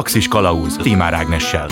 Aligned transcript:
Galaxis 0.00 0.28
Kalauz 0.28 0.76
Timár 0.76 1.14
Ágnessel. 1.14 1.66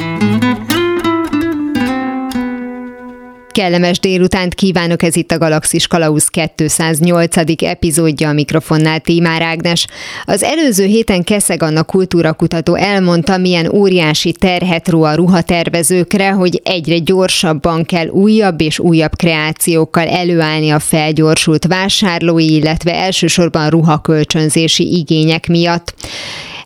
Kellemes 3.50 3.98
délutánt 3.98 4.54
kívánok, 4.54 5.02
ez 5.02 5.16
itt 5.16 5.30
a 5.30 5.38
Galaxis 5.38 5.86
Kalausz 5.86 6.28
208. 6.56 7.36
epizódja 7.62 8.28
a 8.28 8.32
mikrofonnál 8.32 9.00
Tímár 9.00 9.42
Ágnes. 9.42 9.86
Az 10.24 10.42
előző 10.42 10.84
héten 10.84 11.24
Keszeg 11.24 11.62
Anna 11.62 11.82
kultúrakutató 11.82 12.74
elmondta, 12.74 13.36
milyen 13.36 13.70
óriási 13.72 14.32
terhet 14.32 14.88
ró 14.88 15.02
a 15.02 15.14
ruhatervezőkre, 15.14 16.30
hogy 16.30 16.60
egyre 16.64 16.98
gyorsabban 16.98 17.84
kell 17.84 18.06
újabb 18.08 18.60
és 18.60 18.78
újabb 18.78 19.16
kreációkkal 19.16 20.06
előállni 20.06 20.70
a 20.70 20.78
felgyorsult 20.78 21.66
vásárlói, 21.66 22.54
illetve 22.54 22.94
elsősorban 22.94 23.68
ruhakölcsönzési 23.68 24.96
igények 24.96 25.46
miatt. 25.46 25.94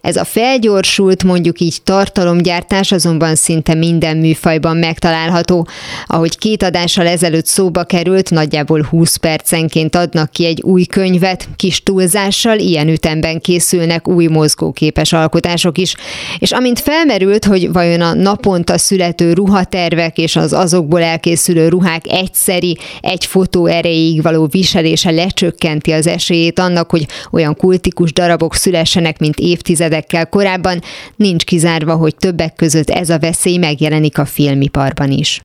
Ez 0.03 0.17
a 0.17 0.25
felgyorsult, 0.25 1.25
mondjuk 1.25 1.61
így 1.61 1.83
tartalomgyártás 1.85 2.93
azonban 2.93 3.35
szinte 3.35 3.75
minden 3.75 4.17
műfajban 4.17 4.77
megtalálható. 4.77 5.67
Ahogy 6.07 6.39
két 6.39 6.63
adással 6.63 7.07
ezelőtt 7.07 7.47
szóba 7.47 7.85
került, 7.85 8.31
nagyjából 8.31 8.83
20 8.83 9.17
percenként 9.17 9.97
adnak 9.97 10.31
ki 10.31 10.47
egy 10.47 10.63
új 10.63 10.85
könyvet, 10.85 11.49
kis 11.57 11.83
túlzással 11.83 12.59
ilyen 12.59 12.89
ütemben 12.89 13.41
készülnek 13.41 14.09
új 14.09 14.27
mozgóképes 14.27 15.13
alkotások 15.13 15.79
is. 15.79 15.95
És 16.39 16.53
amint 16.53 16.81
felmerült, 16.81 17.45
hogy 17.45 17.73
vajon 17.73 18.01
a 18.01 18.15
naponta 18.15 18.79
születő 18.79 19.33
ruhatervek 19.33 20.19
és 20.19 20.37
az 20.37 20.53
azokból 20.53 21.03
elkészülő 21.03 21.69
ruhák 21.69 22.05
egyszeri, 22.09 22.79
egy 23.01 23.27
fotó 23.27 23.67
erejéig 23.67 24.23
való 24.23 24.47
viselése 24.47 25.11
lecsökkenti 25.11 25.91
az 25.91 26.07
esélyét 26.07 26.59
annak, 26.59 26.91
hogy 26.91 27.07
olyan 27.31 27.57
kultikus 27.57 28.13
darabok 28.13 28.55
szülessenek, 28.55 29.19
mint 29.19 29.39
évtized 29.39 29.91
évtizedekkel 29.93 30.29
korábban, 30.29 30.79
nincs 31.17 31.45
kizárva, 31.45 31.95
hogy 31.95 32.17
többek 32.17 32.55
között 32.57 32.91
ez 32.91 33.11
a 33.11 33.19
veszély 33.19 33.57
megjelenik 33.57 34.19
a 34.19 34.25
filmiparban 34.25 35.11
is. 35.11 35.41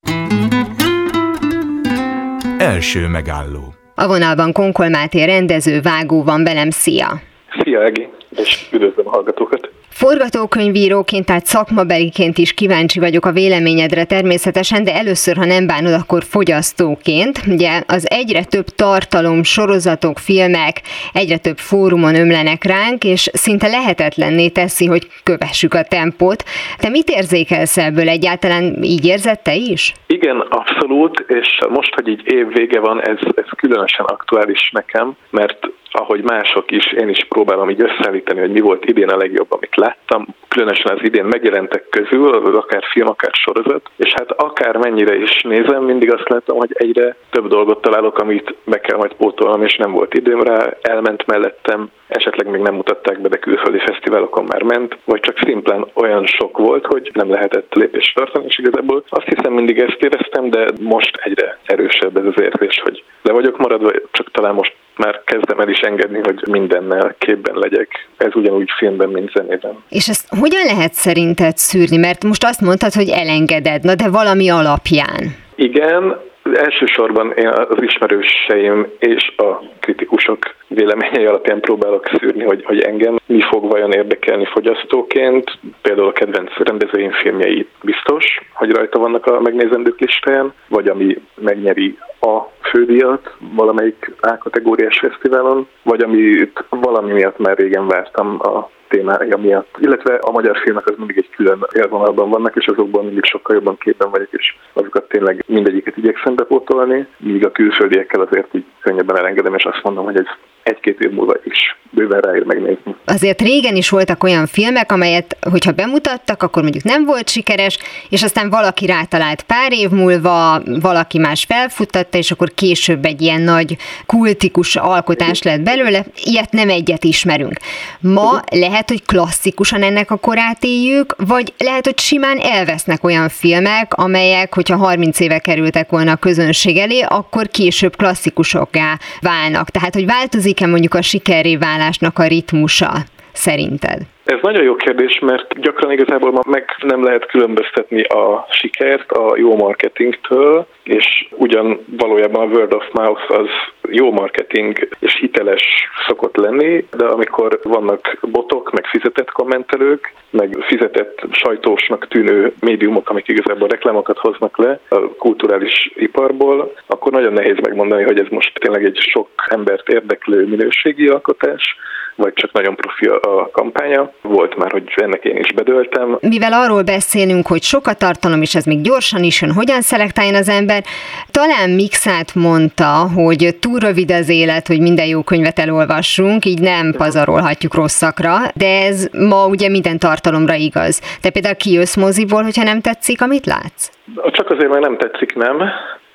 Első 2.57 3.07
megálló. 3.07 3.73
A 3.95 4.07
vonalban 4.07 4.51
Konkol 4.51 4.89
Máté 4.89 5.23
rendező, 5.23 5.81
vágó 5.81 6.23
van 6.23 6.43
velem, 6.43 6.69
szia! 6.69 7.21
Szia 7.59 7.83
Egi, 7.83 8.07
és 8.29 8.67
üdvözlöm 8.71 9.07
a 9.07 9.09
hallgatókat! 9.09 9.69
Forgatókönyvíróként, 9.99 11.25
tehát 11.25 11.45
szakmabeliként 11.45 12.37
is 12.37 12.53
kíváncsi 12.53 12.99
vagyok 12.99 13.25
a 13.25 13.31
véleményedre 13.31 14.03
természetesen, 14.03 14.83
de 14.83 14.93
először, 14.93 15.35
ha 15.35 15.45
nem 15.45 15.67
bánod, 15.67 15.93
akkor 15.93 16.23
fogyasztóként. 16.23 17.39
Ugye 17.47 17.81
az 17.87 18.07
egyre 18.09 18.43
több 18.43 18.65
tartalom, 18.65 19.43
sorozatok, 19.43 20.17
filmek 20.17 20.81
egyre 21.13 21.37
több 21.37 21.57
fórumon 21.57 22.15
ömlenek 22.15 22.63
ránk, 22.63 23.03
és 23.03 23.29
szinte 23.33 23.67
lehetetlenné 23.67 24.47
teszi, 24.49 24.85
hogy 24.85 25.07
kövessük 25.23 25.73
a 25.73 25.83
tempót. 25.83 26.43
Te 26.77 26.89
mit 26.89 27.09
érzékelsz 27.09 27.77
ebből 27.77 28.09
egyáltalán? 28.09 28.83
Így 28.83 29.05
érzed 29.05 29.39
te 29.39 29.55
is? 29.55 29.93
Igen, 30.07 30.39
abszolút, 30.39 31.25
és 31.27 31.47
most, 31.69 31.93
hogy 31.93 32.07
így 32.07 32.21
év 32.25 32.47
vége 32.47 32.79
van, 32.79 33.01
ez, 33.01 33.17
ez 33.35 33.49
különösen 33.55 34.05
aktuális 34.05 34.69
nekem, 34.73 35.15
mert 35.29 35.59
ahogy 35.91 36.23
mások 36.23 36.71
is, 36.71 36.93
én 36.93 37.09
is 37.09 37.25
próbálom 37.29 37.69
így 37.69 37.81
összeállítani, 37.81 38.39
hogy 38.39 38.51
mi 38.51 38.59
volt 38.59 38.85
idén 38.85 39.09
a 39.09 39.17
legjobb, 39.17 39.51
amit 39.51 39.75
láttam. 39.87 40.27
Különösen 40.47 40.97
az 40.97 41.03
idén 41.03 41.25
megjelentek 41.25 41.83
közül, 41.89 42.33
az 42.33 42.55
akár 42.55 42.83
film, 42.91 43.07
akár 43.07 43.31
sorozat, 43.33 43.89
és 43.95 44.13
hát 44.17 44.31
akár 44.31 44.75
mennyire 44.75 45.15
is 45.15 45.41
nézem, 45.41 45.83
mindig 45.83 46.13
azt 46.13 46.29
látom, 46.29 46.57
hogy 46.57 46.71
egyre 46.73 47.15
több 47.29 47.47
dolgot 47.47 47.81
találok, 47.81 48.17
amit 48.17 48.55
be 48.65 48.79
kell 48.79 48.97
majd 48.97 49.13
pótolnom, 49.13 49.63
és 49.63 49.75
nem 49.75 49.91
volt 49.91 50.13
időm 50.13 50.41
rá, 50.41 50.77
elment 50.81 51.25
mellettem, 51.25 51.89
esetleg 52.07 52.47
még 52.49 52.61
nem 52.61 52.75
mutatták 52.75 53.21
be, 53.21 53.27
de 53.27 53.37
külföldi 53.37 53.79
fesztiválokon 53.79 54.45
már 54.47 54.63
ment, 54.63 54.97
vagy 55.05 55.19
csak 55.19 55.39
szimplán 55.45 55.85
olyan 55.93 56.25
sok 56.25 56.57
volt, 56.57 56.85
hogy 56.85 57.11
nem 57.13 57.29
lehetett 57.29 57.73
lépést 57.73 58.15
tartani, 58.15 58.45
és 58.47 58.57
igazából 58.57 59.03
azt 59.09 59.27
hiszem 59.27 59.53
mindig 59.53 59.79
ezt 59.79 60.03
éreztem, 60.03 60.49
de 60.49 60.65
most 60.81 61.19
egyre 61.23 61.57
erősebb 61.65 62.17
ez 62.17 62.25
az 62.25 62.41
érzés, 62.41 62.81
hogy 62.83 63.03
le 63.21 63.33
vagyok 63.33 63.57
maradva, 63.57 63.91
csak 64.11 64.31
talán 64.31 64.53
most 64.53 64.75
már 64.97 65.21
kezdem 65.25 65.59
el 65.59 65.69
is 65.69 65.79
engedni, 65.79 66.19
hogy 66.23 66.43
mindennel 66.49 67.15
képben 67.17 67.55
legyek. 67.55 68.07
Ez 68.17 68.35
ugyanúgy 68.35 68.69
filmben, 68.77 69.09
mint 69.09 69.31
zenében. 69.31 69.83
És 69.89 70.07
ezt 70.07 70.27
hogyan 70.39 70.65
lehet 70.65 70.93
szerinted 70.93 71.57
szűrni? 71.57 71.97
Mert 71.97 72.23
most 72.23 72.43
azt 72.43 72.61
mondtad, 72.61 72.93
hogy 72.93 73.09
elengeded, 73.09 73.83
na 73.83 73.95
de 73.95 74.09
valami 74.09 74.49
alapján. 74.49 75.35
Igen, 75.55 76.25
Elsősorban 76.53 77.31
én 77.31 77.47
az 77.47 77.81
ismerőseim 77.81 78.87
és 78.99 79.33
a 79.37 79.61
kritikusok 79.79 80.55
véleményei 80.67 81.25
alapján 81.25 81.59
próbálok 81.59 82.05
szűrni, 82.07 82.43
hogy, 82.43 82.63
hogy 82.65 82.79
engem 82.79 83.17
mi 83.25 83.41
fog 83.41 83.69
vajon 83.69 83.91
érdekelni 83.91 84.45
fogyasztóként. 84.45 85.57
Például 85.81 86.07
a 86.07 86.11
kedvenc 86.11 86.57
rendezőim 86.57 87.11
filmjei 87.11 87.67
biztos, 87.81 88.25
hogy 88.53 88.71
rajta 88.71 88.99
vannak 88.99 89.25
a 89.25 89.39
megnézendők 89.39 89.99
listáján, 89.99 90.53
vagy 90.69 90.87
ami 90.87 91.17
megnyeri 91.35 91.97
a 92.19 92.41
fődíjat 92.61 93.35
valamelyik 93.55 94.11
A-kategóriás 94.21 94.99
fesztiválon, 94.99 95.67
vagy 95.83 96.03
amit 96.03 96.63
valami 96.69 97.11
miatt 97.11 97.37
már 97.37 97.57
régen 97.57 97.87
vártam 97.87 98.37
a 98.39 98.69
témája 98.87 99.37
miatt. 99.37 99.75
Illetve 99.79 100.15
a 100.15 100.31
magyar 100.31 100.57
filmek 100.57 100.87
az 100.87 100.95
mindig 100.97 101.17
egy 101.17 101.29
külön 101.29 101.65
élvonalban 101.75 102.29
vannak, 102.29 102.55
és 102.55 102.65
azokban 102.65 103.05
mindig 103.05 103.23
sokkal 103.25 103.55
jobban 103.55 103.77
képen 103.77 104.09
vagyok, 104.09 104.31
és 104.31 104.55
azokat 104.73 105.07
tényleg 105.07 105.43
mindegyiket 105.47 105.97
igyekszem 105.97 106.35
bepótolni, 106.35 107.07
míg 107.17 107.45
a 107.45 107.51
külföldiekkel 107.51 108.21
azért 108.21 108.53
így 108.53 108.65
könnyebben 108.81 109.17
elengedem, 109.17 109.55
és 109.55 109.65
azt 109.65 109.83
mondom, 109.83 110.05
hogy 110.05 110.17
ez 110.17 110.27
egy-két 110.67 110.99
év 110.99 111.11
múlva 111.11 111.33
is 111.43 111.75
bőven 111.91 112.19
ráér 112.19 112.43
megnézni. 112.43 112.95
Azért 113.05 113.41
régen 113.41 113.75
is 113.75 113.89
voltak 113.89 114.23
olyan 114.23 114.47
filmek, 114.47 114.91
amelyet, 114.91 115.37
hogyha 115.51 115.71
bemutattak, 115.71 116.43
akkor 116.43 116.61
mondjuk 116.61 116.83
nem 116.83 117.05
volt 117.05 117.29
sikeres, 117.29 117.77
és 118.09 118.23
aztán 118.23 118.49
valaki 118.49 118.85
rátalált 118.85 119.41
pár 119.41 119.73
év 119.73 119.89
múlva, 119.89 120.61
valaki 120.81 121.17
más 121.17 121.45
felfuttatta, 121.47 122.17
és 122.17 122.31
akkor 122.31 122.53
később 122.53 123.05
egy 123.05 123.21
ilyen 123.21 123.41
nagy 123.41 123.77
kultikus 124.05 124.75
alkotás 124.75 125.41
lett 125.41 125.61
belőle. 125.61 126.05
Ilyet 126.23 126.51
nem 126.51 126.69
egyet 126.69 127.03
ismerünk. 127.03 127.59
Ma 127.99 128.41
lehet, 128.51 128.89
hogy 128.89 129.05
klasszikusan 129.05 129.83
ennek 129.83 130.11
a 130.11 130.17
korát 130.17 130.63
éljük, 130.63 131.15
vagy 131.17 131.53
lehet, 131.57 131.85
hogy 131.85 131.99
simán 131.99 132.37
elvesznek 132.37 133.03
olyan 133.03 133.29
filmek, 133.29 133.93
amelyek, 133.93 134.53
hogyha 134.53 134.77
30 134.77 135.19
éve 135.19 135.39
kerültek 135.39 135.89
volna 135.89 136.11
a 136.11 136.15
közönség 136.15 136.77
elé, 136.77 137.01
akkor 137.07 137.47
később 137.47 137.95
klasszikusokká 137.95 138.99
válnak. 139.21 139.69
Tehát, 139.69 139.93
hogy 139.93 140.05
változik 140.05 140.56
változik-e 140.57 140.67
mondjuk 140.67 140.93
a 140.93 141.01
sikerré 141.01 141.55
válásnak 141.55 142.19
a 142.19 142.27
ritmusa 142.27 143.05
szerinted? 143.33 144.05
Ez 144.27 144.37
nagyon 144.41 144.63
jó 144.63 144.75
kérdés, 144.75 145.19
mert 145.19 145.59
gyakran 145.59 145.91
igazából 145.91 146.31
ma 146.31 146.39
meg 146.47 146.65
nem 146.81 147.03
lehet 147.03 147.25
különböztetni 147.25 148.01
a 148.01 148.47
sikert 148.49 149.11
a 149.11 149.37
jó 149.37 149.55
marketingtől, 149.55 150.65
és 150.83 151.27
ugyan 151.31 151.79
valójában 151.97 152.41
a 152.41 152.53
word 152.53 152.73
of 152.73 152.83
mouth 152.93 153.31
az 153.31 153.47
jó 153.89 154.11
marketing 154.11 154.87
és 154.99 155.17
hiteles 155.19 155.63
szokott 156.07 156.35
lenni, 156.35 156.85
de 156.97 157.05
amikor 157.05 157.59
vannak 157.63 158.17
botok, 158.21 158.71
meg 158.71 158.85
fizetett 158.85 159.31
kommentelők, 159.31 160.13
meg 160.29 160.57
fizetett 160.61 161.21
sajtósnak 161.31 162.07
tűnő 162.07 162.53
médiumok, 162.59 163.09
amik 163.09 163.27
igazából 163.27 163.67
reklámokat 163.67 164.17
hoznak 164.17 164.57
le 164.57 164.79
a 164.89 164.99
kulturális 164.99 165.91
iparból, 165.95 166.73
akkor 166.87 167.11
nagyon 167.11 167.33
nehéz 167.33 167.57
megmondani, 167.61 168.03
hogy 168.03 168.19
ez 168.19 168.27
most 168.29 168.59
tényleg 168.59 168.85
egy 168.85 168.97
sok 168.97 169.29
embert 169.49 169.89
érdeklő 169.89 170.45
minőségi 170.45 171.07
alkotás, 171.07 171.77
vagy 172.17 172.33
csak 172.33 172.51
nagyon 172.51 172.75
profi 172.75 173.05
a 173.07 173.49
kampánya. 173.51 174.11
Volt 174.21 174.55
már, 174.57 174.71
hogy 174.71 174.93
ennek 174.95 175.23
én 175.23 175.35
is 175.37 175.53
bedöltem. 175.53 176.17
Mivel 176.21 176.53
arról 176.53 176.83
beszélünk, 176.83 177.47
hogy 177.47 177.61
sok 177.61 177.87
a 177.87 177.93
tartalom, 177.93 178.41
és 178.41 178.55
ez 178.55 178.65
még 178.65 178.81
gyorsan 178.81 179.23
is 179.23 179.41
jön, 179.41 179.51
hogyan 179.51 179.81
szelektáljon 179.81 180.35
az 180.35 180.49
ember, 180.49 180.83
talán 181.31 181.69
Mixát 181.69 182.35
mondta, 182.35 182.91
hogy 183.15 183.55
túl 183.59 183.79
rövid 183.79 184.11
az 184.11 184.29
élet, 184.29 184.67
hogy 184.67 184.81
minden 184.81 185.05
jó 185.05 185.21
könyvet 185.21 185.59
elolvassunk, 185.59 186.45
így 186.45 186.61
nem 186.61 186.93
pazarolhatjuk 186.97 187.73
rosszakra, 187.73 188.35
de 188.55 188.85
ez 188.85 189.07
ma 189.29 189.47
ugye 189.47 189.69
minden 189.69 189.99
tartalomra 189.99 190.53
igaz. 190.53 191.01
Te 191.21 191.29
például 191.29 191.55
kijössz 191.55 191.95
moziból, 191.95 192.43
hogyha 192.43 192.63
nem 192.63 192.81
tetszik, 192.81 193.21
amit 193.21 193.45
látsz? 193.45 193.89
Csak 194.31 194.49
azért, 194.49 194.69
mert 194.69 194.81
nem 194.81 194.97
tetszik, 194.97 195.35
nem 195.35 195.57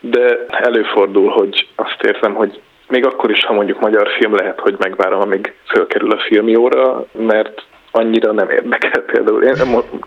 de 0.03 0.47
előfordul, 0.49 1.29
hogy 1.29 1.69
azt 1.75 2.03
érzem, 2.03 2.35
hogy 2.35 2.61
még 2.93 3.07
akkor 3.07 3.31
is, 3.31 3.45
ha 3.45 3.53
mondjuk 3.53 3.81
magyar 3.81 4.09
film 4.19 4.35
lehet, 4.35 4.61
hogy 4.61 4.75
megvárom, 4.79 5.21
amíg 5.21 5.55
fölkerül 5.67 6.11
a 6.11 6.23
filmjóra, 6.29 7.05
mert 7.13 7.65
annyira 7.93 8.33
nem 8.33 8.51
érdekel 8.51 9.03
például. 9.03 9.43
Én 9.43 9.55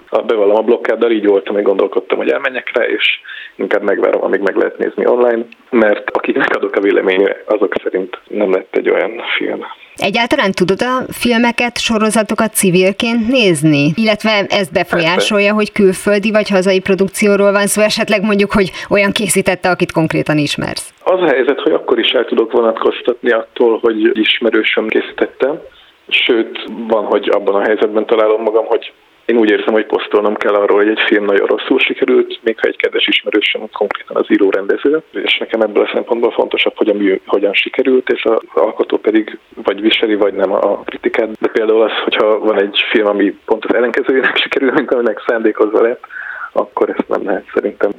a, 0.09 0.21
bevallom 0.21 0.55
a 0.55 0.61
blokkáddal 0.61 1.11
így 1.11 1.25
voltam, 1.25 1.53
hogy 1.55 1.63
gondolkodtam, 1.63 2.17
hogy 2.17 2.29
elmenjek 2.29 2.71
rá, 2.73 2.85
és 2.85 3.19
inkább 3.55 3.83
megvárom, 3.83 4.23
amíg 4.23 4.39
meg 4.39 4.55
lehet 4.55 4.77
nézni 4.77 5.07
online, 5.07 5.45
mert 5.69 6.09
akiknek 6.09 6.55
adok 6.55 6.75
a 6.75 6.81
véleményre, 6.81 7.43
azok 7.45 7.73
szerint 7.83 8.19
nem 8.27 8.51
lett 8.51 8.75
egy 8.75 8.89
olyan 8.89 9.21
film. 9.37 9.65
Egyáltalán 9.95 10.51
tudod 10.51 10.81
a 10.81 11.13
filmeket, 11.13 11.77
sorozatokat 11.79 12.53
civilként 12.53 13.27
nézni? 13.27 13.91
Illetve 13.95 14.45
ez 14.49 14.69
befolyásolja, 14.69 15.53
hogy 15.53 15.71
külföldi 15.71 16.31
vagy 16.31 16.49
hazai 16.49 16.79
produkcióról 16.79 17.51
van 17.51 17.67
szó, 17.67 17.81
esetleg 17.81 18.21
mondjuk, 18.23 18.51
hogy 18.51 18.71
olyan 18.89 19.11
készítette, 19.11 19.69
akit 19.69 19.91
konkrétan 19.91 20.37
ismersz? 20.37 20.93
Az 21.03 21.21
a 21.21 21.27
helyzet, 21.27 21.59
hogy 21.59 21.71
akkor 21.71 21.99
is 21.99 22.11
el 22.11 22.25
tudok 22.25 22.51
vonatkoztatni 22.51 23.31
attól, 23.31 23.79
hogy 23.81 24.17
ismerősöm 24.17 24.87
készítette. 24.87 25.61
Sőt, 26.07 26.63
van, 26.87 27.05
hogy 27.05 27.29
abban 27.29 27.55
a 27.55 27.63
helyzetben 27.63 28.05
találom 28.05 28.41
magam, 28.41 28.65
hogy 28.65 28.93
én 29.25 29.37
úgy 29.37 29.49
érzem, 29.49 29.73
hogy 29.73 29.85
posztolnom 29.85 30.35
kell 30.35 30.53
arról, 30.53 30.77
hogy 30.77 30.87
egy 30.87 31.03
film 31.07 31.25
nagyon 31.25 31.47
rosszul 31.47 31.79
sikerült, 31.79 32.39
még 32.43 32.59
ha 32.59 32.67
egy 32.67 32.75
kedves 32.75 33.07
ismerősöm 33.07 33.69
konkrétan 33.71 34.15
az 34.15 34.25
író 34.31 34.49
rendező, 34.49 35.01
és 35.11 35.37
nekem 35.37 35.61
ebből 35.61 35.83
a 35.83 35.91
szempontból 35.93 36.31
fontosabb, 36.31 36.73
hogy 36.75 36.89
a 36.89 36.93
mű 36.93 37.21
hogyan 37.25 37.53
sikerült, 37.53 38.09
és 38.09 38.23
az 38.23 38.39
alkotó 38.53 38.97
pedig 38.97 39.37
vagy 39.63 39.81
viseli, 39.81 40.15
vagy 40.15 40.33
nem 40.33 40.51
a 40.51 40.79
kritikát. 40.83 41.29
De 41.39 41.47
például 41.47 41.81
az, 41.81 41.91
hogyha 42.03 42.39
van 42.39 42.61
egy 42.61 42.83
film, 42.89 43.07
ami 43.07 43.37
pont 43.45 43.65
az 43.65 43.75
ellenkezőjének 43.75 44.37
sikerül, 44.37 44.71
mint 44.71 44.93
aminek 44.93 45.23
szándékozva 45.27 45.81
lett, 45.81 46.03
akkor 46.51 46.89
ezt 46.89 47.07
nem 47.07 47.25
lehet 47.25 47.51
szerintem 47.53 47.91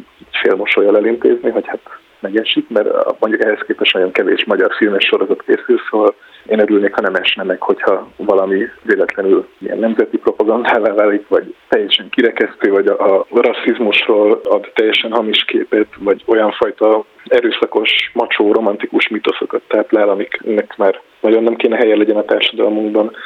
félmosolyal 0.43 0.97
elintézni, 0.97 1.51
hogy 1.51 1.67
hát 1.67 1.81
megesik, 2.27 2.69
mert 2.69 2.89
mondjuk 3.21 3.45
ehhez 3.45 3.63
képest 3.67 3.93
nagyon 3.93 4.13
kevés 4.13 4.45
magyar 4.45 4.71
filmes 4.79 5.05
sorozat 5.05 5.43
készül, 5.43 5.81
szóval 5.91 6.15
én 6.47 6.61
örülnék, 6.61 6.95
ha 6.95 7.01
nem 7.01 7.15
esne 7.15 7.43
meg, 7.43 7.61
hogyha 7.61 8.09
valami 8.17 8.69
véletlenül 8.83 9.49
ilyen 9.59 9.79
nemzeti 9.79 10.17
propagandává 10.19 10.93
válik, 10.95 11.29
vagy 11.29 11.55
teljesen 11.69 12.09
kirekesztő, 12.11 12.71
vagy 12.71 12.87
a, 12.87 13.19
a 13.19 13.27
rasszizmusról 13.31 14.41
ad 14.45 14.71
teljesen 14.75 15.13
hamis 15.13 15.45
képet, 15.45 15.89
vagy 15.99 16.23
olyan 16.27 16.53
fajta 16.53 17.05
erőszakos, 17.25 18.11
macsó, 18.13 18.53
romantikus 18.53 19.09
mitoszokat 19.09 19.63
táplál, 19.69 20.09
amiknek 20.09 20.77
már 20.77 21.01
nagyon 21.21 21.43
nem 21.43 21.57
kéne 21.57 21.77
helye 21.77 21.97
legyen 21.97 22.17
a 22.17 22.25
társadalmunkban. 22.25 23.17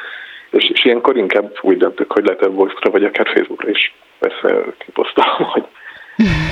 És, 0.51 0.71
és 0.71 0.85
ilyenkor 0.85 1.17
inkább 1.17 1.59
úgy 1.63 1.77
döntök, 1.77 2.13
hogy 2.13 2.25
Letterboxdra, 2.25 2.91
vagy 2.91 3.05
akár 3.05 3.27
Facebookra 3.27 3.69
is 3.69 3.95
persze 4.19 4.65
kiposztolom, 4.79 5.51
hogy, 5.53 5.65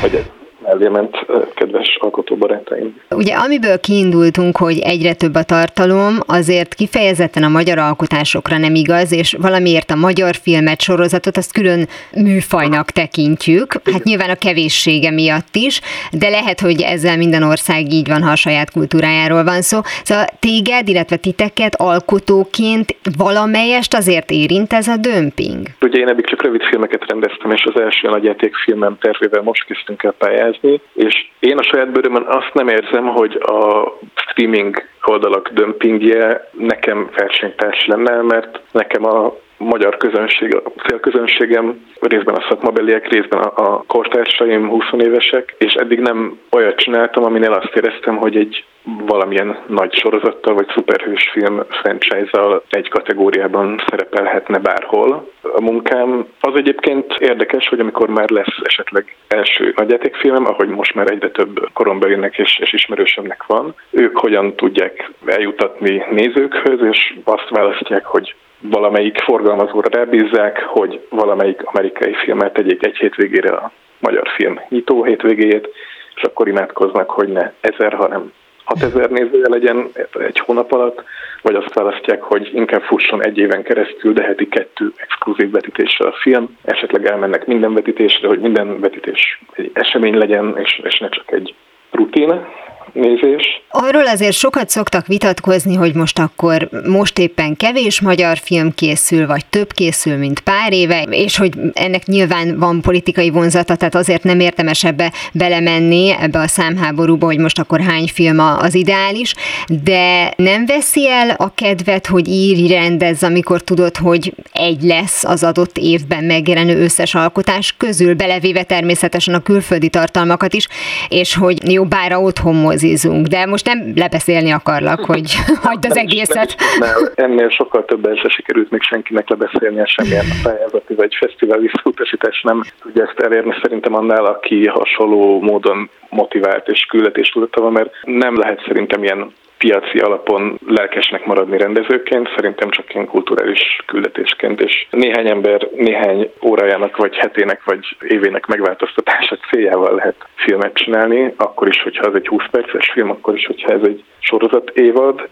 hogy 0.00 0.14
ez 0.14 0.30
mellé 0.62 0.88
ment 0.88 1.16
kedves 1.54 1.96
alkotóbarátaim. 2.00 3.00
Ugye 3.10 3.34
amiből 3.34 3.80
kiindultunk, 3.80 4.56
hogy 4.56 4.78
egyre 4.78 5.14
több 5.14 5.34
a 5.34 5.42
tartalom, 5.42 6.18
azért 6.26 6.74
kifejezetten 6.74 7.42
a 7.42 7.48
magyar 7.48 7.78
alkotásokra 7.78 8.58
nem 8.58 8.74
igaz, 8.74 9.12
és 9.12 9.36
valamiért 9.40 9.90
a 9.90 9.96
magyar 9.96 10.34
filmet, 10.34 10.80
sorozatot 10.80 11.36
azt 11.36 11.52
külön 11.52 11.88
műfajnak 12.12 12.90
tekintjük. 12.90 13.72
Hát 13.92 14.02
nyilván 14.02 14.30
a 14.30 14.34
kevéssége 14.34 15.10
miatt 15.10 15.54
is, 15.54 15.80
de 16.12 16.28
lehet, 16.28 16.60
hogy 16.60 16.82
ezzel 16.82 17.16
minden 17.16 17.42
ország 17.42 17.92
így 17.92 18.08
van, 18.08 18.22
ha 18.22 18.30
a 18.30 18.36
saját 18.36 18.70
kultúrájáról 18.70 19.44
van 19.44 19.62
szó. 19.62 19.80
Szóval 20.02 20.24
téged, 20.38 20.88
illetve 20.88 21.16
titeket 21.16 21.74
alkotóként 21.74 22.96
valamelyest 23.16 23.94
azért 23.94 24.30
érint 24.30 24.72
ez 24.72 24.88
a 24.88 24.96
dömping? 24.96 25.66
Ugye 25.80 25.98
én 25.98 26.08
eddig 26.08 26.26
csak 26.26 26.42
rövid 26.42 26.62
filmeket 26.62 27.04
rendeztem, 27.08 27.50
és 27.50 27.64
az 27.64 27.80
első 27.80 28.08
nagyjátékfilmem 28.08 28.96
tervével 29.00 29.42
most 29.42 29.64
kezdtünk 29.64 30.02
el 30.02 30.14
pályázni, 30.18 30.57
pályázni, 30.60 30.80
és 30.92 31.30
én 31.38 31.58
a 31.58 31.62
saját 31.62 31.92
bőrömön 31.92 32.26
azt 32.26 32.54
nem 32.54 32.68
érzem, 32.68 33.06
hogy 33.06 33.38
a 33.42 33.92
streaming 34.14 34.82
oldalak 35.04 35.48
dömpingje 35.48 36.48
nekem 36.52 37.10
versenytárs 37.16 37.86
lenne, 37.86 38.22
mert 38.22 38.60
nekem 38.72 39.04
a 39.04 39.36
magyar 39.58 39.96
közönség, 39.96 40.54
a 40.54 40.62
célközönségem, 40.86 41.86
részben 42.00 42.34
a 42.34 42.46
szakmabeliek, 42.48 43.08
részben 43.08 43.40
a, 43.40 43.72
a 43.72 43.84
kortársaim, 43.86 44.68
20 44.68 44.84
évesek, 44.98 45.54
és 45.58 45.72
eddig 45.72 45.98
nem 46.00 46.38
olyat 46.50 46.78
csináltam, 46.78 47.24
aminél 47.24 47.52
azt 47.52 47.76
éreztem, 47.76 48.16
hogy 48.16 48.36
egy 48.36 48.64
valamilyen 49.06 49.58
nagy 49.66 49.94
sorozattal 49.94 50.54
vagy 50.54 50.66
szuperhős 50.74 51.30
film 51.32 51.62
franchise-zal 51.68 52.62
egy 52.70 52.88
kategóriában 52.88 53.82
szerepelhetne 53.88 54.58
bárhol. 54.58 55.30
A 55.42 55.60
munkám 55.60 56.26
az 56.40 56.54
egyébként 56.54 57.14
érdekes, 57.18 57.68
hogy 57.68 57.80
amikor 57.80 58.08
már 58.08 58.30
lesz 58.30 58.56
esetleg 58.62 59.16
első 59.28 59.72
nagyjátékfilmem, 59.76 60.46
ahogy 60.46 60.68
most 60.68 60.94
már 60.94 61.10
egyre 61.10 61.30
több 61.30 61.68
korombelinek 61.72 62.38
és, 62.38 62.58
és 62.58 62.72
ismerősömnek 62.72 63.44
van, 63.46 63.74
ők 63.90 64.18
hogyan 64.18 64.54
tudják 64.54 65.10
eljutatni 65.26 66.02
nézőkhöz, 66.10 66.80
és 66.90 67.14
azt 67.24 67.48
választják, 67.48 68.04
hogy 68.04 68.34
valamelyik 68.60 69.20
forgalmazóra 69.20 69.88
rábízzák, 69.90 70.62
hogy 70.62 71.06
valamelyik 71.10 71.62
amerikai 71.64 72.14
filmet 72.14 72.52
tegyék 72.52 72.86
egy 72.86 72.96
hétvégére 72.96 73.50
a 73.50 73.72
magyar 74.00 74.28
film 74.36 74.60
nyitó 74.68 75.04
hétvégéjét, 75.04 75.68
és 76.14 76.22
akkor 76.22 76.48
imádkoznak, 76.48 77.10
hogy 77.10 77.28
ne 77.28 77.52
ezer, 77.60 77.92
hanem 77.92 78.32
6000 78.64 79.10
nézője 79.10 79.48
legyen 79.48 79.88
egy 80.18 80.38
hónap 80.38 80.72
alatt, 80.72 81.02
vagy 81.42 81.54
azt 81.54 81.74
választják, 81.74 82.22
hogy 82.22 82.50
inkább 82.54 82.82
fusson 82.82 83.24
egy 83.24 83.38
éven 83.38 83.62
keresztül, 83.62 84.12
de 84.12 84.22
heti 84.22 84.48
kettő 84.48 84.92
exkluzív 84.96 85.50
vetítéssel 85.50 86.06
a 86.06 86.12
film, 86.12 86.56
esetleg 86.64 87.06
elmennek 87.06 87.46
minden 87.46 87.74
vetítésre, 87.74 88.28
hogy 88.28 88.40
minden 88.40 88.80
vetítés 88.80 89.40
egy 89.52 89.70
esemény 89.74 90.16
legyen, 90.16 90.56
és, 90.58 90.80
és 90.84 90.98
ne 90.98 91.08
csak 91.08 91.32
egy 91.32 91.54
rutin 91.90 92.44
nézés. 92.92 93.62
Arról 93.70 94.06
azért 94.06 94.36
sokat 94.36 94.68
szoktak 94.68 95.06
vitatkozni, 95.06 95.74
hogy 95.74 95.94
most 95.94 96.18
akkor 96.18 96.68
most 96.86 97.18
éppen 97.18 97.56
kevés 97.56 98.00
magyar 98.00 98.38
film 98.38 98.74
készül, 98.74 99.26
vagy 99.26 99.46
több 99.46 99.72
készül, 99.72 100.16
mint 100.16 100.40
pár 100.40 100.72
éve, 100.72 101.02
és 101.02 101.36
hogy 101.36 101.52
ennek 101.72 102.06
nyilván 102.06 102.58
van 102.58 102.80
politikai 102.80 103.30
vonzata, 103.30 103.76
tehát 103.76 103.94
azért 103.94 104.22
nem 104.22 104.40
érdemes 104.40 104.84
ebbe 104.84 105.12
belemenni, 105.32 106.14
ebbe 106.20 106.38
a 106.38 106.46
számháborúba, 106.46 107.26
hogy 107.26 107.38
most 107.38 107.58
akkor 107.58 107.80
hány 107.80 108.08
film 108.12 108.38
az 108.38 108.74
ideális, 108.74 109.34
de 109.82 110.32
nem 110.36 110.66
veszi 110.66 111.08
el 111.08 111.34
a 111.36 111.54
kedvet, 111.54 112.06
hogy 112.06 112.28
írj, 112.28 112.68
rendezz, 112.68 113.22
amikor 113.22 113.60
tudod, 113.62 113.96
hogy 113.96 114.34
egy 114.52 114.82
lesz 114.82 115.24
az 115.24 115.44
adott 115.44 115.78
évben 115.78 116.24
megjelenő 116.24 116.82
összes 116.82 117.14
alkotás 117.14 117.74
közül, 117.76 118.14
belevéve 118.14 118.62
természetesen 118.62 119.34
a 119.34 119.42
külföldi 119.42 119.88
tartalmakat 119.88 120.54
is, 120.54 120.68
és 121.08 121.34
hogy 121.34 121.72
jó, 121.72 121.84
bár 121.84 122.16
otthon 122.16 122.54
mozizunk, 122.82 123.26
de 123.26 123.46
most 123.46 123.66
nem 123.66 123.92
lebeszélni 123.94 124.50
akarlak, 124.50 125.04
hogy 125.04 125.34
hagyd 125.68 125.84
az 125.88 125.96
egészet. 125.96 126.54
Nem, 126.78 126.88
nem, 126.90 127.12
ennél 127.14 127.48
sokkal 127.48 127.84
többen 127.84 128.16
se 128.16 128.28
sikerült 128.28 128.70
még 128.70 128.82
senkinek 128.82 129.28
lebeszélnie 129.28 129.84
semmilyen 129.86 130.24
pályázati 130.44 130.94
vagy 130.94 131.14
fesztivál 131.14 131.58
visszautasítás 131.58 132.42
nem 132.42 132.62
tudja 132.82 133.02
ezt 133.02 133.18
elérni 133.18 133.54
szerintem 133.62 133.94
annál, 133.94 134.24
aki 134.24 134.66
hasonló 134.66 135.40
módon 135.40 135.90
motivált 136.10 136.68
és 136.68 136.86
küldetés 136.88 137.28
tudata 137.28 137.60
van, 137.60 137.72
mert 137.72 137.90
nem 138.02 138.38
lehet 138.38 138.62
szerintem 138.66 139.02
ilyen 139.02 139.32
piaci 139.58 139.98
alapon 139.98 140.58
lelkesnek 140.66 141.26
maradni 141.26 141.58
rendezőként, 141.58 142.32
szerintem 142.36 142.70
csak 142.70 142.94
ilyen 142.94 143.06
kulturális 143.06 143.82
küldetésként, 143.86 144.60
és 144.60 144.86
néhány 144.90 145.28
ember 145.28 145.68
néhány 145.76 146.30
órájának, 146.42 146.96
vagy 146.96 147.16
hetének, 147.16 147.64
vagy 147.64 147.96
évének 148.00 148.46
megváltoztatása 148.46 149.36
céljával 149.50 149.94
lehet 149.94 150.26
filmet 150.34 150.74
csinálni, 150.74 151.34
akkor 151.36 151.68
is, 151.68 151.82
hogyha 151.82 152.08
ez 152.08 152.14
egy 152.14 152.26
20 152.26 152.42
perces 152.50 152.90
film, 152.90 153.10
akkor 153.10 153.34
is, 153.34 153.46
hogyha 153.46 153.72
ez 153.72 153.80
egy 153.82 154.04
sorozat 154.18 154.70
évad. 154.70 155.28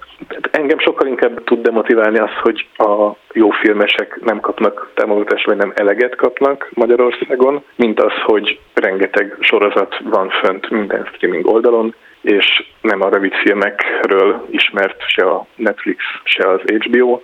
Engem 0.51 0.79
sokkal 0.79 1.07
inkább 1.07 1.45
tud 1.45 1.61
demotiválni 1.61 2.19
az, 2.19 2.31
hogy 2.43 2.67
a 2.77 3.11
jó 3.33 3.51
filmesek 3.51 4.19
nem 4.25 4.41
kapnak 4.41 4.91
támogatást, 4.95 5.47
vagy 5.47 5.57
nem 5.57 5.73
eleget 5.75 6.15
kapnak 6.17 6.71
Magyarországon, 6.75 7.65
mint 7.77 8.01
az, 8.03 8.13
hogy 8.25 8.59
rengeteg 8.75 9.37
sorozat 9.41 9.97
van 10.05 10.29
fönt 10.29 10.71
minden 10.71 11.09
streaming 11.13 11.47
oldalon, 11.47 11.95
és 12.27 12.65
nem 12.81 13.03
a 13.03 13.09
rövid 13.09 13.35
filmekről 13.35 14.47
ismert 14.51 15.01
se 15.07 15.25
a 15.25 15.47
Netflix, 15.57 16.05
se 16.25 16.49
az 16.49 16.61
HBO, 16.61 17.21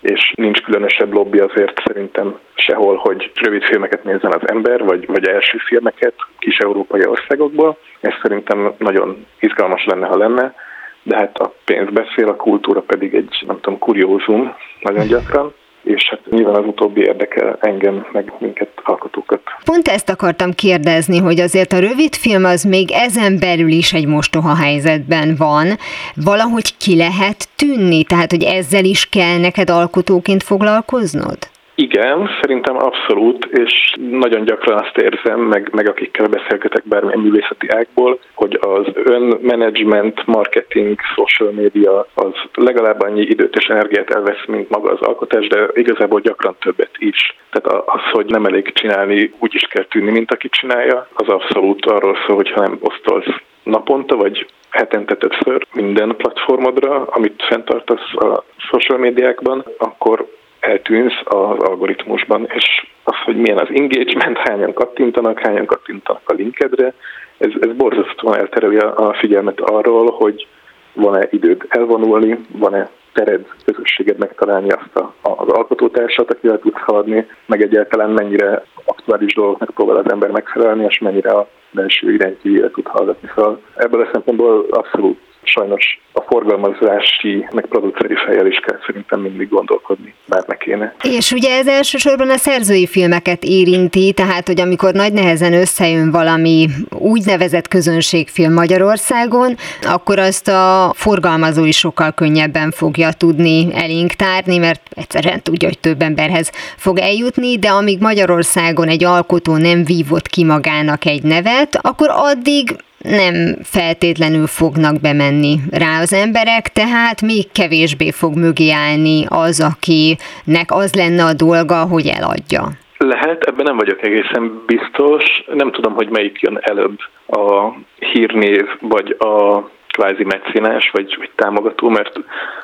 és 0.00 0.32
nincs 0.36 0.60
különösebb 0.60 1.12
lobby 1.12 1.38
azért 1.38 1.82
szerintem 1.84 2.38
sehol, 2.54 2.96
hogy 2.96 3.30
rövid 3.34 3.62
filmeket 3.62 4.04
nézzen 4.04 4.32
az 4.32 4.48
ember, 4.48 4.84
vagy, 4.84 5.06
vagy 5.06 5.28
első 5.28 5.58
filmeket 5.58 6.14
kis 6.38 6.58
európai 6.58 7.06
országokból. 7.06 7.78
Ez 8.00 8.12
szerintem 8.22 8.74
nagyon 8.78 9.26
izgalmas 9.40 9.84
lenne, 9.84 10.06
ha 10.06 10.16
lenne, 10.16 10.54
de 11.02 11.16
hát 11.16 11.38
a 11.38 11.54
pénz 11.64 11.90
beszél, 11.90 12.28
a 12.28 12.36
kultúra 12.36 12.80
pedig 12.80 13.14
egy, 13.14 13.44
nem 13.46 13.60
tudom, 13.60 13.78
kuriózum 13.78 14.54
nagyon 14.80 15.06
gyakran 15.06 15.54
és 15.82 16.08
hát 16.08 16.19
nyilván 16.30 16.54
az 16.54 16.66
utóbbi 16.66 17.00
érdekel 17.00 17.58
engem, 17.60 18.06
meg 18.12 18.32
minket 18.38 18.68
alkotókat. 18.84 19.40
Pont 19.64 19.88
ezt 19.88 20.10
akartam 20.10 20.52
kérdezni, 20.52 21.18
hogy 21.18 21.40
azért 21.40 21.72
a 21.72 21.78
rövid 21.78 22.14
film 22.14 22.44
az 22.44 22.62
még 22.62 22.90
ezen 22.90 23.38
belül 23.38 23.70
is 23.70 23.92
egy 23.92 24.06
mostoha 24.06 24.54
helyzetben 24.54 25.34
van, 25.38 25.66
valahogy 26.14 26.76
ki 26.76 26.96
lehet 26.96 27.48
tűnni, 27.56 28.04
tehát 28.04 28.30
hogy 28.30 28.42
ezzel 28.42 28.84
is 28.84 29.08
kell 29.08 29.38
neked 29.38 29.70
alkotóként 29.70 30.42
foglalkoznod? 30.42 31.49
Igen, 31.80 32.28
szerintem 32.40 32.76
abszolút, 32.76 33.44
és 33.44 33.94
nagyon 34.10 34.44
gyakran 34.44 34.78
azt 34.78 34.96
érzem, 34.96 35.40
meg, 35.40 35.68
meg 35.72 35.88
akikkel 35.88 36.26
beszélgetek 36.26 36.82
bármilyen 36.84 37.18
művészeti 37.18 37.68
ágból, 37.68 38.18
hogy 38.34 38.58
az 38.60 38.86
önmenedzsment, 38.94 40.26
marketing, 40.26 41.00
social 41.14 41.50
media 41.50 42.06
az 42.14 42.32
legalább 42.54 43.00
annyi 43.00 43.20
időt 43.20 43.56
és 43.56 43.66
energiát 43.66 44.10
elvesz, 44.10 44.44
mint 44.46 44.68
maga 44.68 44.92
az 44.92 45.00
alkotás, 45.00 45.46
de 45.46 45.68
igazából 45.74 46.20
gyakran 46.20 46.56
többet 46.60 46.94
is. 46.98 47.36
Tehát 47.50 47.82
az, 47.86 48.02
hogy 48.12 48.26
nem 48.26 48.44
elég 48.44 48.72
csinálni, 48.72 49.32
úgy 49.38 49.54
is 49.54 49.62
kell 49.62 49.84
tűnni, 49.84 50.10
mint 50.10 50.32
aki 50.32 50.48
csinálja, 50.48 51.08
az 51.12 51.28
abszolút 51.28 51.86
arról 51.86 52.16
szól, 52.26 52.36
hogy 52.36 52.50
ha 52.50 52.60
nem 52.60 52.78
osztolsz 52.80 53.40
naponta, 53.62 54.16
vagy 54.16 54.46
hetente 54.70 55.16
többször 55.16 55.66
minden 55.72 56.16
platformodra, 56.16 57.04
amit 57.04 57.42
fenntartasz 57.48 58.14
a 58.14 58.44
social 58.56 58.98
médiákban, 58.98 59.64
akkor 59.78 60.38
eltűnsz 60.60 61.20
az 61.24 61.58
algoritmusban, 61.58 62.48
és 62.54 62.86
az, 63.04 63.14
hogy 63.24 63.36
milyen 63.36 63.58
az 63.58 63.68
engagement, 63.74 64.38
hányan 64.48 64.72
kattintanak, 64.72 65.40
hányan 65.40 65.66
kattintanak 65.66 66.22
a 66.24 66.32
linkedre, 66.32 66.94
ez, 67.38 67.50
ez 67.60 67.72
borzasztóan 67.72 68.38
eltereli 68.38 68.76
a 68.76 69.16
figyelmet 69.18 69.60
arról, 69.60 70.10
hogy 70.10 70.46
van-e 70.92 71.28
időd 71.30 71.64
elvonulni, 71.68 72.46
van-e 72.52 72.90
tered, 73.12 73.46
közösséged 73.64 74.18
megtalálni 74.18 74.70
azt 74.70 74.96
a, 74.96 75.14
az 75.22 75.48
alkotótársat, 75.48 76.30
akivel 76.30 76.58
tudsz 76.58 76.80
haladni, 76.80 77.26
meg 77.46 77.62
egyáltalán 77.62 78.10
mennyire 78.10 78.62
aktuális 78.84 79.34
dolgoknak 79.34 79.70
próbál 79.70 79.96
az 79.96 80.12
ember 80.12 80.30
megfelelni, 80.30 80.84
és 80.88 80.98
mennyire 80.98 81.30
a 81.30 81.48
belső 81.70 82.12
iránytűjére 82.12 82.70
tud 82.70 82.86
hallgatni. 82.86 83.30
Szóval 83.34 83.60
ebből 83.76 84.00
a 84.00 84.08
szempontból 84.12 84.66
abszolút 84.70 85.18
sajnos 85.42 86.00
a 86.12 86.20
forgalmazási, 86.20 87.46
meg 87.52 87.66
produceri 87.66 88.14
fejjel 88.26 88.46
is 88.46 88.56
kell 88.66 88.78
szerintem 88.86 89.20
mindig 89.20 89.48
gondolkodni, 89.48 90.14
bár 90.26 90.44
ne 90.46 90.56
kéne. 90.56 90.94
És 91.02 91.32
ugye 91.32 91.58
ez 91.58 91.66
elsősorban 91.66 92.30
a 92.30 92.36
szerzői 92.36 92.86
filmeket 92.86 93.44
érinti, 93.44 94.12
tehát 94.12 94.46
hogy 94.46 94.60
amikor 94.60 94.92
nagy 94.92 95.12
nehezen 95.12 95.52
összejön 95.52 96.10
valami 96.10 96.68
úgynevezett 96.88 97.68
közönségfilm 97.68 98.52
Magyarországon, 98.52 99.54
akkor 99.82 100.18
azt 100.18 100.48
a 100.48 100.92
forgalmazó 100.94 101.64
is 101.64 101.78
sokkal 101.78 102.12
könnyebben 102.12 102.70
fogja 102.70 103.12
tudni 103.12 103.66
elénk 103.74 104.12
tárni, 104.12 104.58
mert 104.58 104.80
egyszerűen 104.96 105.42
tudja, 105.42 105.68
hogy 105.68 105.78
több 105.78 106.02
emberhez 106.02 106.50
fog 106.76 106.98
eljutni, 106.98 107.58
de 107.58 107.68
amíg 107.68 108.00
Magyarországon 108.00 108.88
egy 108.88 109.04
alkotó 109.04 109.56
nem 109.56 109.84
vívott 109.84 110.26
ki 110.26 110.44
magának 110.44 111.04
egy 111.04 111.22
nevet, 111.22 111.78
akkor 111.82 112.08
addig 112.10 112.76
nem 113.02 113.56
feltétlenül 113.62 114.46
fognak 114.46 115.00
bemenni 115.00 115.56
rá 115.70 116.00
az 116.00 116.12
emberek, 116.12 116.68
tehát 116.68 117.22
még 117.22 117.52
kevésbé 117.52 118.10
fog 118.10 118.36
mögé 118.36 118.70
állni 118.70 119.24
az, 119.28 119.60
akinek 119.60 120.68
az 120.68 120.94
lenne 120.94 121.24
a 121.24 121.32
dolga, 121.32 121.84
hogy 121.84 122.06
eladja. 122.06 122.62
Lehet, 122.98 123.42
ebben 123.44 123.64
nem 123.64 123.76
vagyok 123.76 124.02
egészen 124.02 124.62
biztos. 124.66 125.24
Nem 125.54 125.70
tudom, 125.72 125.94
hogy 125.94 126.08
melyik 126.08 126.40
jön 126.40 126.58
előbb, 126.60 126.98
a 127.26 127.72
hírnév 128.12 128.64
vagy 128.80 129.16
a 129.18 129.64
kvázi 130.00 130.24
meccénás 130.24 130.90
vagy, 130.90 131.14
vagy 131.18 131.30
támogató, 131.34 131.88
mert 131.88 132.20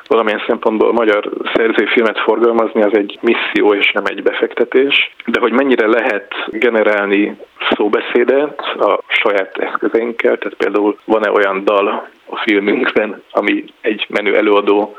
valamilyen 0.07 0.43
szempontból 0.47 0.89
a 0.89 0.99
magyar 1.01 1.29
szerzői 1.53 1.87
filmet 1.87 2.19
forgalmazni 2.19 2.81
az 2.81 2.97
egy 2.97 3.19
misszió 3.21 3.73
és 3.73 3.91
nem 3.91 4.03
egy 4.05 4.23
befektetés, 4.23 5.15
de 5.25 5.39
hogy 5.39 5.51
mennyire 5.51 5.87
lehet 5.87 6.33
generálni 6.47 7.37
szóbeszédet 7.69 8.59
a 8.59 8.99
saját 9.07 9.57
eszközeinkkel, 9.57 10.37
tehát 10.37 10.57
például 10.57 10.97
van-e 11.05 11.31
olyan 11.31 11.63
dal 11.63 12.07
a 12.25 12.35
filmünkben, 12.35 13.23
ami 13.31 13.63
egy 13.81 14.05
menő 14.09 14.35
előadó 14.35 14.95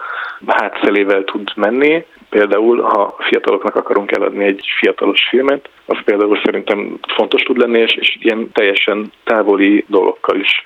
hátszelével 0.46 1.24
tud 1.24 1.50
menni, 1.56 2.04
Például, 2.30 2.80
ha 2.80 3.16
fiataloknak 3.18 3.74
akarunk 3.74 4.12
eladni 4.12 4.44
egy 4.44 4.68
fiatalos 4.78 5.28
filmet, 5.28 5.68
az 5.86 5.96
például 6.04 6.40
szerintem 6.44 6.98
fontos 7.16 7.42
tud 7.42 7.56
lenni, 7.56 7.78
és, 7.78 7.92
és 7.94 8.16
ilyen 8.20 8.50
teljesen 8.52 9.12
távoli 9.24 9.84
dolgokkal 9.88 10.36
is 10.36 10.62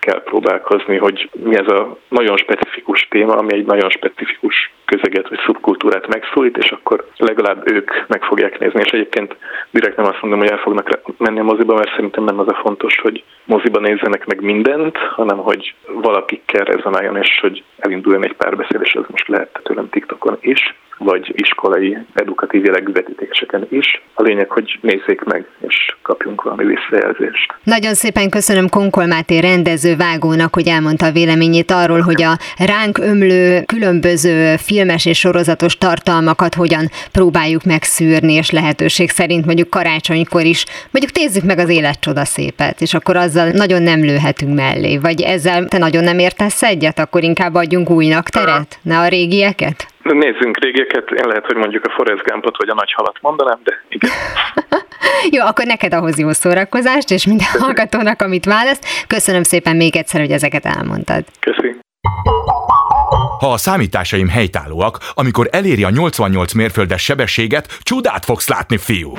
kell 0.00 0.22
próbálkozni, 0.22 0.96
hogy 0.96 1.30
mi 1.44 1.56
ez 1.56 1.66
a 1.66 1.98
nagyon 2.08 2.36
specifikus 2.36 3.06
téma, 3.10 3.32
ami 3.32 3.54
egy 3.54 3.66
nagyon 3.66 3.90
specifikus 3.90 4.72
közeget 4.90 5.28
vagy 5.28 5.40
szubkultúrát 5.46 6.06
megszólít, 6.06 6.56
és 6.56 6.70
akkor 6.70 7.06
legalább 7.16 7.70
ők 7.72 7.90
meg 8.08 8.22
fogják 8.22 8.58
nézni. 8.58 8.80
És 8.84 8.90
egyébként 8.90 9.36
direkt 9.70 9.96
nem 9.96 10.06
azt 10.06 10.22
mondom, 10.22 10.38
hogy 10.38 10.50
el 10.50 10.64
fognak 10.66 11.00
menni 11.16 11.38
a 11.40 11.50
moziba, 11.50 11.74
mert 11.74 11.94
szerintem 11.94 12.24
nem 12.24 12.38
az 12.38 12.48
a 12.48 12.60
fontos, 12.62 12.98
hogy 13.02 13.24
moziba 13.44 13.80
nézzenek 13.80 14.26
meg 14.26 14.40
mindent, 14.40 14.96
hanem 14.96 15.38
hogy 15.38 15.74
valakikkel 15.86 16.64
rezonáljon, 16.64 17.16
és 17.16 17.38
hogy 17.40 17.62
elinduljon 17.78 18.24
egy 18.24 18.36
párbeszéd, 18.36 18.80
és 18.82 18.92
ez 18.92 19.04
most 19.08 19.28
lehet 19.28 19.60
tőlem 19.62 19.88
TikTokon 19.90 20.38
is, 20.40 20.74
vagy 21.04 21.32
iskolai 21.34 21.98
edukatív 22.14 22.64
jellegű 22.64 22.92
vetítéseken 22.92 23.66
is. 23.70 24.02
A 24.14 24.22
lényeg, 24.22 24.50
hogy 24.50 24.78
nézzék 24.80 25.24
meg, 25.24 25.46
és 25.68 25.96
kapjunk 26.02 26.42
valami 26.42 26.64
visszajelzést. 26.64 27.54
Nagyon 27.62 27.94
szépen 27.94 28.30
köszönöm 28.30 28.68
Konkol 28.68 29.06
Máté 29.06 29.38
rendező 29.38 29.96
vágónak, 29.96 30.54
hogy 30.54 30.68
elmondta 30.68 31.06
a 31.06 31.12
véleményét 31.12 31.70
arról, 31.70 32.00
hogy 32.00 32.22
a 32.22 32.38
ránk 32.64 32.98
ömlő 32.98 33.62
különböző 33.66 34.56
filmes 34.80 35.06
és 35.06 35.18
sorozatos 35.18 35.78
tartalmakat 35.78 36.54
hogyan 36.54 36.86
próbáljuk 37.12 37.64
megszűrni, 37.64 38.32
és 38.32 38.50
lehetőség 38.50 39.10
szerint 39.10 39.46
mondjuk 39.46 39.70
karácsonykor 39.70 40.44
is, 40.44 40.64
mondjuk 40.90 41.16
nézzük 41.16 41.44
meg 41.44 41.58
az 41.58 41.68
életcsoda 41.68 42.24
szépet, 42.24 42.80
és 42.80 42.94
akkor 42.94 43.16
azzal 43.16 43.48
nagyon 43.48 43.82
nem 43.82 44.00
lőhetünk 44.00 44.54
mellé. 44.54 44.98
Vagy 44.98 45.20
ezzel 45.20 45.64
te 45.64 45.78
nagyon 45.78 46.04
nem 46.04 46.18
értesz 46.18 46.62
egyet, 46.62 46.98
akkor 46.98 47.22
inkább 47.22 47.54
adjunk 47.54 47.90
újnak 47.90 48.28
teret, 48.28 48.78
ne 48.82 48.98
a 48.98 49.08
régieket? 49.08 49.86
Nézzünk 50.02 50.58
régeket, 50.64 51.10
én 51.10 51.26
lehet, 51.26 51.46
hogy 51.46 51.56
mondjuk 51.56 51.84
a 51.84 51.90
Forrest 51.90 52.22
Gumpot 52.22 52.56
vagy 52.56 52.68
a 52.68 52.74
nagy 52.74 52.92
halat 52.92 53.18
mondanám, 53.20 53.58
de 53.64 53.72
igen. 53.88 54.10
jó, 55.36 55.44
akkor 55.44 55.66
neked 55.66 55.94
ahhoz 55.94 56.18
jó 56.18 56.32
szórakozást, 56.32 57.10
és 57.10 57.26
minden 57.26 57.52
hallgatónak, 57.58 58.22
amit 58.22 58.44
választ. 58.44 58.84
Köszönöm 59.06 59.42
szépen 59.42 59.76
még 59.76 59.96
egyszer, 59.96 60.20
hogy 60.20 60.30
ezeket 60.30 60.64
elmondtad. 60.64 61.24
Köszönöm. 61.40 61.78
Ha 63.40 63.52
a 63.52 63.56
számításaim 63.56 64.28
helytállóak, 64.28 65.12
amikor 65.14 65.48
eléri 65.52 65.84
a 65.84 65.90
88 65.90 66.52
mérföldes 66.52 67.02
sebességet, 67.02 67.78
csodát 67.82 68.24
fogsz 68.24 68.48
látni, 68.48 68.76
fiú! 68.76 69.12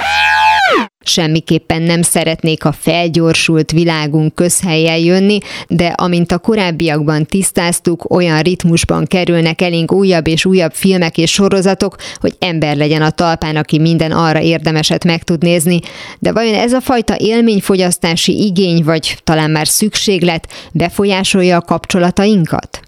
Semmiképpen 1.04 1.82
nem 1.82 2.01
szeretnék 2.01 2.66
a 2.66 2.72
felgyorsult 2.72 3.72
világunk 3.72 4.36
közhelyel 4.36 4.98
jönni, 4.98 5.38
de 5.68 5.88
amint 5.88 6.32
a 6.32 6.38
korábbiakban 6.38 7.25
tisztáztuk, 7.25 8.12
olyan 8.13 8.42
ritmusban 8.42 9.06
kerülnek 9.06 9.62
elénk 9.62 9.92
újabb 9.92 10.28
és 10.28 10.46
újabb 10.46 10.74
filmek 10.74 11.18
és 11.18 11.32
sorozatok, 11.32 11.96
hogy 12.16 12.36
ember 12.40 12.78
legyen 12.78 13.01
a 13.01 13.10
talpán, 13.10 13.56
aki 13.56 13.80
minden 13.80 14.12
arra 14.12 14.42
érdemeset 14.42 15.04
meg 15.04 15.24
tud 15.24 15.44
nézni. 15.44 15.80
De 16.20 16.32
vajon 16.32 16.56
ez 16.56 16.74
a 16.74 16.82
fajta 16.82 17.16
élményfogyasztási 17.18 18.46
igény, 18.46 18.84
vagy 18.84 19.18
talán 19.24 19.51
már 19.51 19.68
szükséglet 19.68 20.48
befolyásolja 20.72 21.58
a 21.58 21.62
kapcsolatainkat? 21.62 22.80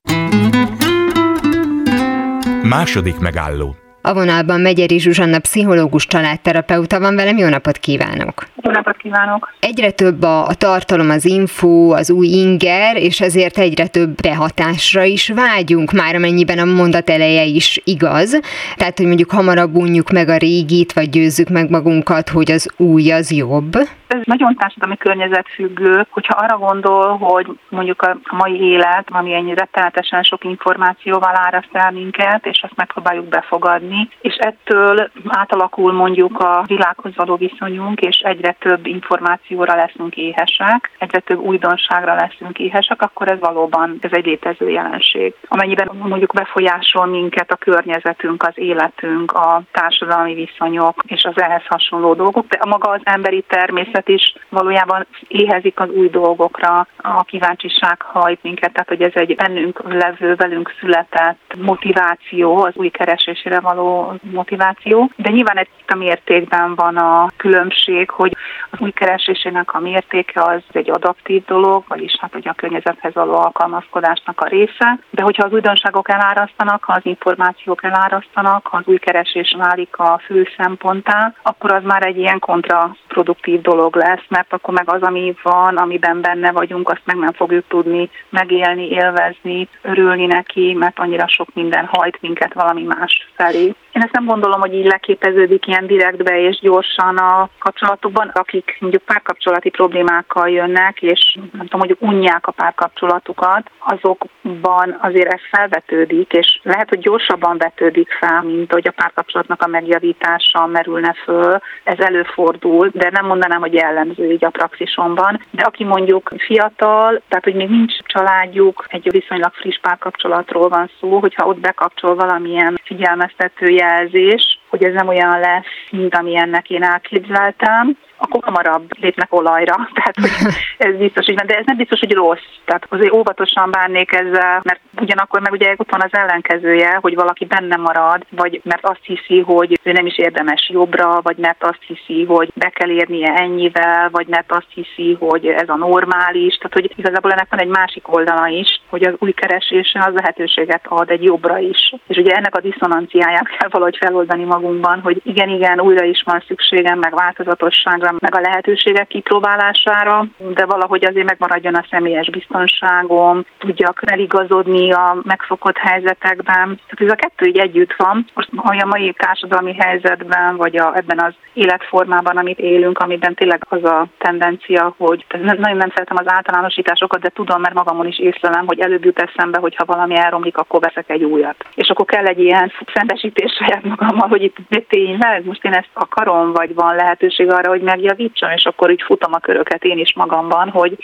Második 2.63 3.20
megálló 3.20 3.75
a 4.05 4.13
vonalban 4.13 4.62
Megyeri 4.62 5.00
Zsuzsanna, 5.00 5.39
pszichológus 5.39 6.08
családterapeuta 6.08 7.00
van 7.00 7.15
velem. 7.15 7.38
Jó 7.38 7.48
napot 7.48 7.77
kívánok! 7.77 8.48
Jó 8.62 8.72
napot 8.72 8.98
kívánok! 8.98 9.53
Egyre 9.60 9.91
több 9.91 10.24
a, 10.24 10.48
a 10.48 10.53
tartalom, 10.53 11.10
az 11.10 11.25
info, 11.25 11.89
az 11.89 12.12
új 12.12 12.27
inger, 12.27 12.98
és 12.98 13.22
ezért 13.22 13.58
egyre 13.58 13.88
több 13.88 14.15
behatásra 14.22 15.03
is 15.03 15.29
vágyunk, 15.36 15.91
már 15.91 16.15
amennyiben 16.15 16.60
a 16.60 16.65
mondat 16.65 17.10
eleje 17.10 17.43
is 17.43 17.82
igaz. 17.84 18.39
Tehát, 18.75 18.98
hogy 18.98 19.08
mondjuk 19.08 19.32
hamarabb 19.32 19.75
unjuk 19.75 20.12
meg 20.12 20.29
a 20.29 20.38
régit, 20.38 20.93
vagy 20.93 21.10
győzzük 21.10 21.50
meg 21.50 21.70
magunkat, 21.70 22.29
hogy 22.29 22.51
az 22.51 22.70
új 22.77 23.12
az 23.12 23.32
jobb 23.32 23.77
ez 24.13 24.22
nagyon 24.24 24.55
társadalmi 24.55 24.98
környezetfüggő, 24.98 26.05
hogyha 26.10 26.38
arra 26.38 26.58
gondol, 26.58 27.17
hogy 27.17 27.48
mondjuk 27.70 28.01
a 28.01 28.17
mai 28.32 28.62
élet, 28.62 29.08
ami 29.12 29.34
ennyi 29.34 29.53
rettenetesen 29.53 30.24
sok 30.24 30.43
információval 30.43 31.36
áraszt 31.36 31.70
el 31.72 31.91
minket, 31.91 32.46
és 32.46 32.63
azt 32.63 32.75
megpróbáljuk 32.75 33.25
befogadni, 33.25 34.10
és 34.22 34.36
ettől 34.36 35.10
átalakul 35.27 35.91
mondjuk 35.93 36.39
a 36.39 36.63
világhoz 36.67 37.15
való 37.15 37.36
viszonyunk, 37.36 38.00
és 38.01 38.17
egyre 38.20 38.55
több 38.60 38.86
információra 38.86 39.75
leszünk 39.75 40.15
éhesek, 40.15 40.91
egyre 40.98 41.20
több 41.20 41.39
újdonságra 41.39 42.15
leszünk 42.15 42.60
éhesek, 42.60 43.01
akkor 43.01 43.27
ez 43.27 43.39
valóban 43.39 43.98
ez 44.01 44.12
egy 44.13 44.25
létező 44.25 44.70
jelenség. 44.70 45.34
Amennyiben 45.48 45.89
mondjuk 45.93 46.34
befolyásol 46.34 47.05
minket 47.05 47.51
a 47.51 47.55
környezetünk, 47.55 48.43
az 48.43 48.53
életünk, 48.55 49.32
a 49.32 49.62
társadalmi 49.72 50.34
viszonyok 50.34 51.03
és 51.05 51.24
az 51.24 51.41
ehhez 51.41 51.65
hasonló 51.67 52.13
dolgok, 52.13 52.48
de 52.48 52.58
a 52.62 52.67
maga 52.67 52.89
az 52.89 53.01
emberi 53.03 53.43
természet 53.48 54.02
minket 54.05 54.07
is 54.07 54.33
valójában 54.50 55.05
éhezik 55.27 55.79
az 55.79 55.89
új 55.89 56.10
dolgokra, 56.10 56.88
a 56.98 57.24
kíváncsiság 57.24 58.01
hajt 58.01 58.43
minket, 58.43 58.74
tehát 58.74 58.88
hogy 58.88 59.01
ez 59.01 59.12
egy 59.13 59.36
bennünk 59.36 59.81
levő, 59.83 60.36
velünk 60.36 60.74
született 60.79 61.55
motiváció, 61.57 62.63
az 62.63 62.75
új 62.75 62.89
keresésére 62.89 63.60
való 63.60 64.13
motiváció, 64.22 65.12
de 65.15 65.29
nyilván 65.29 65.57
egy 65.57 65.69
a 65.93 65.95
mértékben 65.95 66.75
van 66.75 66.98
a 66.98 67.31
különbség, 67.38 68.10
hogy 68.10 68.36
az 68.69 68.79
új 68.79 68.91
keresésének 68.91 69.74
a 69.74 69.79
mértéke 69.79 70.41
az 70.41 70.62
egy 70.72 70.89
adaptív 70.89 71.45
dolog, 71.45 71.83
vagyis 71.88 72.17
hát 72.19 72.33
hogy 72.33 72.48
a 72.48 72.53
környezethez 72.53 73.13
való 73.13 73.33
alkalmazkodásnak 73.33 74.41
a 74.41 74.48
része, 74.48 75.00
de 75.10 75.24
hogyha 75.24 75.45
az 75.45 75.51
újdonságok 75.51 76.10
elárasztanak, 76.10 76.83
ha 76.83 76.93
az 76.93 77.05
információk 77.05 77.83
elárasztanak, 77.83 78.67
ha 78.67 78.77
az 78.77 78.83
új 78.86 78.98
keresés 78.98 79.55
válik 79.57 79.98
a 79.98 80.22
fő 80.25 80.48
szemponttá, 80.57 81.33
akkor 81.41 81.72
az 81.72 81.83
már 81.83 82.05
egy 82.05 82.17
ilyen 82.17 82.39
kontraproduktív 82.39 83.62
dolog 83.62 83.93
dolog 83.94 84.10
lesz, 84.10 84.26
mert 84.30 84.54
akkor 84.54 84.74
meg 84.74 84.90
az, 84.90 85.02
ami 85.02 85.36
van, 85.44 85.78
amiben 85.78 86.22
benne 86.22 86.52
vagyunk, 86.52 86.90
azt 86.90 87.02
meg 87.06 87.18
nem 87.18 87.32
fogjuk 87.32 87.68
tudni 87.68 88.10
megélni, 88.30 88.90
élvezni, 88.90 89.68
örülni 89.82 90.26
neki, 90.26 90.74
mert 90.74 91.00
annyira 91.00 91.28
sok 91.28 91.48
minden 91.54 91.86
hajt 91.86 92.22
minket 92.22 92.54
valami 92.54 92.84
más 92.84 93.30
felé. 93.36 93.74
Én 93.94 94.02
ezt 94.02 94.12
nem 94.12 94.26
gondolom, 94.26 94.60
hogy 94.60 94.74
így 94.74 94.86
leképeződik 94.86 95.68
ilyen 95.68 95.88
direktbe 95.88 96.40
és 96.40 96.60
gyorsan 96.60 97.18
a 97.18 97.50
kapcsolatokban, 97.60 98.32
akik 98.34 98.78
mondjuk 98.80 99.02
párkapcsolati 99.02 99.70
problémákkal 99.70 100.50
jönnek, 100.50 101.02
és 101.02 101.36
nem 101.36 101.68
tudom, 101.68 101.80
mondjuk 101.80 102.02
unják 102.02 102.48
a 102.48 102.52
párkapcsolatukat, 102.52 103.70
azokban 103.80 104.98
azért 105.02 105.34
ez 105.34 105.40
felvetődik, 105.52 106.32
és 106.32 106.60
lehet, 106.64 106.90
hogy 106.90 107.00
gyorsabban 107.00 107.58
vetődik 107.58 108.12
fel, 108.20 108.42
mint 108.42 108.72
hogy 108.72 108.88
a 108.88 108.92
párkapcsolatnak 108.92 109.62
a 109.62 109.68
megjavítása 109.68 110.66
merülne 110.66 111.14
föl. 111.24 111.60
Ez 111.84 112.00
előfordul, 112.00 112.90
de 112.94 113.10
nem 113.12 113.26
mondanám, 113.26 113.60
hogy 113.60 113.74
jellemző 113.74 114.32
így 114.32 114.46
a 114.46 114.50
praxisomban. 114.50 115.42
De 115.52 115.64
aki 115.64 115.84
mondjuk 115.84 116.32
fiatal, 116.38 117.22
tehát 117.28 117.44
hogy 117.44 117.56
még 117.56 117.70
nincs 117.70 117.98
családjuk, 118.06 118.86
egy 118.90 119.12
viszonylag 119.12 119.54
friss 119.54 119.80
párkapcsolatról 119.82 120.70
van 120.70 120.90
szó, 121.00 121.20
hogyha 121.20 121.48
ott 121.48 121.60
bekapcsol 121.60 122.16
valamilyen 122.16 122.80
figyelmeztető 122.84 123.68
jelzés, 123.84 124.60
hogy 124.70 124.84
ez 124.84 124.94
nem 124.94 125.08
olyan 125.08 125.40
lesz, 125.40 125.66
mint 125.92 126.16
amilyennek 126.16 126.70
én 126.70 126.84
elképzeltem, 126.84 127.98
akkor 128.24 128.44
hamarabb 128.44 128.86
lépnek 129.00 129.34
olajra. 129.34 129.75
Tehát, 129.98 130.15
hogy 130.15 130.53
ez 130.77 130.96
biztos, 130.96 131.25
hogy 131.25 131.36
de 131.36 131.58
ez 131.58 131.65
nem 131.65 131.77
biztos, 131.77 132.00
hogy 132.00 132.13
rossz. 132.13 132.50
Tehát 132.65 132.86
azért 132.89 133.13
óvatosan 133.13 133.72
bánnék 133.72 134.12
ezzel, 134.12 134.62
mert 134.63 134.80
ugyanakkor 135.01 135.42
meg 135.42 135.51
ugye 135.51 135.74
ott 135.77 135.92
van 135.92 136.01
az 136.01 136.18
ellenkezője, 136.18 136.98
hogy 137.01 137.15
valaki 137.15 137.46
benne 137.46 137.75
marad, 137.75 138.25
vagy 138.30 138.62
mert 138.63 138.86
azt 138.86 139.03
hiszi, 139.03 139.39
hogy 139.39 139.80
ő 139.84 139.92
nem 139.92 140.06
is 140.06 140.18
érdemes 140.18 140.70
jobbra, 140.70 141.20
vagy 141.22 141.38
mert 141.38 141.63
azt 141.63 141.82
hiszi, 141.88 142.25
hogy 142.25 142.51
be 142.56 142.70
kell 142.70 142.89
érnie 142.89 143.34
ennyivel, 143.34 144.10
vagy 144.12 144.27
mert 144.27 144.51
azt 144.51 144.72
hiszi, 144.74 145.18
hogy 145.20 145.46
ez 145.46 145.70
a 145.70 145.75
normális. 145.75 146.56
Tehát, 146.56 146.74
hogy 146.74 146.94
igazából 146.96 147.32
ennek 147.32 147.50
van 147.50 147.60
egy 147.60 147.68
másik 147.68 148.13
oldala 148.13 148.48
is, 148.48 148.82
hogy 148.89 149.03
az 149.03 149.13
új 149.20 149.32
keresése 149.32 150.03
az 150.06 150.13
lehetőséget 150.13 150.86
ad 150.88 151.10
egy 151.10 151.24
jobbra 151.24 151.58
is. 151.58 151.94
És 152.08 152.18
ugye 152.18 152.36
ennek 152.36 152.56
a 152.56 152.62
diszonanciáját 152.62 153.48
kell 153.58 153.70
valahogy 153.70 153.98
feloldani 153.98 154.44
magunkban, 154.44 155.00
hogy 155.01 155.22
igen, 155.24 155.50
igen, 155.50 155.82
újra 155.82 156.06
is 156.06 156.24
van 156.25 156.44
szükségem, 156.48 157.00
meg 157.00 157.15
változatosságra, 157.15 158.12
meg 158.20 158.36
a 158.36 158.39
lehetőségek 158.39 159.08
kipróbálására, 159.08 160.25
de 160.38 160.65
valahogy 160.65 161.05
azért 161.05 161.27
megmaradjon 161.27 161.75
a 161.75 161.86
személyes 161.89 162.29
biztonságom, 162.29 163.46
tudjak 163.58 164.00
eligazodni 164.05 164.91
a 164.91 165.17
megszokott 165.24 165.77
helyzetekben. 165.77 166.79
Tehát 166.88 167.01
ez 167.05 167.12
a 167.12 167.15
kettő 167.15 167.46
így 167.46 167.58
együtt 167.58 167.93
van. 167.98 168.25
Most 168.34 168.50
a 168.55 168.86
mai 168.86 169.13
társadalmi 169.17 169.75
helyzetben, 169.79 170.55
vagy 170.55 170.77
a, 170.77 170.91
ebben 170.96 171.20
az 171.20 171.34
életformában, 171.53 172.38
amit 172.38 172.60
élünk, 172.60 172.98
amiben 173.00 173.34
tényleg 173.34 173.65
az 173.70 173.84
a 173.84 174.08
tendencia, 174.17 174.93
hogy 174.98 175.25
nagyon 175.41 175.77
nem 175.77 175.91
szeretem 175.96 176.17
az 176.20 176.32
általánosításokat, 176.32 177.22
de 177.22 177.29
tudom, 177.29 177.62
mert 177.62 177.74
magamon 177.74 178.08
is 178.08 178.20
észlelem, 178.20 178.65
hogy 178.65 178.79
előbb 178.79 179.05
jut 179.05 179.20
eszembe, 179.20 179.60
hogy 179.60 179.75
ha 179.75 179.86
valami 179.86 180.15
elromlik, 180.17 180.58
akkor 180.58 180.79
veszek 180.79 181.10
egy 181.10 181.24
újat. 181.24 181.65
És 181.75 181.89
akkor 181.89 182.05
kell 182.05 182.25
egy 182.25 182.39
ilyen 182.39 182.72
szembesítés 182.93 183.51
saját 183.51 183.84
magammal, 183.84 184.27
hogy 184.27 184.43
itt 184.43 184.58
tényleg 184.88 185.46
most 185.46 185.63
én 185.65 185.74
ezt 185.74 185.89
akarom, 185.93 186.51
vagy 186.51 186.74
van 186.74 186.96
lehetőség 186.96 187.51
arra, 187.51 187.70
hogy 187.70 187.82
meg 187.82 188.02
megjavítsam, 188.03 188.51
és 188.51 188.65
akkor 188.65 188.91
így 188.91 189.01
futom 189.01 189.33
a 189.33 189.39
köröket 189.39 189.83
én 189.83 189.98
is 189.98 190.13
magamban, 190.15 190.69
hogy 190.69 190.98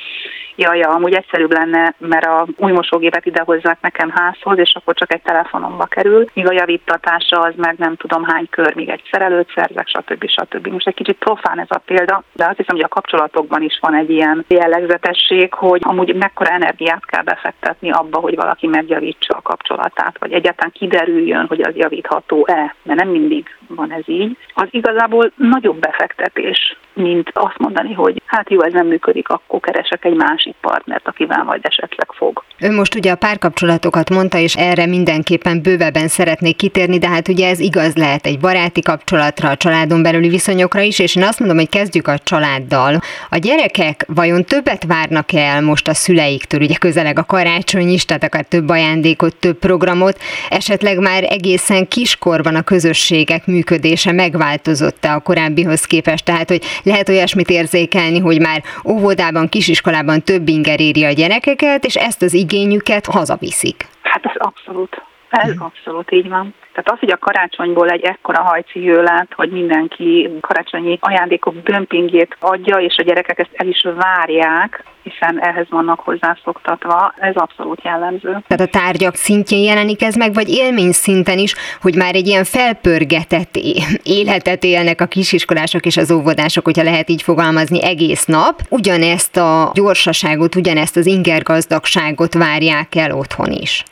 jaj, 0.55 0.77
ja, 0.77 0.89
amúgy 0.89 1.13
egyszerűbb 1.13 1.53
lenne, 1.53 1.93
mert 1.97 2.25
a 2.25 2.47
új 2.57 2.71
mosógépet 2.71 3.25
idehozzák 3.25 3.77
nekem 3.81 4.09
házhoz, 4.09 4.57
és 4.57 4.73
akkor 4.75 4.93
csak 4.93 5.13
egy 5.13 5.21
telefonomba 5.21 5.85
kerül, 5.85 6.25
míg 6.33 6.47
a 6.47 6.53
javítatása 6.53 7.39
az 7.39 7.53
meg 7.55 7.75
nem 7.77 7.95
tudom 7.95 8.23
hány 8.23 8.47
kör, 8.49 8.75
még 8.75 8.89
egy 8.89 9.01
szerelőt 9.11 9.51
szerzek, 9.55 9.87
stb. 9.87 10.29
stb. 10.29 10.67
Most 10.67 10.87
egy 10.87 10.93
kicsit 10.93 11.17
profán 11.17 11.59
ez 11.59 11.67
a 11.69 11.81
példa, 11.85 12.23
de 12.33 12.45
azt 12.45 12.57
hiszem, 12.57 12.75
hogy 12.75 12.85
a 12.85 12.87
kapcsolatokban 12.87 13.61
is 13.61 13.77
van 13.81 13.95
egy 13.95 14.09
ilyen 14.09 14.45
jellegzetesség, 14.47 15.53
hogy 15.53 15.81
amúgy 15.83 16.15
mekkora 16.15 16.49
energiát 16.49 17.05
kell 17.05 17.23
befektetni 17.23 17.91
abba, 17.91 18.19
hogy 18.19 18.35
valaki 18.35 18.67
megjavítsa 18.67 19.33
a 19.33 19.41
kapcsolatát, 19.41 20.17
vagy 20.19 20.31
egyáltalán 20.31 20.71
kiderüljön, 20.71 21.45
hogy 21.47 21.61
az 21.61 21.75
javítható-e, 21.75 22.75
mert 22.83 22.99
nem 22.99 23.09
mindig 23.09 23.58
van 23.75 23.91
ez 23.91 24.03
így. 24.05 24.37
Az 24.53 24.67
igazából 24.71 25.31
nagyobb 25.35 25.79
befektetés 25.79 26.77
mint 26.93 27.29
azt 27.33 27.57
mondani, 27.57 27.93
hogy 27.93 28.18
hát 28.29 28.49
jó, 28.49 28.63
ez 28.63 28.73
nem 28.73 28.87
működik, 28.87 29.29
akkor 29.29 29.59
keresek 29.59 30.05
egy 30.05 30.15
másik 30.15 30.55
partnert, 30.61 31.07
akivel 31.07 31.43
majd 31.43 31.61
esetleg 31.63 32.07
fog. 32.11 32.43
Ön 32.59 32.73
most 32.73 32.95
ugye 32.95 33.11
a 33.11 33.15
párkapcsolatokat 33.15 34.09
mondta, 34.09 34.37
és 34.37 34.55
erre 34.55 34.85
mindenképpen 34.85 35.61
bővebben 35.61 36.07
szeretnék 36.07 36.55
kitérni, 36.55 36.97
de 36.97 37.07
hát 37.07 37.27
ugye 37.27 37.47
ez 37.47 37.59
igaz 37.59 37.95
lehet 37.95 38.25
egy 38.25 38.39
baráti 38.39 38.81
kapcsolatra, 38.81 39.49
a 39.49 39.57
családon 39.57 40.01
belüli 40.01 40.29
viszonyokra 40.29 40.81
is, 40.81 40.99
és 40.99 41.15
én 41.15 41.23
azt 41.23 41.39
mondom, 41.39 41.57
hogy 41.57 41.69
kezdjük 41.69 42.07
a 42.07 42.17
családdal. 42.17 42.99
A 43.29 43.37
gyerekek 43.37 44.05
vajon 44.07 44.43
többet 44.43 44.83
várnak 44.83 45.33
el 45.33 45.61
most 45.61 45.87
a 45.87 45.93
szüleiktől, 45.93 46.61
ugye 46.61 46.75
közeleg 46.75 47.19
a 47.19 47.23
karácsony 47.23 47.89
is, 47.89 48.05
tehát 48.05 48.23
akár 48.23 48.45
több 48.45 48.69
ajándékot, 48.69 49.35
több 49.35 49.57
programot, 49.57 50.17
esetleg 50.49 50.99
már 50.99 51.23
egészen 51.23 51.87
kiskorban 51.87 52.55
a 52.55 52.61
közösségek 52.61 53.45
működése 53.45 54.11
megváltozott-e 54.11 55.13
a 55.13 55.19
korábbihoz 55.19 55.85
képest, 55.85 56.25
tehát 56.25 56.49
hogy 56.49 56.63
lehet 56.83 57.09
olyasmit 57.09 57.49
érzékelni, 57.49 58.18
hogy 58.19 58.41
már 58.41 58.63
óvodában, 58.85 59.49
kisiskolában 59.49 60.21
több 60.21 60.47
inger 60.47 60.79
éri 60.79 61.03
a 61.03 61.11
gyerekeket, 61.11 61.85
és 61.85 61.95
ezt 61.95 62.21
az 62.21 62.33
igényüket 62.33 63.05
hazaviszik. 63.05 63.87
Hát 64.01 64.25
ez 64.25 64.35
abszolút. 64.35 65.08
Ez 65.29 65.53
mhm. 65.53 65.63
abszolút 65.63 66.11
így 66.11 66.29
van. 66.29 66.53
Tehát 66.73 66.91
az, 66.91 66.99
hogy 66.99 67.11
a 67.11 67.17
karácsonyból 67.17 67.89
egy 67.89 68.03
ekkora 68.03 68.41
hajcihő 68.41 69.01
lett, 69.01 69.33
hogy 69.33 69.49
mindenki 69.49 70.29
karácsonyi 70.41 70.97
ajándékok 71.01 71.55
dömpingét 71.63 72.35
adja, 72.39 72.77
és 72.77 72.97
a 72.97 73.03
gyerekek 73.03 73.39
ezt 73.39 73.49
el 73.53 73.67
is 73.67 73.85
várják, 73.95 74.83
hiszen 75.03 75.39
ehhez 75.41 75.65
vannak 75.69 75.99
hozzászoktatva, 75.99 77.13
ez 77.17 77.35
abszolút 77.35 77.83
jellemző. 77.83 78.43
Tehát 78.47 78.67
a 78.67 78.79
tárgyak 78.79 79.15
szintjén 79.15 79.63
jelenik 79.63 80.01
ez 80.01 80.15
meg, 80.15 80.33
vagy 80.33 80.49
élmény 80.49 80.91
szinten 80.91 81.37
is, 81.37 81.55
hogy 81.81 81.95
már 81.95 82.15
egy 82.15 82.27
ilyen 82.27 82.43
felpörgetett 82.43 83.55
életet 84.03 84.63
élnek 84.63 85.01
a 85.01 85.05
kisiskolások 85.05 85.85
és 85.85 85.97
az 85.97 86.11
óvodások, 86.11 86.65
hogyha 86.65 86.83
lehet 86.83 87.09
így 87.09 87.21
fogalmazni 87.21 87.83
egész 87.83 88.25
nap. 88.25 88.61
Ugyanezt 88.69 89.37
a 89.37 89.71
gyorsaságot, 89.73 90.55
ugyanezt 90.55 90.97
az 90.97 91.05
ingergazdagságot 91.05 92.33
várják 92.33 92.95
el 92.95 93.11
otthon 93.11 93.51
is. 93.51 93.83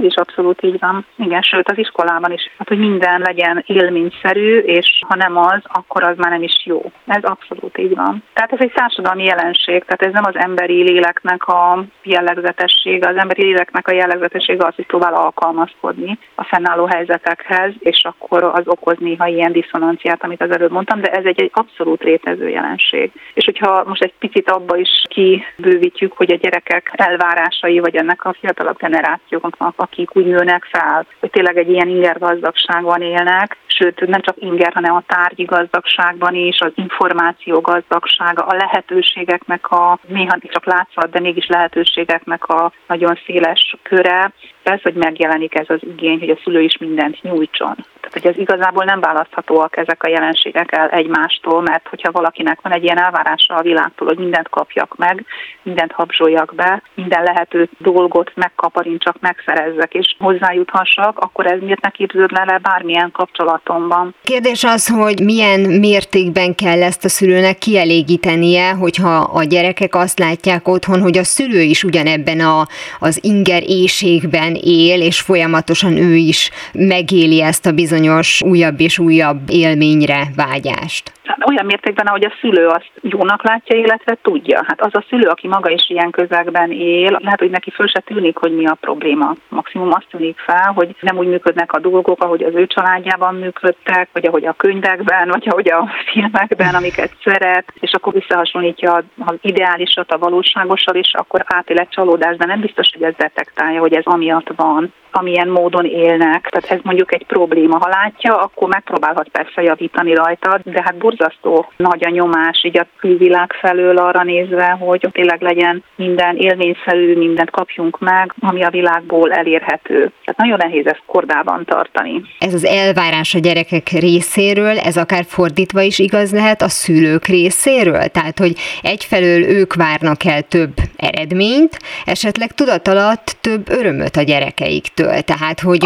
Ez 0.00 0.06
is 0.06 0.14
abszolút 0.14 0.62
így 0.62 0.78
van. 0.78 1.06
Igen, 1.16 1.42
sőt 1.42 1.70
az 1.70 1.78
iskolában 1.78 2.32
is. 2.32 2.50
Hát, 2.58 2.68
hogy 2.68 2.78
minden 2.78 3.20
legyen 3.20 3.62
élményszerű, 3.66 4.58
és 4.58 5.02
ha 5.08 5.14
nem 5.14 5.36
az, 5.36 5.60
akkor 5.62 6.02
az 6.02 6.16
már 6.16 6.30
nem 6.30 6.42
is 6.42 6.62
jó. 6.64 6.92
Ez 7.06 7.22
abszolút 7.22 7.78
így 7.78 7.94
van. 7.94 8.22
Tehát 8.32 8.52
ez 8.52 8.60
egy 8.60 8.72
társadalmi 8.72 9.24
jelenség, 9.24 9.84
tehát 9.84 10.02
ez 10.02 10.12
nem 10.12 10.24
az 10.24 10.36
emberi 10.36 10.82
léleknek 10.82 11.46
a 11.46 11.84
jellegzetessége. 12.02 13.08
Az 13.08 13.16
emberi 13.16 13.42
léleknek 13.42 13.88
a 13.88 13.94
jellegzetessége 13.94 14.66
az, 14.66 14.74
hogy 14.74 14.86
próbál 14.86 15.14
alkalmazkodni 15.14 16.18
a 16.34 16.44
fennálló 16.44 16.84
helyzetekhez, 16.84 17.72
és 17.78 18.04
akkor 18.04 18.44
az 18.44 18.66
okoz 18.66 18.96
néha 18.98 19.26
ilyen 19.26 19.52
diszonanciát, 19.52 20.24
amit 20.24 20.42
az 20.42 20.50
előbb 20.50 20.70
mondtam, 20.70 21.00
de 21.00 21.10
ez 21.10 21.24
egy, 21.24 21.40
egy 21.40 21.50
abszolút 21.54 22.02
létező 22.02 22.48
jelenség. 22.48 23.12
És 23.34 23.44
hogyha 23.44 23.84
most 23.86 24.02
egy 24.02 24.14
picit 24.18 24.50
abba 24.50 24.76
is 24.76 25.02
kibővítjük, 25.08 26.12
hogy 26.12 26.32
a 26.32 26.36
gyerekek 26.36 26.92
elvárásai, 26.92 27.78
vagy 27.78 27.96
ennek 27.96 28.24
a 28.24 28.34
fiatalabb 28.40 28.78
generációknak, 28.78 29.54
akik 29.90 30.16
úgy 30.16 30.26
nőnek 30.26 30.64
fel, 30.64 31.06
hogy 31.20 31.30
tényleg 31.30 31.56
egy 31.56 31.70
ilyen 31.70 31.88
inger 31.88 32.18
gazdagságban 32.18 33.02
élnek, 33.02 33.56
sőt 33.66 34.06
nem 34.06 34.20
csak 34.20 34.36
inger, 34.38 34.72
hanem 34.72 34.94
a 34.94 35.02
tárgyi 35.06 35.44
gazdagságban 35.44 36.34
is, 36.34 36.60
az 36.60 36.72
információ 36.74 37.60
gazdagsága, 37.60 38.42
a 38.42 38.56
lehetőségeknek 38.56 39.70
a 39.70 39.98
néha 40.06 40.38
csak 40.42 40.64
látszat, 40.64 41.10
de 41.10 41.20
mégis 41.20 41.46
lehetőségeknek 41.46 42.48
a 42.48 42.72
nagyon 42.86 43.18
széles 43.26 43.76
köre, 43.82 44.32
persze, 44.62 44.82
hogy 44.82 44.94
megjelenik 44.94 45.54
ez 45.54 45.66
az 45.68 45.80
igény, 45.82 46.18
hogy 46.18 46.30
a 46.30 46.38
szülő 46.44 46.60
is 46.60 46.76
mindent 46.78 47.22
nyújtson. 47.22 47.76
Tehát, 48.00 48.12
hogy 48.12 48.26
ez 48.26 48.36
igazából 48.36 48.84
nem 48.84 49.00
választhatóak 49.00 49.76
ezek 49.76 50.02
a 50.02 50.08
jelenségek 50.08 50.72
el 50.72 50.88
egymástól, 50.88 51.62
mert 51.62 51.88
hogyha 51.88 52.12
valakinek 52.12 52.60
van 52.62 52.72
egy 52.72 52.82
ilyen 52.82 53.02
elvárása 53.02 53.54
a 53.54 53.62
világtól, 53.62 54.06
hogy 54.06 54.18
mindent 54.18 54.48
kapjak 54.48 54.96
meg, 54.96 55.24
mindent 55.62 55.92
habzsoljak 55.92 56.54
be, 56.54 56.82
minden 56.94 57.22
lehető 57.22 57.68
dolgot 57.78 58.32
megkaparincsak, 58.34 59.16
megszerezzek 59.20 59.94
és 59.94 60.14
hozzájuthassak, 60.18 61.18
akkor 61.18 61.46
ez 61.46 61.60
miért 61.60 61.80
ne 61.80 61.90
képződne 61.90 62.44
le 62.44 62.58
bármilyen 62.58 63.10
kapcsolatomban. 63.10 64.14
Kérdés 64.24 64.64
az, 64.64 64.88
hogy 64.88 65.20
milyen 65.24 65.60
mértékben 65.60 66.54
kell 66.54 66.82
ezt 66.82 67.04
a 67.04 67.08
szülőnek 67.08 67.58
kielégítenie, 67.58 68.72
hogyha 68.72 69.16
a 69.16 69.44
gyerekek 69.44 69.94
azt 69.94 70.18
látják 70.18 70.68
otthon, 70.68 71.00
hogy 71.00 71.18
a 71.18 71.24
szülő 71.24 71.60
is 71.60 71.84
ugyanebben 71.84 72.40
a, 72.40 72.66
az 72.98 73.18
inger 73.22 73.62
éjségben 73.66 74.49
él, 74.54 75.00
és 75.00 75.20
folyamatosan 75.20 75.96
ő 75.96 76.14
is 76.14 76.50
megéli 76.72 77.42
ezt 77.42 77.66
a 77.66 77.72
bizonyos 77.72 78.42
újabb 78.42 78.80
és 78.80 78.98
újabb 78.98 79.40
élményre 79.48 80.20
vágyást. 80.36 81.12
Hát 81.30 81.48
olyan 81.48 81.66
mértékben, 81.66 82.06
ahogy 82.06 82.24
a 82.24 82.32
szülő 82.40 82.66
azt 82.66 82.90
jónak 83.02 83.44
látja, 83.44 83.76
illetve 83.76 84.18
tudja. 84.22 84.62
Hát 84.66 84.80
az 84.80 84.94
a 84.94 85.04
szülő, 85.08 85.28
aki 85.28 85.48
maga 85.48 85.70
is 85.70 85.90
ilyen 85.90 86.10
közegben 86.10 86.70
él, 86.70 87.18
lehet, 87.22 87.38
hogy 87.38 87.50
neki 87.50 87.70
föl 87.70 87.86
se 87.86 88.00
tűnik, 88.00 88.36
hogy 88.36 88.54
mi 88.54 88.66
a 88.66 88.76
probléma. 88.80 89.34
Maximum 89.48 89.88
azt 89.92 90.06
tűnik 90.10 90.38
fel, 90.38 90.72
hogy 90.74 90.96
nem 91.00 91.16
úgy 91.16 91.26
működnek 91.26 91.72
a 91.72 91.78
dolgok, 91.78 92.22
ahogy 92.22 92.42
az 92.42 92.54
ő 92.54 92.66
családjában 92.66 93.34
működtek, 93.34 94.08
vagy 94.12 94.26
ahogy 94.26 94.46
a 94.46 94.52
könyvekben, 94.52 95.28
vagy 95.28 95.48
ahogy 95.48 95.70
a 95.70 95.88
filmekben, 96.12 96.74
amiket 96.74 97.12
szeret, 97.24 97.72
és 97.80 97.92
akkor 97.92 98.12
visszahasonlítja 98.12 99.02
az 99.18 99.36
ideálisat 99.40 100.12
a 100.12 100.18
valóságossal, 100.18 100.94
és 100.94 101.12
akkor 101.14 101.44
átél 101.46 101.78
egy 101.78 101.88
csalódás, 101.88 102.36
de 102.36 102.46
nem 102.46 102.60
biztos, 102.60 102.90
hogy 102.92 103.02
ez 103.02 103.14
detektálja, 103.16 103.80
hogy 103.80 103.94
ez 103.94 104.04
ami 104.04 104.30
a 104.30 104.39
viszonylat 104.40 104.52
van 104.56 104.92
amilyen 105.12 105.48
módon 105.48 105.84
élnek. 105.84 106.48
Tehát 106.48 106.70
ez 106.70 106.78
mondjuk 106.82 107.14
egy 107.14 107.26
probléma. 107.26 107.78
Ha 107.78 107.88
látja, 107.88 108.36
akkor 108.36 108.68
megpróbálhat 108.68 109.28
persze 109.28 109.62
javítani 109.62 110.14
rajta, 110.14 110.60
de 110.64 110.82
hát 110.84 110.96
borzasztó 110.96 111.66
nagy 111.76 112.04
a 112.04 112.10
nyomás 112.10 112.64
így 112.64 112.78
a 112.78 112.86
külvilág 112.98 113.52
felől 113.52 113.96
arra 113.96 114.22
nézve, 114.22 114.76
hogy 114.80 115.08
tényleg 115.12 115.40
legyen 115.40 115.84
minden 115.96 116.36
élményszerű, 116.36 117.16
mindent 117.16 117.50
kapjunk 117.50 117.98
meg, 117.98 118.34
ami 118.40 118.62
a 118.62 118.70
világból 118.70 119.32
elérhető. 119.32 120.12
Tehát 120.24 120.36
nagyon 120.36 120.58
nehéz 120.58 120.86
ezt 120.86 121.02
kordában 121.06 121.64
tartani. 121.64 122.22
Ez 122.38 122.54
az 122.54 122.64
elvárás 122.64 123.34
a 123.34 123.38
gyerekek 123.38 123.88
részéről, 123.88 124.78
ez 124.78 124.96
akár 124.96 125.24
fordítva 125.26 125.80
is 125.80 125.98
igaz 125.98 126.32
lehet 126.32 126.62
a 126.62 126.68
szülők 126.68 127.26
részéről? 127.26 128.06
Tehát, 128.06 128.38
hogy 128.38 128.52
egyfelől 128.82 129.42
ők 129.42 129.74
várnak 129.74 130.24
el 130.24 130.42
több 130.42 130.72
eredményt, 130.96 131.78
esetleg 132.04 132.52
tudat 132.52 132.88
alatt 132.88 133.36
több 133.40 133.68
örömöt 133.68 134.16
a 134.16 134.22
gyerekeiktől. 134.30 135.20
Tehát, 135.20 135.60
hogy 135.60 135.84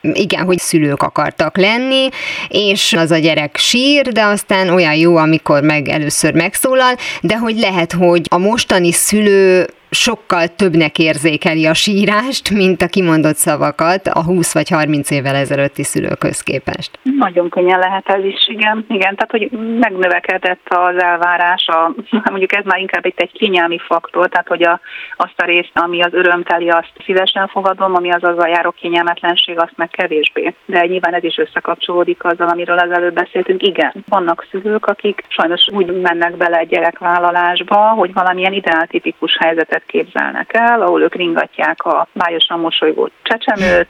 igen, 0.00 0.44
hogy 0.44 0.58
szülők 0.58 1.02
akartak 1.02 1.56
lenni, 1.56 2.08
és 2.48 2.92
az 2.92 3.10
a 3.10 3.18
gyerek 3.18 3.56
sír, 3.56 4.06
de 4.08 4.24
aztán 4.24 4.68
olyan 4.68 4.94
jó, 4.94 5.16
amikor 5.16 5.62
meg 5.62 5.88
először 5.88 6.34
megszólal, 6.34 6.94
de 7.20 7.38
hogy 7.38 7.58
lehet, 7.58 7.92
hogy 7.92 8.22
a 8.30 8.38
mostani 8.38 8.92
szülő 8.92 9.66
sokkal 9.90 10.46
többnek 10.46 10.98
érzékeli 10.98 11.66
a 11.66 11.74
sírást, 11.74 12.50
mint 12.50 12.82
a 12.82 12.86
kimondott 12.86 13.36
szavakat 13.36 14.06
a 14.06 14.24
20 14.24 14.54
vagy 14.54 14.68
30 14.68 15.10
évvel 15.10 15.34
ezelőtti 15.34 15.82
szülőköz 15.82 16.40
képest. 16.42 16.98
Nagyon 17.02 17.48
könnyen 17.48 17.78
lehet 17.78 18.08
ez 18.08 18.24
is, 18.24 18.48
igen. 18.48 18.84
Igen, 18.88 19.16
tehát 19.16 19.30
hogy 19.30 19.50
megnövekedett 19.80 20.66
az 20.68 21.02
elvárás, 21.02 21.66
a, 21.66 21.94
mondjuk 22.30 22.54
ez 22.54 22.64
már 22.64 22.78
inkább 22.78 23.06
itt 23.06 23.20
egy 23.20 23.32
kényelmi 23.32 23.78
faktor, 23.78 24.28
tehát 24.28 24.48
hogy 24.48 24.62
a, 24.62 24.80
azt 25.16 25.40
a 25.40 25.44
részt, 25.44 25.72
ami 25.74 26.02
az 26.02 26.12
örömteli, 26.12 26.68
azt 26.68 26.92
szívesen 27.04 27.48
fogadom, 27.48 27.94
ami 27.94 28.10
az 28.10 28.24
az 28.24 28.38
a 28.38 28.46
járó 28.46 28.70
kényelmetlenség, 28.70 29.58
azt 29.58 29.76
meg 29.76 29.87
kevésbé. 29.90 30.54
De 30.64 30.86
nyilván 30.86 31.14
ez 31.14 31.24
is 31.24 31.38
összekapcsolódik 31.38 32.24
azzal, 32.24 32.48
amiről 32.48 32.78
az 32.78 32.90
előbb 32.90 33.14
beszéltünk. 33.14 33.62
Igen, 33.62 33.92
vannak 34.08 34.46
szülők, 34.50 34.86
akik 34.86 35.24
sajnos 35.28 35.66
úgy 35.72 36.00
mennek 36.00 36.36
bele 36.36 36.58
egy 36.58 36.68
gyerekvállalásba, 36.68 37.76
hogy 37.76 38.12
valamilyen 38.12 38.52
ideáltipikus 38.52 39.36
helyzetet 39.40 39.82
képzelnek 39.86 40.50
el, 40.52 40.82
ahol 40.82 41.02
ők 41.02 41.14
ringatják 41.14 41.84
a 41.84 42.08
bájosan 42.12 42.60
mosolygó 42.60 43.10
csecsemőt, 43.22 43.88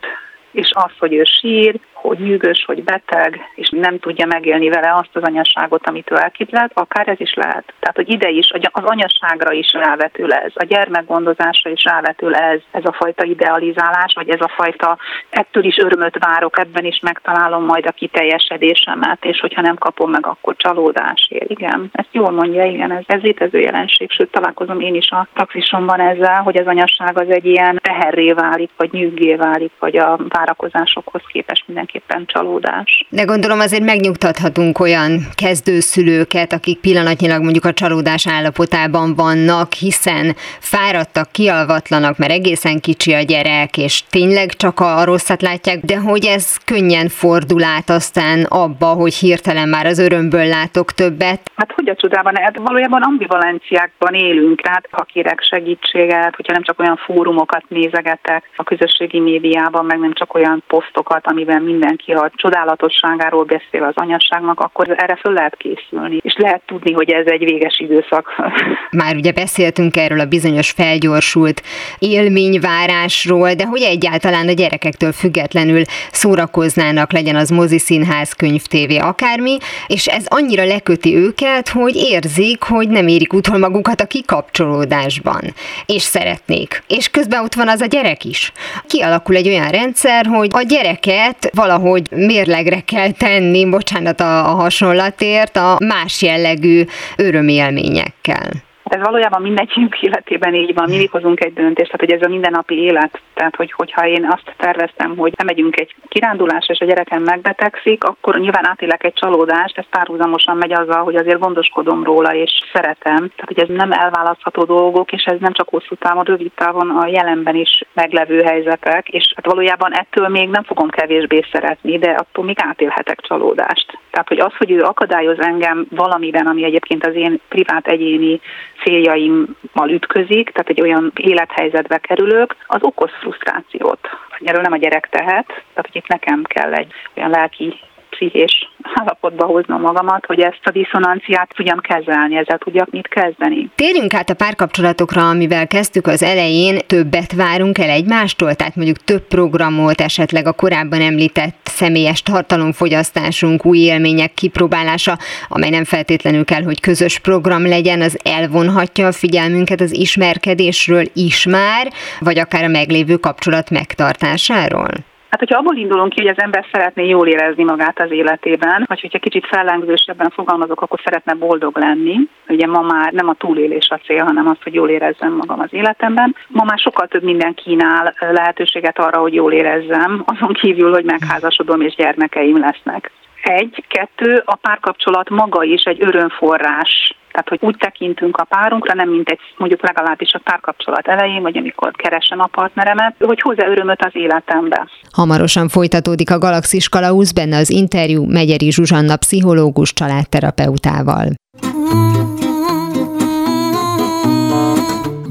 és 0.51 0.71
az, 0.73 0.91
hogy 0.99 1.13
ő 1.13 1.23
sír, 1.23 1.79
hogy 2.01 2.19
nyűgös, 2.19 2.63
hogy 2.65 2.83
beteg, 2.83 3.39
és 3.55 3.69
nem 3.69 3.99
tudja 3.99 4.25
megélni 4.25 4.69
vele 4.69 4.93
azt 4.93 5.09
az 5.15 5.23
anyasságot, 5.23 5.87
amit 5.87 6.11
ő 6.11 6.15
elképzelt, 6.15 6.71
akár 6.73 7.07
ez 7.07 7.19
is 7.19 7.33
lehet. 7.33 7.73
Tehát, 7.79 7.95
hogy 7.95 8.09
ide 8.09 8.29
is, 8.29 8.51
az 8.71 8.83
anyasságra 8.83 9.51
is 9.51 9.73
rávetül 9.73 10.33
ez, 10.33 10.51
a 10.55 10.63
gyermekgondozásra 10.63 11.69
is 11.69 11.83
rávetül 11.83 12.35
ez, 12.35 12.59
ez 12.71 12.85
a 12.85 12.93
fajta 12.93 13.23
idealizálás, 13.23 14.13
vagy 14.15 14.29
ez 14.29 14.41
a 14.41 14.51
fajta, 14.55 14.97
ettől 15.29 15.63
is 15.63 15.77
örömöt 15.77 16.17
várok, 16.19 16.59
ebben 16.59 16.85
is 16.85 16.99
megtalálom 16.99 17.65
majd 17.65 17.85
a 17.85 17.91
kiteljesedésemet, 17.91 19.25
és 19.25 19.39
hogyha 19.39 19.61
nem 19.61 19.75
kapom 19.75 20.09
meg, 20.09 20.25
akkor 20.27 20.55
csalódás 20.55 21.27
ér. 21.29 21.45
Igen, 21.47 21.89
ezt 21.91 22.09
jól 22.11 22.31
mondja, 22.31 22.63
igen, 22.63 22.91
ez, 22.91 23.03
ez 23.07 23.21
létező 23.21 23.59
jelenség, 23.59 24.11
sőt 24.11 24.31
találkozom 24.31 24.79
én 24.79 24.95
is 24.95 25.09
a 25.09 25.27
praxisomban 25.33 25.99
ezzel, 25.99 26.41
hogy 26.41 26.57
az 26.57 26.67
anyasság 26.67 27.17
az 27.19 27.29
egy 27.29 27.45
ilyen 27.45 27.79
teherré 27.81 28.31
válik, 28.31 28.69
vagy 28.77 28.91
nyűggé 28.91 29.35
válik, 29.35 29.71
vagy 29.79 29.97
a 29.97 30.19
várakozásokhoz 30.29 31.21
képest 31.27 31.63
minden 31.67 31.85
mindenképpen 31.91 32.25
csalódás. 32.25 33.05
De 33.09 33.23
gondolom 33.23 33.59
azért 33.59 33.83
megnyugtathatunk 33.83 34.79
olyan 34.79 35.19
kezdőszülőket, 35.35 36.53
akik 36.53 36.79
pillanatnyilag 36.79 37.41
mondjuk 37.41 37.65
a 37.65 37.73
csalódás 37.73 38.27
állapotában 38.27 39.15
vannak, 39.15 39.73
hiszen 39.73 40.35
fáradtak, 40.59 41.31
kialvatlanak, 41.31 42.17
mert 42.17 42.31
egészen 42.31 42.79
kicsi 42.79 43.13
a 43.13 43.21
gyerek, 43.21 43.77
és 43.77 44.03
tényleg 44.09 44.49
csak 44.49 44.79
a 44.79 45.03
rosszat 45.03 45.41
látják, 45.41 45.79
de 45.79 45.97
hogy 45.97 46.25
ez 46.25 46.57
könnyen 46.65 47.07
fordul 47.07 47.63
át 47.63 47.89
aztán 47.89 48.43
abba, 48.43 48.85
hogy 48.85 49.13
hirtelen 49.13 49.69
már 49.69 49.85
az 49.85 49.99
örömből 49.99 50.45
látok 50.45 50.91
többet. 50.91 51.41
Hát 51.55 51.71
hogy 51.71 51.89
a 51.89 51.95
csodában, 51.95 52.35
hát 52.35 52.57
valójában 52.57 53.01
ambivalenciákban 53.01 54.13
élünk, 54.13 54.61
tehát 54.61 54.87
ha 54.91 55.03
kérek 55.03 55.41
segítséget, 55.41 56.35
hogyha 56.35 56.53
nem 56.53 56.63
csak 56.63 56.79
olyan 56.79 56.95
fórumokat 56.95 57.63
nézegetek 57.67 58.43
a 58.55 58.63
közösségi 58.63 59.19
médiában, 59.19 59.85
meg 59.85 59.99
nem 59.99 60.13
csak 60.13 60.33
olyan 60.33 60.63
posztokat, 60.67 61.27
amiben 61.27 61.61
mind 61.61 61.78
mindenki 61.79 62.11
a 62.11 62.31
csodálatosságáról 62.35 63.43
beszél 63.43 63.83
az 63.83 63.93
anyasságnak, 63.95 64.59
akkor 64.59 64.89
erre 64.89 65.15
föl 65.15 65.33
lehet 65.33 65.57
készülni, 65.57 66.19
és 66.21 66.35
lehet 66.37 66.61
tudni, 66.65 66.93
hogy 66.93 67.11
ez 67.11 67.25
egy 67.25 67.43
véges 67.43 67.79
időszak. 67.79 68.35
Már 69.03 69.15
ugye 69.15 69.31
beszéltünk 69.31 69.97
erről 69.97 70.19
a 70.19 70.25
bizonyos 70.25 70.71
felgyorsult 70.71 71.61
élményvárásról, 71.99 73.53
de 73.53 73.65
hogy 73.65 73.81
egyáltalán 73.81 74.47
a 74.47 74.51
gyerekektől 74.51 75.11
függetlenül 75.11 75.81
szórakoznának, 76.11 77.11
legyen 77.11 77.35
az 77.35 77.49
mozi, 77.49 77.77
színház, 77.77 78.33
könyv, 78.33 78.61
tévé, 78.61 78.97
akármi, 78.97 79.57
és 79.87 80.07
ez 80.07 80.25
annyira 80.27 80.65
leköti 80.65 81.15
őket, 81.15 81.69
hogy 81.69 81.95
érzik, 81.95 82.63
hogy 82.63 82.89
nem 82.89 83.07
érik 83.07 83.33
utol 83.33 83.57
magukat 83.57 84.01
a 84.01 84.05
kikapcsolódásban, 84.05 85.41
és 85.85 86.01
szeretnék. 86.01 86.83
És 86.87 87.09
közben 87.09 87.43
ott 87.43 87.53
van 87.53 87.67
az 87.67 87.81
a 87.81 87.85
gyerek 87.85 88.23
is. 88.23 88.51
Kialakul 88.87 89.35
egy 89.35 89.47
olyan 89.47 89.69
rendszer, 89.69 90.25
hogy 90.25 90.49
a 90.53 90.61
gyereket 90.61 91.49
valahogy 91.69 92.07
mérlegre 92.11 92.79
kell 92.79 93.11
tenni, 93.11 93.69
bocsánat 93.69 94.19
a, 94.19 94.41
hasonlatért, 94.41 95.57
a 95.57 95.77
más 95.79 96.21
jellegű 96.21 96.85
örömélményekkel. 97.17 98.49
Ez 98.89 99.01
valójában 99.01 99.41
mindenkiünk 99.41 100.01
életében 100.01 100.53
így 100.53 100.73
van, 100.73 100.89
mindig 100.89 101.11
hozunk 101.11 101.43
egy 101.43 101.53
döntést, 101.53 101.91
tehát 101.91 101.99
hogy 101.99 102.11
ez 102.11 102.27
a 102.27 102.31
mindennapi 102.31 102.75
élet. 102.75 103.21
Tehát, 103.33 103.55
hogy, 103.55 103.71
hogyha 103.71 104.07
én 104.07 104.27
azt 104.29 104.53
terveztem, 104.57 105.17
hogy 105.17 105.33
nem 105.37 105.45
megyünk 105.45 105.79
egy 105.79 105.95
kirándulásra, 106.07 106.73
és 106.73 106.79
a 106.79 106.85
gyerekem 106.85 107.23
megbetegszik, 107.23 108.03
akkor 108.03 108.39
nyilván 108.39 108.67
átélek 108.67 109.03
egy 109.03 109.13
csalódást, 109.13 109.77
ez 109.77 109.85
párhuzamosan 109.89 110.57
megy 110.57 110.73
azzal, 110.73 111.03
hogy 111.03 111.15
azért 111.15 111.39
gondoskodom 111.39 112.03
róla, 112.03 112.33
és 112.33 112.51
szeretem. 112.73 113.15
Tehát, 113.15 113.45
hogy 113.53 113.59
ez 113.59 113.67
nem 113.67 113.91
elválasztható 113.91 114.63
dolgok, 114.63 115.11
és 115.11 115.23
ez 115.23 115.39
nem 115.39 115.53
csak 115.53 115.69
hosszú 115.69 115.95
távon, 115.95 116.23
rövid 116.23 116.51
távon 116.55 116.89
a 116.89 117.07
jelenben 117.07 117.55
is 117.55 117.83
meglevő 117.93 118.41
helyzetek, 118.41 119.07
és 119.09 119.33
hát 119.35 119.45
valójában 119.45 119.93
ettől 119.93 120.27
még 120.27 120.49
nem 120.49 120.63
fogom 120.63 120.89
kevésbé 120.89 121.45
szeretni, 121.51 121.97
de 121.97 122.09
attól 122.09 122.45
még 122.45 122.57
átélhetek 122.59 123.19
csalódást. 123.21 123.97
Tehát, 124.11 124.27
hogy 124.27 124.39
az, 124.39 124.53
hogy 124.57 124.71
ő 124.71 124.81
akadályoz 124.81 125.39
engem 125.39 125.85
valamiben, 125.89 126.47
ami 126.47 126.63
egyébként 126.63 127.05
az 127.05 127.15
én 127.15 127.39
privát 127.49 127.87
egyéni 127.87 128.39
céljaimmal 128.83 129.89
ütközik, 129.89 130.49
tehát 130.49 130.69
egy 130.69 130.81
olyan 130.81 131.11
élethelyzetbe 131.15 131.97
kerülök, 131.97 132.55
az 132.67 132.81
okoz 132.81 133.11
frusztrációt. 133.19 133.99
Erről 134.39 134.61
nem 134.61 134.73
a 134.73 134.77
gyerek 134.77 135.09
tehet, 135.09 135.45
tehát 135.47 135.89
hogy 135.91 135.95
itt 135.95 136.07
nekem 136.07 136.43
kell 136.43 136.73
egy 136.73 136.91
olyan 137.15 137.29
lelki 137.29 137.79
pszichés 138.19 138.69
állapotba 138.95 139.45
hoznom 139.45 139.81
magamat, 139.81 140.25
hogy 140.25 140.39
ezt 140.39 140.59
a 140.63 140.71
diszonanciát 140.71 141.53
tudjam 141.55 141.79
kezelni, 141.79 142.37
ezzel 142.37 142.57
tudjak 142.57 142.91
mit 142.91 143.07
kezdeni. 143.07 143.69
Térjünk 143.75 144.13
át 144.13 144.29
a 144.29 144.33
párkapcsolatokra, 144.33 145.29
amivel 145.29 145.67
kezdtük 145.67 146.07
az 146.07 146.23
elején, 146.23 146.77
többet 146.87 147.33
várunk 147.33 147.77
el 147.77 147.89
egymástól, 147.89 148.53
tehát 148.53 148.75
mondjuk 148.75 148.97
több 148.97 149.27
programot, 149.27 150.01
esetleg 150.01 150.47
a 150.47 150.51
korábban 150.51 151.01
említett 151.01 151.57
személyes 151.63 152.21
tartalomfogyasztásunk, 152.21 153.65
új 153.65 153.77
élmények 153.77 154.33
kipróbálása, 154.33 155.17
amely 155.49 155.69
nem 155.69 155.83
feltétlenül 155.83 156.45
kell, 156.45 156.63
hogy 156.63 156.79
közös 156.79 157.19
program 157.19 157.67
legyen, 157.67 158.01
az 158.01 158.19
elvonhatja 158.23 159.07
a 159.07 159.11
figyelmünket 159.11 159.81
az 159.81 159.95
ismerkedésről 159.95 161.05
is 161.13 161.45
már, 161.45 161.87
vagy 162.19 162.39
akár 162.39 162.63
a 162.63 162.67
meglévő 162.67 163.15
kapcsolat 163.15 163.69
megtartásáról? 163.69 164.89
Hát, 165.29 165.39
hogyha 165.39 165.57
abból 165.57 165.75
indulunk 165.75 166.13
ki, 166.13 166.21
hogy 166.21 166.29
az 166.29 166.43
ember 166.43 166.65
szeretné 166.71 167.07
jól 167.07 167.27
érezni 167.27 167.63
magát 167.63 168.01
az 168.01 168.11
életében, 168.11 168.83
vagy 168.87 169.01
hogyha 169.01 169.19
kicsit 169.19 169.47
fellengzősebben 169.47 170.29
fogalmazok, 170.29 170.81
akkor 170.81 170.99
szeretne 171.03 171.33
boldog 171.33 171.77
lenni. 171.77 172.15
Ugye 172.47 172.67
ma 172.67 172.81
már 172.81 173.11
nem 173.11 173.27
a 173.27 173.33
túlélés 173.33 173.89
a 173.89 173.99
cél, 174.05 174.23
hanem 174.23 174.47
az, 174.47 174.57
hogy 174.63 174.73
jól 174.73 174.89
érezzem 174.89 175.33
magam 175.33 175.59
az 175.59 175.73
életemben. 175.73 176.35
Ma 176.47 176.63
már 176.63 176.77
sokkal 176.77 177.07
több 177.07 177.23
minden 177.23 177.53
kínál 177.53 178.13
lehetőséget 178.19 178.99
arra, 178.99 179.19
hogy 179.19 179.33
jól 179.33 179.51
érezzem, 179.51 180.23
azon 180.25 180.53
kívül, 180.53 180.91
hogy 180.91 181.05
megházasodom 181.05 181.81
és 181.81 181.95
gyermekeim 181.95 182.59
lesznek. 182.59 183.11
Egy, 183.43 183.83
kettő, 183.87 184.41
a 184.45 184.55
párkapcsolat 184.55 185.29
maga 185.29 185.63
is 185.63 185.83
egy 185.83 186.03
örömforrás 186.03 187.13
tehát, 187.31 187.49
hogy 187.49 187.69
úgy 187.69 187.75
tekintünk 187.77 188.37
a 188.37 188.43
párunkra, 188.43 188.93
nem 188.93 189.09
mint 189.09 189.29
egy 189.29 189.39
mondjuk 189.57 189.81
legalábbis 189.81 190.33
a 190.33 190.39
párkapcsolat 190.43 191.07
elején, 191.07 191.41
vagy 191.41 191.57
amikor 191.57 191.91
keresem 191.91 192.39
a 192.39 192.45
partneremet, 192.45 193.15
hogy 193.19 193.41
hozzá 193.41 193.67
örömöt 193.67 194.05
az 194.05 194.11
életembe. 194.13 194.87
Hamarosan 195.11 195.67
folytatódik 195.67 196.31
a 196.31 196.37
Galaxis 196.37 196.89
Kalausz, 196.89 197.31
benne 197.31 197.57
az 197.57 197.69
interjú 197.69 198.25
Megyeri 198.25 198.71
Zsuzsanna 198.71 199.17
pszichológus 199.17 199.93
családterapeutával. 199.93 201.27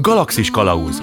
Galaxis 0.01 0.51
Kalauz 0.51 0.99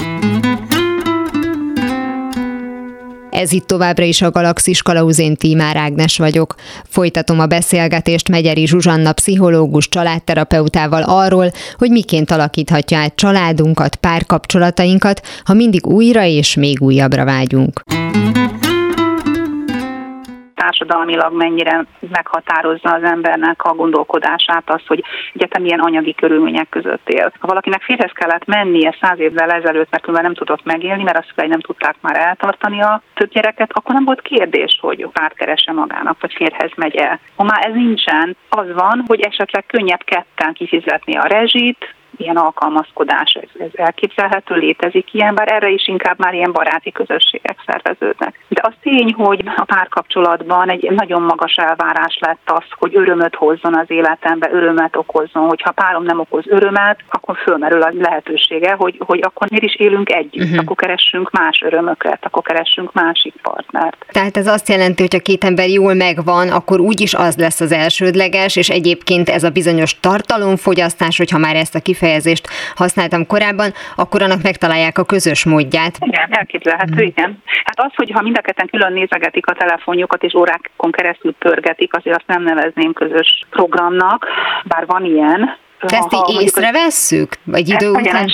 Ez 3.36 3.52
itt 3.52 3.66
továbbra 3.66 4.04
is 4.04 4.22
a 4.22 4.30
Galaxis 4.30 4.82
Kalauzén 4.82 5.36
Tímár 5.36 5.76
Ágnes 5.76 6.18
vagyok. 6.18 6.54
Folytatom 6.88 7.40
a 7.40 7.46
beszélgetést 7.46 8.28
Megyeri 8.28 8.66
Zsuzsanna 8.66 9.12
pszichológus 9.12 9.88
családterapeutával 9.88 11.02
arról, 11.02 11.50
hogy 11.78 11.90
miként 11.90 12.30
alakíthatja 12.30 12.98
át 12.98 13.16
családunkat, 13.16 13.96
párkapcsolatainkat, 13.96 15.22
ha 15.44 15.54
mindig 15.54 15.86
újra 15.86 16.24
és 16.24 16.54
még 16.54 16.80
újabbra 16.80 17.24
vágyunk 17.24 17.82
társadalmilag 20.56 21.32
mennyire 21.32 21.84
meghatározza 22.12 22.92
az 22.92 23.02
embernek 23.02 23.64
a 23.64 23.74
gondolkodását 23.74 24.62
az, 24.66 24.80
hogy 24.86 25.04
egyetem 25.34 25.62
milyen 25.62 25.80
anyagi 25.80 26.14
körülmények 26.14 26.68
között 26.68 27.08
él. 27.08 27.32
Ha 27.38 27.46
valakinek 27.46 27.82
férhez 27.82 28.10
kellett 28.12 28.44
mennie 28.44 28.96
száz 29.00 29.18
évvel 29.18 29.50
ezelőtt, 29.50 29.90
mert 29.90 30.02
különben 30.02 30.24
nem 30.24 30.34
tudott 30.34 30.64
megélni, 30.64 31.02
mert 31.02 31.18
a 31.18 31.24
szülei 31.28 31.48
nem 31.48 31.60
tudták 31.60 31.96
már 32.00 32.16
eltartani 32.16 32.82
a 32.82 33.02
több 33.14 33.30
gyereket, 33.30 33.70
akkor 33.72 33.94
nem 33.94 34.04
volt 34.04 34.22
kérdés, 34.22 34.78
hogy 34.80 35.08
párt 35.12 35.34
keresse 35.34 35.72
magának, 35.72 36.20
vagy 36.20 36.32
férhez 36.32 36.70
megy 36.76 36.96
el. 36.96 37.20
Ha 37.36 37.44
már 37.44 37.66
ez 37.66 37.74
nincsen, 37.74 38.36
az 38.48 38.72
van, 38.72 39.04
hogy 39.06 39.20
esetleg 39.20 39.64
könnyebb 39.66 40.04
ketten 40.04 40.52
kifizetni 40.52 41.16
a 41.16 41.26
rezsit, 41.26 41.94
ilyen 42.16 42.36
alkalmazkodás, 42.36 43.38
ez, 43.42 43.60
ez 43.60 43.70
elképzelhető, 43.74 44.54
létezik 44.54 45.14
ilyen, 45.14 45.34
bár 45.34 45.52
erre 45.52 45.68
is 45.68 45.88
inkább 45.88 46.18
már 46.18 46.34
ilyen 46.34 46.52
baráti 46.52 46.92
közösségek 46.92 47.58
szerveződnek. 47.66 48.40
De 48.48 48.60
az 48.64 48.72
tény, 48.80 49.12
hogy 49.12 49.42
a 49.56 49.64
párkapcsolatban 49.64 50.70
egy 50.70 50.90
nagyon 50.90 51.22
magas 51.22 51.54
elvárás 51.54 52.18
lett 52.20 52.42
az, 52.44 52.64
hogy 52.70 52.96
örömöt 52.96 53.34
hozzon 53.34 53.74
az 53.74 53.90
életembe, 53.90 54.48
örömet 54.52 54.96
okozzon, 54.96 55.48
hogyha 55.48 55.70
párom 55.70 56.02
nem 56.02 56.20
okoz 56.20 56.44
örömet, 56.46 56.98
akkor 57.08 57.36
fölmerül 57.36 57.82
a 57.82 57.92
lehetősége, 57.92 58.74
hogy, 58.78 59.00
hogy 59.06 59.20
akkor 59.22 59.50
miért 59.50 59.64
is 59.64 59.74
élünk 59.74 60.10
együtt, 60.10 60.44
uh-huh. 60.44 60.58
akkor 60.58 60.76
keressünk 60.76 61.30
más 61.30 61.62
örömöket, 61.64 62.18
akkor 62.24 62.42
keressünk 62.42 62.92
másik 62.92 63.34
partnert. 63.42 64.06
Tehát 64.08 64.36
ez 64.36 64.46
azt 64.46 64.68
jelenti, 64.68 65.02
hogy 65.02 65.16
a 65.16 65.22
két 65.22 65.44
ember 65.44 65.68
jól 65.68 65.94
megvan, 65.94 66.48
akkor 66.48 66.80
úgyis 66.80 67.14
az 67.14 67.36
lesz 67.36 67.60
az 67.60 67.72
elsődleges, 67.72 68.56
és 68.56 68.68
egyébként 68.68 69.28
ez 69.28 69.44
a 69.44 69.50
bizonyos 69.50 70.00
tartalomfogyasztás, 70.00 71.16
hogyha 71.16 71.38
már 71.38 71.56
ezt 71.56 71.74
a 71.74 71.80
kifejezést 71.80 71.95
kifejezést 71.96 72.48
használtam 72.74 73.26
korábban, 73.26 73.72
akkor 73.96 74.22
annak 74.22 74.42
megtalálják 74.42 74.98
a 74.98 75.04
közös 75.04 75.44
módját. 75.44 75.96
Igen, 76.00 76.28
elképzelhető, 76.30 76.92
hmm. 76.94 77.06
igen. 77.06 77.42
Hát 77.64 77.80
az, 77.80 77.92
hogy 77.94 78.10
ha 78.10 78.22
mind 78.22 78.38
a 78.38 78.40
ketten 78.40 78.68
külön 78.70 78.92
nézegetik 78.92 79.46
a 79.46 79.52
telefonjukat 79.52 80.22
és 80.22 80.34
órákon 80.34 80.90
keresztül 80.90 81.34
pörgetik, 81.38 81.96
azért 81.96 82.16
azt 82.16 82.26
nem 82.26 82.42
nevezném 82.42 82.92
közös 82.92 83.44
programnak, 83.50 84.26
bár 84.64 84.86
van 84.86 85.04
ilyen, 85.04 85.56
ezt 85.80 86.14
így 86.14 86.42
észrevesszük? 86.42 87.32
Vagy 87.44 87.68
idő 87.68 87.90
után? 87.90 88.28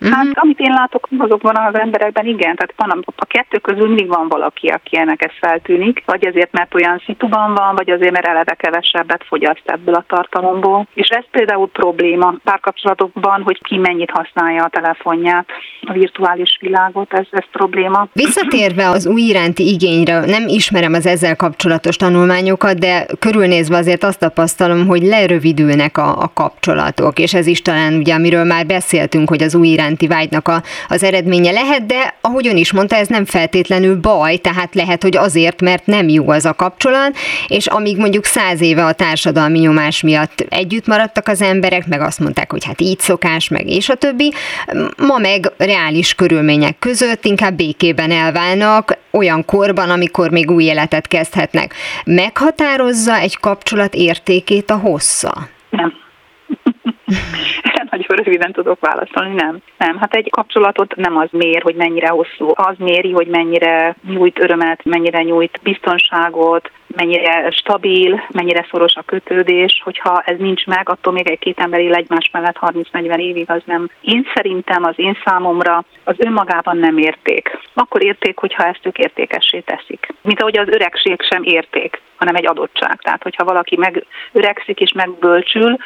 Hát 0.00 0.26
amit 0.32 0.58
én 0.58 0.72
látok 0.72 1.08
azokban 1.18 1.56
az 1.56 1.74
emberekben, 1.74 2.26
igen, 2.26 2.56
tehát 2.56 2.74
van 2.76 3.04
a, 3.16 3.24
kettő 3.24 3.58
közül 3.58 3.86
mindig 3.86 4.08
van 4.08 4.28
valaki, 4.28 4.66
aki 4.66 4.98
ennek 4.98 5.24
ez 5.24 5.30
feltűnik, 5.40 6.02
vagy 6.06 6.26
azért, 6.26 6.52
mert 6.52 6.74
olyan 6.74 7.02
szituban 7.06 7.54
van, 7.54 7.74
vagy 7.74 7.90
azért, 7.90 8.12
mert 8.12 8.26
eleve 8.26 8.54
kevesebbet 8.54 9.24
fogyaszt 9.28 9.62
ebből 9.64 9.94
a 9.94 10.04
tartalomból. 10.08 10.86
És 10.94 11.08
ez 11.08 11.24
például 11.30 11.68
probléma 11.68 12.34
párkapcsolatokban, 12.44 13.42
hogy 13.42 13.60
ki 13.62 13.76
mennyit 13.76 14.10
használja 14.10 14.64
a 14.64 14.68
telefonját, 14.68 15.46
a 15.80 15.92
virtuális 15.92 16.58
világot, 16.60 17.12
ez, 17.12 17.26
ez 17.30 17.44
probléma. 17.52 18.08
Visszatérve 18.12 18.88
az 18.88 19.06
új 19.06 19.20
iránti 19.20 19.68
igényre, 19.68 20.20
nem 20.26 20.44
ismerem 20.46 20.92
az 20.92 21.06
ezzel 21.06 21.36
kapcsolatos 21.36 21.96
tanulmányokat, 21.96 22.78
de 22.78 23.06
körülnézve 23.18 23.76
azért 23.76 24.02
azt 24.02 24.18
tapasztalom, 24.18 24.86
hogy 24.86 25.02
lerövidülnek 25.02 25.98
a, 25.98 26.22
a 26.22 26.30
kapcsolatok, 26.34 27.18
és 27.18 27.34
ez 27.34 27.46
is 27.46 27.62
talán 27.62 27.94
ugye, 27.94 28.14
amiről 28.14 28.44
már 28.44 28.66
beszéltünk, 28.66 29.28
hogy 29.28 29.42
az 29.42 29.54
új 29.54 29.68
iránti 29.68 29.87
iránti 29.88 30.06
vágynak 30.06 30.48
a, 30.48 30.62
az 30.88 31.02
eredménye 31.02 31.50
lehet, 31.50 31.86
de 31.86 32.14
ahogy 32.20 32.46
ön 32.46 32.56
is 32.56 32.72
mondta, 32.72 32.96
ez 32.96 33.08
nem 33.08 33.24
feltétlenül 33.24 33.96
baj, 33.96 34.36
tehát 34.36 34.74
lehet, 34.74 35.02
hogy 35.02 35.16
azért, 35.16 35.60
mert 35.60 35.86
nem 35.86 36.08
jó 36.08 36.30
az 36.30 36.44
a 36.44 36.54
kapcsolat, 36.54 37.16
és 37.46 37.66
amíg 37.66 37.96
mondjuk 37.96 38.24
száz 38.24 38.60
éve 38.60 38.84
a 38.84 38.92
társadalmi 38.92 39.58
nyomás 39.58 40.02
miatt 40.02 40.40
együtt 40.48 40.86
maradtak 40.86 41.28
az 41.28 41.42
emberek, 41.42 41.86
meg 41.86 42.00
azt 42.00 42.20
mondták, 42.20 42.50
hogy 42.50 42.64
hát 42.64 42.80
így 42.80 42.98
szokás, 42.98 43.48
meg 43.48 43.68
és 43.68 43.88
a 43.88 43.94
többi, 43.94 44.32
ma 44.96 45.18
meg 45.18 45.52
reális 45.56 46.14
körülmények 46.14 46.78
között 46.78 47.24
inkább 47.24 47.54
békében 47.54 48.10
elválnak, 48.10 48.96
olyan 49.10 49.44
korban, 49.44 49.90
amikor 49.90 50.30
még 50.30 50.50
új 50.50 50.64
életet 50.64 51.08
kezdhetnek. 51.08 51.74
Meghatározza 52.04 53.16
egy 53.16 53.38
kapcsolat 53.38 53.94
értékét 53.94 54.70
a 54.70 54.76
hossza? 54.76 55.48
Nem. 55.70 55.92
nagyon 57.90 58.16
röviden 58.24 58.52
tudok 58.52 58.80
válaszolni, 58.80 59.34
nem. 59.34 59.58
Nem, 59.78 59.98
hát 59.98 60.14
egy 60.14 60.30
kapcsolatot 60.30 60.96
nem 60.96 61.16
az 61.16 61.28
mér, 61.30 61.62
hogy 61.62 61.74
mennyire 61.74 62.08
hosszú, 62.08 62.50
az 62.54 62.74
méri, 62.78 63.12
hogy 63.12 63.26
mennyire 63.26 63.96
nyújt 64.08 64.38
örömet, 64.38 64.84
mennyire 64.84 65.22
nyújt 65.22 65.60
biztonságot, 65.62 66.70
mennyire 66.96 67.50
stabil, 67.50 68.22
mennyire 68.30 68.66
szoros 68.70 68.94
a 68.94 69.02
kötődés, 69.02 69.80
hogyha 69.84 70.22
ez 70.24 70.38
nincs 70.38 70.66
meg, 70.66 70.88
attól 70.88 71.12
még 71.12 71.30
egy 71.30 71.38
két 71.38 71.60
ember 71.60 71.80
él 71.80 71.94
egymás 71.94 72.30
mellett 72.32 72.58
30-40 72.60 73.18
évig, 73.18 73.50
az 73.50 73.62
nem. 73.64 73.90
Én 74.00 74.26
szerintem 74.34 74.84
az 74.84 74.94
én 74.96 75.18
számomra 75.24 75.84
az 76.04 76.14
önmagában 76.18 76.76
nem 76.76 76.98
érték. 76.98 77.58
Akkor 77.74 78.04
érték, 78.04 78.38
hogyha 78.38 78.64
ezt 78.64 78.86
ők 78.86 78.98
értékessé 78.98 79.60
teszik. 79.60 80.14
Mint 80.22 80.40
ahogy 80.40 80.58
az 80.58 80.68
öregség 80.68 81.22
sem 81.22 81.42
érték, 81.42 82.00
hanem 82.16 82.34
egy 82.34 82.46
adottság. 82.46 82.98
Tehát, 83.00 83.22
hogyha 83.22 83.44
valaki 83.44 83.76
megöregszik 83.76 84.80
és 84.80 84.92
megbölcsül, 84.92 85.76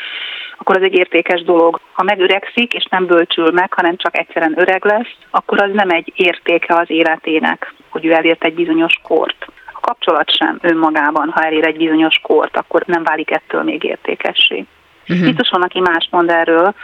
akkor 0.62 0.76
az 0.76 0.82
egy 0.82 0.98
értékes 0.98 1.42
dolog. 1.42 1.80
Ha 1.92 2.02
megöregszik 2.02 2.72
és 2.74 2.84
nem 2.90 3.06
bölcsül 3.06 3.50
meg, 3.50 3.72
hanem 3.72 3.96
csak 3.96 4.18
egyszerűen 4.18 4.58
öreg 4.58 4.84
lesz, 4.84 5.14
akkor 5.30 5.62
az 5.62 5.70
nem 5.72 5.90
egy 5.90 6.12
értéke 6.16 6.74
az 6.74 6.90
életének, 6.90 7.74
hogy 7.88 8.04
ő 8.04 8.12
elért 8.12 8.44
egy 8.44 8.54
bizonyos 8.54 8.94
kort. 9.02 9.46
A 9.72 9.80
kapcsolat 9.80 10.36
sem 10.36 10.58
önmagában, 10.60 11.30
ha 11.30 11.42
elér 11.42 11.66
egy 11.66 11.76
bizonyos 11.76 12.20
kort, 12.22 12.56
akkor 12.56 12.82
nem 12.86 13.02
válik 13.02 13.30
ettől 13.30 13.62
még 13.62 13.84
értékessé. 13.84 14.64
Uh-huh. 15.08 15.26
Biztos 15.26 15.48
van, 15.50 15.62
aki 15.62 15.80
más 15.80 16.08
mond 16.10 16.30
erről, 16.30 16.74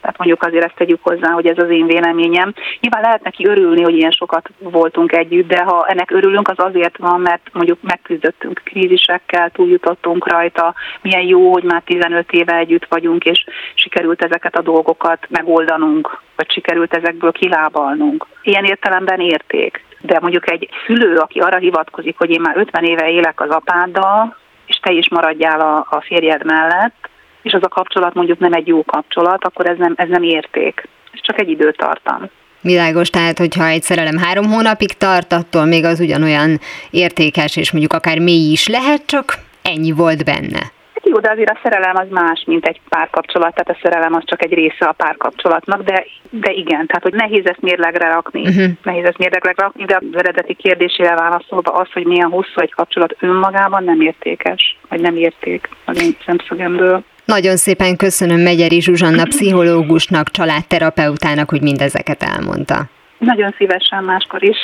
tehát 0.00 0.18
mondjuk 0.18 0.42
azért 0.42 0.64
ezt 0.64 0.74
tegyük 0.76 1.00
hozzá, 1.02 1.30
hogy 1.30 1.46
ez 1.46 1.58
az 1.58 1.70
én 1.70 1.86
véleményem. 1.86 2.54
Nyilván 2.80 3.02
lehet 3.02 3.22
neki 3.22 3.46
örülni, 3.46 3.82
hogy 3.82 3.96
ilyen 3.96 4.10
sokat 4.10 4.50
voltunk 4.58 5.12
együtt, 5.12 5.48
de 5.48 5.62
ha 5.62 5.86
ennek 5.86 6.10
örülünk, 6.10 6.48
az 6.48 6.58
azért 6.58 6.96
van, 6.96 7.20
mert 7.20 7.42
mondjuk 7.52 7.78
megküzdöttünk 7.82 8.60
krízisekkel, 8.64 9.50
túljutottunk 9.50 10.28
rajta, 10.28 10.74
milyen 11.00 11.26
jó, 11.26 11.52
hogy 11.52 11.62
már 11.62 11.82
15 11.84 12.32
éve 12.32 12.56
együtt 12.56 12.86
vagyunk, 12.88 13.24
és 13.24 13.44
sikerült 13.74 14.24
ezeket 14.24 14.56
a 14.56 14.62
dolgokat 14.62 15.26
megoldanunk, 15.28 16.20
vagy 16.36 16.52
sikerült 16.52 16.94
ezekből 16.94 17.32
kilábalnunk. 17.32 18.26
Ilyen 18.42 18.64
értelemben 18.64 19.20
érték. 19.20 19.84
De 20.00 20.18
mondjuk 20.20 20.50
egy 20.50 20.68
szülő, 20.86 21.16
aki 21.16 21.38
arra 21.38 21.56
hivatkozik, 21.56 22.18
hogy 22.18 22.30
én 22.30 22.40
már 22.40 22.56
50 22.56 22.84
éve 22.84 23.10
élek 23.10 23.40
az 23.40 23.50
apáddal, 23.50 24.36
és 24.66 24.76
te 24.76 24.92
is 24.92 25.08
maradjál 25.08 25.60
a, 25.60 25.86
a 25.90 26.00
férjed 26.00 26.44
mellett, 26.44 27.08
és 27.48 27.54
az 27.54 27.62
a 27.62 27.68
kapcsolat 27.68 28.14
mondjuk 28.14 28.38
nem 28.38 28.52
egy 28.52 28.66
jó 28.66 28.84
kapcsolat, 28.84 29.44
akkor 29.44 29.66
ez 29.66 29.78
nem, 29.78 29.92
ez 29.96 30.08
nem 30.08 30.22
érték. 30.22 30.88
Ez 31.12 31.20
csak 31.22 31.40
egy 31.40 31.48
időtartam. 31.48 32.30
Világos, 32.60 33.10
tehát 33.10 33.38
hogyha 33.38 33.66
egy 33.66 33.82
szerelem 33.82 34.16
három 34.16 34.44
hónapig 34.44 34.92
tart, 34.92 35.32
attól 35.32 35.64
még 35.64 35.84
az 35.84 36.00
ugyanolyan 36.00 36.58
értékes, 36.90 37.56
és 37.56 37.72
mondjuk 37.72 37.92
akár 37.92 38.18
mély 38.18 38.50
is 38.50 38.68
lehet, 38.68 39.06
csak 39.06 39.34
ennyi 39.62 39.92
volt 39.92 40.24
benne. 40.24 40.62
Jó, 41.02 41.18
de 41.18 41.30
azért 41.30 41.50
a 41.50 41.58
szerelem 41.62 41.96
az 41.96 42.06
más, 42.10 42.42
mint 42.46 42.66
egy 42.66 42.80
párkapcsolat, 42.88 43.54
tehát 43.54 43.70
a 43.70 43.78
szerelem 43.82 44.14
az 44.14 44.22
csak 44.24 44.44
egy 44.44 44.52
része 44.52 44.84
a 44.86 44.92
párkapcsolatnak, 44.92 45.82
de, 45.82 46.04
de 46.30 46.52
igen, 46.52 46.86
tehát 46.86 47.02
hogy 47.02 47.14
nehéz 47.14 47.46
ezt 47.46 47.60
mérlegre 47.60 48.08
rakni, 48.08 48.40
uh-huh. 48.40 48.70
nehéz 48.82 49.04
ezt 49.04 49.18
mérlegre 49.18 49.52
rakni, 49.56 49.84
de 49.84 49.96
az 49.96 50.18
eredeti 50.18 50.54
kérdésére 50.54 51.14
válaszolva 51.14 51.72
az, 51.72 51.88
hogy 51.92 52.06
milyen 52.06 52.30
hosszú 52.30 52.60
egy 52.60 52.72
kapcsolat 52.72 53.16
önmagában 53.20 53.84
nem 53.84 54.00
értékes, 54.00 54.78
vagy 54.88 55.00
nem 55.00 55.16
érték 55.16 55.68
az 55.84 56.02
én 56.02 56.16
szemszögemből. 56.26 57.04
Nagyon 57.32 57.56
szépen 57.56 57.96
köszönöm 57.96 58.40
Megyeri 58.40 58.80
Zsuzsanna 58.80 59.24
pszichológusnak, 59.24 60.30
családterapeutának, 60.30 61.50
hogy 61.50 61.62
mindezeket 61.62 62.22
elmondta. 62.22 62.90
Nagyon 63.18 63.54
szívesen 63.58 64.04
máskor 64.04 64.42
is. 64.42 64.56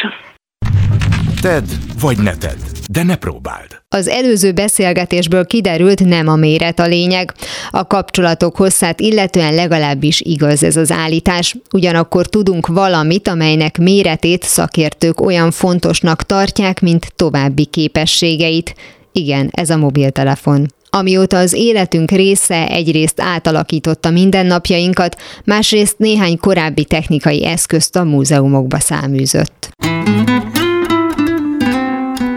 Tedd, 1.40 1.64
vagy 2.00 2.18
ne 2.18 2.36
tedd, 2.36 2.58
de 2.90 3.02
ne 3.02 3.16
próbáld. 3.16 3.82
Az 3.88 4.08
előző 4.08 4.52
beszélgetésből 4.52 5.46
kiderült, 5.46 6.04
nem 6.04 6.28
a 6.28 6.36
méret 6.36 6.78
a 6.78 6.86
lényeg. 6.86 7.32
A 7.70 7.86
kapcsolatok 7.86 8.56
hosszát 8.56 9.00
illetően 9.00 9.54
legalábbis 9.54 10.20
igaz 10.20 10.62
ez 10.62 10.76
az 10.76 10.90
állítás. 10.92 11.56
Ugyanakkor 11.72 12.26
tudunk 12.26 12.66
valamit, 12.66 13.28
amelynek 13.28 13.78
méretét 13.78 14.42
szakértők 14.42 15.20
olyan 15.20 15.50
fontosnak 15.50 16.22
tartják, 16.22 16.80
mint 16.80 17.12
további 17.16 17.64
képességeit. 17.64 18.74
Igen, 19.12 19.48
ez 19.52 19.70
a 19.70 19.76
mobiltelefon. 19.76 20.66
Amióta 20.94 21.38
az 21.38 21.52
életünk 21.52 22.10
része 22.10 22.68
egyrészt 22.68 23.20
átalakította 23.20 24.10
mindennapjainkat, 24.10 25.22
másrészt 25.44 25.98
néhány 25.98 26.38
korábbi 26.38 26.84
technikai 26.84 27.46
eszközt 27.46 27.96
a 27.96 28.04
múzeumokba 28.04 28.78
száműzött. 28.78 29.68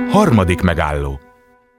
Harmadik 0.10 0.62
megálló 0.62 1.20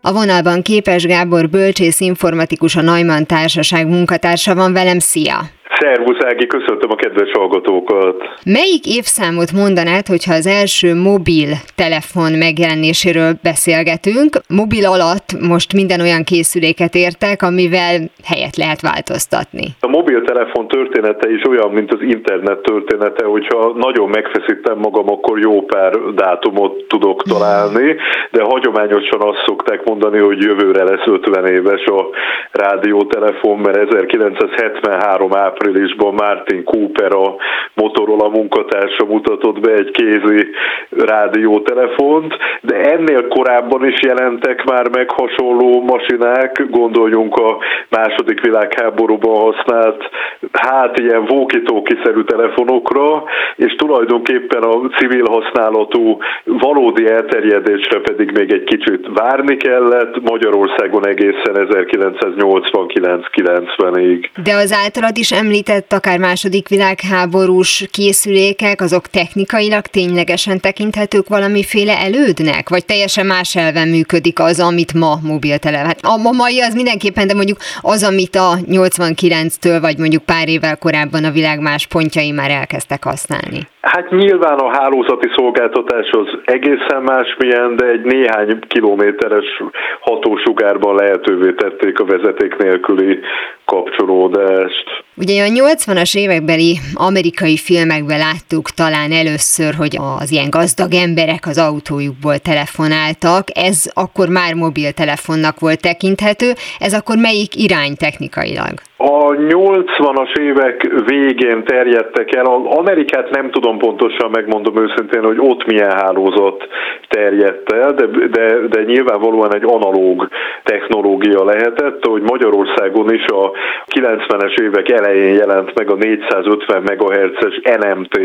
a 0.01 0.13
vonalban 0.13 0.63
Képes 0.63 1.05
Gábor 1.05 1.49
bölcsész 1.49 2.01
informatikus 2.01 2.77
a 2.77 2.83
Neumann 2.83 3.25
Társaság 3.25 3.89
munkatársa 3.89 4.55
van 4.55 4.73
velem, 4.73 4.99
szia! 4.99 5.51
Szervusz 5.81 6.25
Ági, 6.25 6.47
köszöntöm 6.47 6.91
a 6.91 6.95
kedves 6.95 7.31
hallgatókat! 7.31 8.17
Melyik 8.45 8.85
évszámot 8.97 9.53
mondanád, 9.53 10.07
hogyha 10.07 10.35
az 10.35 10.47
első 10.47 10.95
mobil 10.95 11.51
telefon 11.77 12.33
megjelenéséről 12.33 13.33
beszélgetünk? 13.43 14.31
Mobil 14.49 14.87
alatt 14.87 15.29
most 15.53 15.73
minden 15.73 16.01
olyan 16.01 16.25
készüléket 16.25 16.95
értek, 16.95 17.43
amivel 17.43 17.95
helyet 18.31 18.57
lehet 18.57 18.81
változtatni. 18.81 19.67
A 19.81 19.89
mobiltelefon 19.89 20.69
története 20.69 21.31
is 21.31 21.43
olyan, 21.49 21.71
mint 21.71 21.93
az 21.93 22.03
internet 22.03 22.59
története, 22.59 23.25
hogyha 23.25 23.73
nagyon 23.77 24.09
megfeszítem 24.09 24.79
magam, 24.79 25.09
akkor 25.11 25.39
jó 25.39 25.63
pár 25.63 25.93
dátumot 26.15 26.73
tudok 26.89 27.23
találni, 27.23 27.97
de 28.31 28.43
hagyományosan 28.43 29.21
azt 29.21 29.43
szokták 29.47 29.85
mondani, 29.85 30.19
hogy 30.19 30.43
jövőre 30.43 30.85
lesz 30.85 31.07
50 31.07 31.47
éves 31.47 31.85
a 31.85 32.09
rádiótelefon, 32.53 33.59
mert 33.59 33.77
1973 33.77 35.33
áprilisban 35.69 36.15
Martin 36.15 36.65
Cooper, 36.65 37.15
a 37.15 37.37
Motorola 37.75 38.29
munkatársa 38.29 39.05
mutatott 39.05 39.61
be 39.61 39.73
egy 39.73 39.91
kézi 39.91 40.47
rádiótelefont, 40.91 42.35
de 42.61 42.77
ennél 42.77 43.29
korábban 43.29 43.89
is 43.89 44.03
jelentek 44.03 44.65
már 44.65 44.89
meg 44.89 45.11
hasonló 45.11 45.83
masinák, 45.83 46.67
gondoljunk 46.71 47.37
a 47.37 47.59
második 47.89 48.41
világháborúban 48.41 49.37
használt, 49.37 50.11
hát 50.53 50.99
ilyen 50.99 51.27
walkie-talkie-szerű 51.31 52.23
telefonokra, 52.23 53.25
és 53.57 53.75
tulajdonképpen 53.75 54.63
a 54.63 54.89
civil 54.99 55.25
használatú 55.31 56.19
valódi 56.45 57.09
elterjedésre 57.09 58.01
pedig 58.01 58.31
még 58.39 58.53
egy 58.53 58.65
kicsit 58.65 59.09
várni 59.15 59.57
kellett, 59.57 60.23
Magyarországon 60.23 61.07
egészen 61.07 61.55
1989-90-ig. 61.55 64.25
De 64.43 64.55
az 64.55 64.73
általad 64.85 65.17
is 65.17 65.31
említett 65.31 65.58
akár 65.89 66.19
második 66.19 66.69
világháborús 66.69 67.85
készülékek, 67.91 68.81
azok 68.81 69.09
technikailag 69.09 69.87
ténylegesen 69.87 70.61
tekinthetők 70.61 71.29
valamiféle 71.29 71.99
elődnek? 71.99 72.69
Vagy 72.69 72.85
teljesen 72.85 73.27
más 73.27 73.57
elven 73.57 73.89
működik 73.89 74.39
az, 74.39 74.61
amit 74.61 74.95
ma 74.95 75.19
mobiltelefon? 75.23 75.87
Hát 75.87 76.01
a 76.03 76.17
mai 76.17 76.61
az 76.61 76.75
mindenképpen, 76.75 77.27
de 77.27 77.35
mondjuk 77.35 77.59
az, 77.81 78.03
amit 78.03 78.37
a 78.37 78.59
89-től, 78.71 79.79
vagy 79.81 79.99
mondjuk 79.99 80.25
pár 80.25 80.49
évvel 80.49 80.77
korábban 80.77 81.25
a 81.25 81.31
világ 81.31 81.61
más 81.61 81.87
pontjai 81.87 82.31
már 82.31 82.51
elkezdtek 82.51 83.05
használni. 83.05 83.67
Hát 83.93 84.11
nyilván 84.11 84.59
a 84.59 84.77
hálózati 84.79 85.29
szolgáltatás 85.37 86.11
az 86.11 86.29
egészen 86.45 87.03
másmilyen, 87.03 87.77
de 87.77 87.87
egy 87.87 88.05
néhány 88.05 88.59
kilométeres 88.69 89.63
hatósugárban 90.01 90.95
lehetővé 90.95 91.53
tették 91.53 92.01
a 92.01 92.05
vezeték 92.05 92.57
nélküli 92.57 93.19
kapcsolódást. 93.65 95.05
Ugye 95.17 95.45
a 95.45 95.49
80-as 95.49 96.17
évekbeli 96.17 96.77
amerikai 96.95 97.57
filmekben 97.57 98.19
láttuk 98.19 98.71
talán 98.71 99.13
először, 99.13 99.75
hogy 99.75 99.99
az 100.21 100.33
ilyen 100.33 100.51
gazdag 100.51 100.95
emberek 100.95 101.47
az 101.47 101.59
autójukból 101.59 102.39
telefonáltak, 102.39 103.45
ez 103.55 103.91
akkor 103.95 104.29
már 104.29 104.55
mobiltelefonnak 104.55 105.61
volt 105.61 105.81
tekinthető, 105.83 106.53
ez 106.79 106.95
akkor 106.95 107.17
melyik 107.17 107.57
irány 107.57 107.95
technikailag? 107.97 108.88
A 109.01 109.31
80-as 109.31 110.39
évek 110.39 110.89
végén 111.07 111.65
terjedtek 111.65 112.35
el, 112.35 112.45
az 112.45 112.77
Amerikát 112.77 113.31
nem 113.31 113.51
tudom 113.51 113.79
pontosan, 113.79 114.31
megmondom 114.31 114.77
őszintén, 114.77 115.25
hogy 115.25 115.39
ott 115.41 115.67
milyen 115.67 115.91
hálózat 115.91 116.69
terjedt 117.09 117.73
el, 117.73 117.93
de, 117.93 118.07
de, 118.07 118.59
de 118.69 118.83
nyilvánvalóan 118.83 119.55
egy 119.55 119.65
analóg 119.65 120.29
technológia 120.63 121.45
lehetett, 121.45 122.07
hogy 122.07 122.23
Magyarországon 122.23 123.15
is 123.15 123.25
a 123.25 123.53
90-es 123.87 124.61
évek 124.61 124.89
elején 124.91 125.35
jelent 125.35 125.75
meg 125.75 125.91
a 125.91 125.95
450 125.95 126.83
MHz-es 126.83 127.61
NMT 127.81 128.21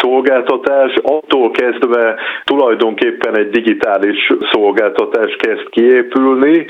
szolgáltatás. 0.00 0.94
Attól 1.02 1.50
kezdve 1.50 2.14
tulajdonképpen 2.44 3.38
egy 3.38 3.50
digitális 3.50 4.32
szolgáltatás 4.52 5.36
kezd 5.36 5.68
kiépülni, 5.70 6.66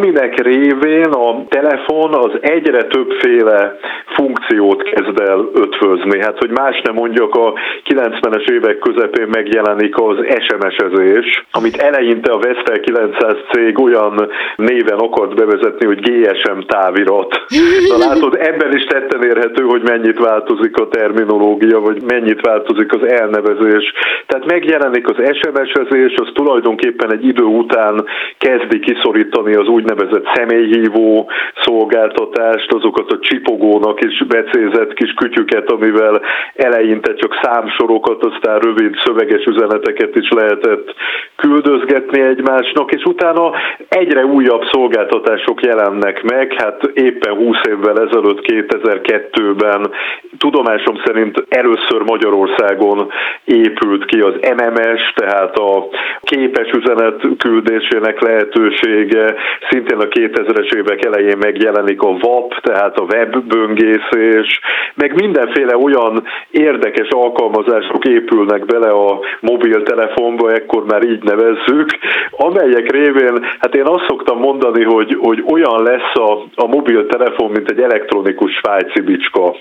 aminek 0.00 0.42
révén 0.42 1.12
a 1.12 1.44
telefon 1.48 2.14
az 2.14 2.32
egyre 2.40 2.84
többféle 2.84 3.78
funkciót 4.06 4.82
kezd 4.82 5.20
el 5.20 5.48
ötvözni. 5.54 6.20
Hát, 6.20 6.38
hogy 6.38 6.50
más 6.50 6.80
nem 6.84 6.94
mondjak, 6.94 7.34
a 7.34 7.52
90-es 7.84 8.50
évek 8.50 8.78
közepén 8.78 9.28
megjelenik 9.28 9.98
az 9.98 10.16
SMS-ezés, 10.38 11.44
amit 11.52 11.76
eleinte 11.76 12.32
a 12.32 12.38
Vestel 12.38 12.80
900 12.80 13.36
cég 13.52 13.78
olyan 13.78 14.30
néven 14.56 14.98
akart 14.98 15.34
bevezetni, 15.34 15.86
hogy 15.86 16.00
GSM 16.00 16.58
távirat. 16.66 17.40
Na 17.88 18.06
látod, 18.06 18.36
ebben 18.40 18.76
is 18.76 18.84
tetten 18.84 19.22
érhető, 19.22 19.62
hogy 19.62 19.82
mennyit 19.82 20.18
változik 20.18 20.76
a 20.76 20.88
terminológia, 20.88 21.80
vagy 21.80 22.02
mennyit 22.02 22.40
változik 22.40 22.92
az 22.92 23.08
elnevezés. 23.08 23.92
Tehát 24.26 24.46
megjelenik 24.46 25.08
az 25.08 25.16
SMS-ezés, 25.16 26.14
az 26.14 26.30
tulajdonképpen 26.34 27.12
egy 27.12 27.24
idő 27.24 27.44
után 27.44 28.04
kezdi 28.38 28.78
kiszorítani 28.78 29.54
az 29.54 29.68
úgynevezett 29.90 30.34
személyhívó 30.34 31.30
szolgáltatást, 31.64 32.72
azokat 32.72 33.10
a 33.10 33.18
csipogónak 33.20 34.04
is 34.04 34.24
becézett 34.26 34.92
kis 34.92 35.12
kütyüket, 35.12 35.70
amivel 35.70 36.20
eleinte 36.54 37.14
csak 37.14 37.38
számsorokat, 37.42 38.24
aztán 38.24 38.58
rövid 38.58 38.94
szöveges 39.04 39.44
üzeneteket 39.44 40.16
is 40.16 40.28
lehetett 40.28 40.94
küldözgetni 41.36 42.20
egymásnak, 42.20 42.92
és 42.92 43.02
utána 43.04 43.52
egyre 43.88 44.24
újabb 44.24 44.62
szolgáltatások 44.70 45.60
jelennek 45.62 46.22
meg, 46.22 46.54
hát 46.56 46.90
éppen 46.94 47.34
20 47.34 47.56
évvel 47.68 48.08
ezelőtt 48.08 48.40
2002-ben 48.42 49.90
tudomásom 50.38 51.00
szerint 51.04 51.44
először 51.48 52.02
Magyarországon 52.02 53.12
épült 53.44 54.04
ki 54.04 54.20
az 54.20 54.34
MMS, 54.56 55.12
tehát 55.14 55.56
a 55.56 55.88
képes 56.22 56.70
üzenet 56.70 57.20
küldésének 57.38 58.20
lehetősége, 58.20 59.34
szintén 59.80 59.98
a 59.98 60.08
2000-es 60.08 60.74
évek 60.74 61.04
elején 61.04 61.36
megjelenik 61.38 62.02
a 62.02 62.16
WAP, 62.22 62.54
tehát 62.60 62.98
a 62.98 63.02
webböngészés, 63.02 64.60
meg 64.94 65.14
mindenféle 65.14 65.76
olyan 65.76 66.22
érdekes 66.50 67.08
alkalmazások 67.08 68.04
épülnek 68.04 68.64
bele 68.64 68.90
a 68.90 69.20
mobiltelefonba, 69.40 70.52
ekkor 70.52 70.84
már 70.84 71.04
így 71.04 71.22
nevezzük, 71.22 71.88
amelyek 72.30 72.90
révén, 72.90 73.46
hát 73.58 73.74
én 73.74 73.86
azt 73.86 74.04
szoktam 74.08 74.38
mondani, 74.38 74.84
hogy, 74.84 75.16
hogy 75.20 75.44
olyan 75.52 75.82
lesz 75.82 76.14
a, 76.14 76.32
a 76.54 76.66
mobiltelefon, 76.66 77.50
mint 77.50 77.70
egy 77.70 77.80
elektronikus 77.80 78.52
svájci 78.52 79.00
bicska. 79.00 79.54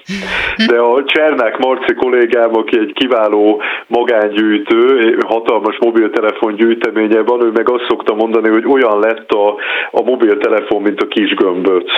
De 0.67 0.79
a 0.79 1.03
Csernák 1.03 1.57
Marci 1.57 1.93
kollégám, 1.93 2.55
aki 2.55 2.79
egy 2.79 2.93
kiváló 2.93 3.61
magángyűjtő, 3.87 5.17
hatalmas 5.27 5.77
mobiltelefon 5.79 6.55
gyűjteménye 6.55 7.21
van, 7.21 7.43
ő 7.43 7.51
meg 7.51 7.69
azt 7.69 7.85
szokta 7.87 8.13
mondani, 8.13 8.49
hogy 8.49 8.65
olyan 8.65 8.99
lett 8.99 9.31
a, 9.31 9.55
a 9.91 10.01
mobiltelefon, 10.09 10.81
mint 10.81 11.01
a 11.01 11.07
kis 11.07 11.33
gömböc. 11.33 11.91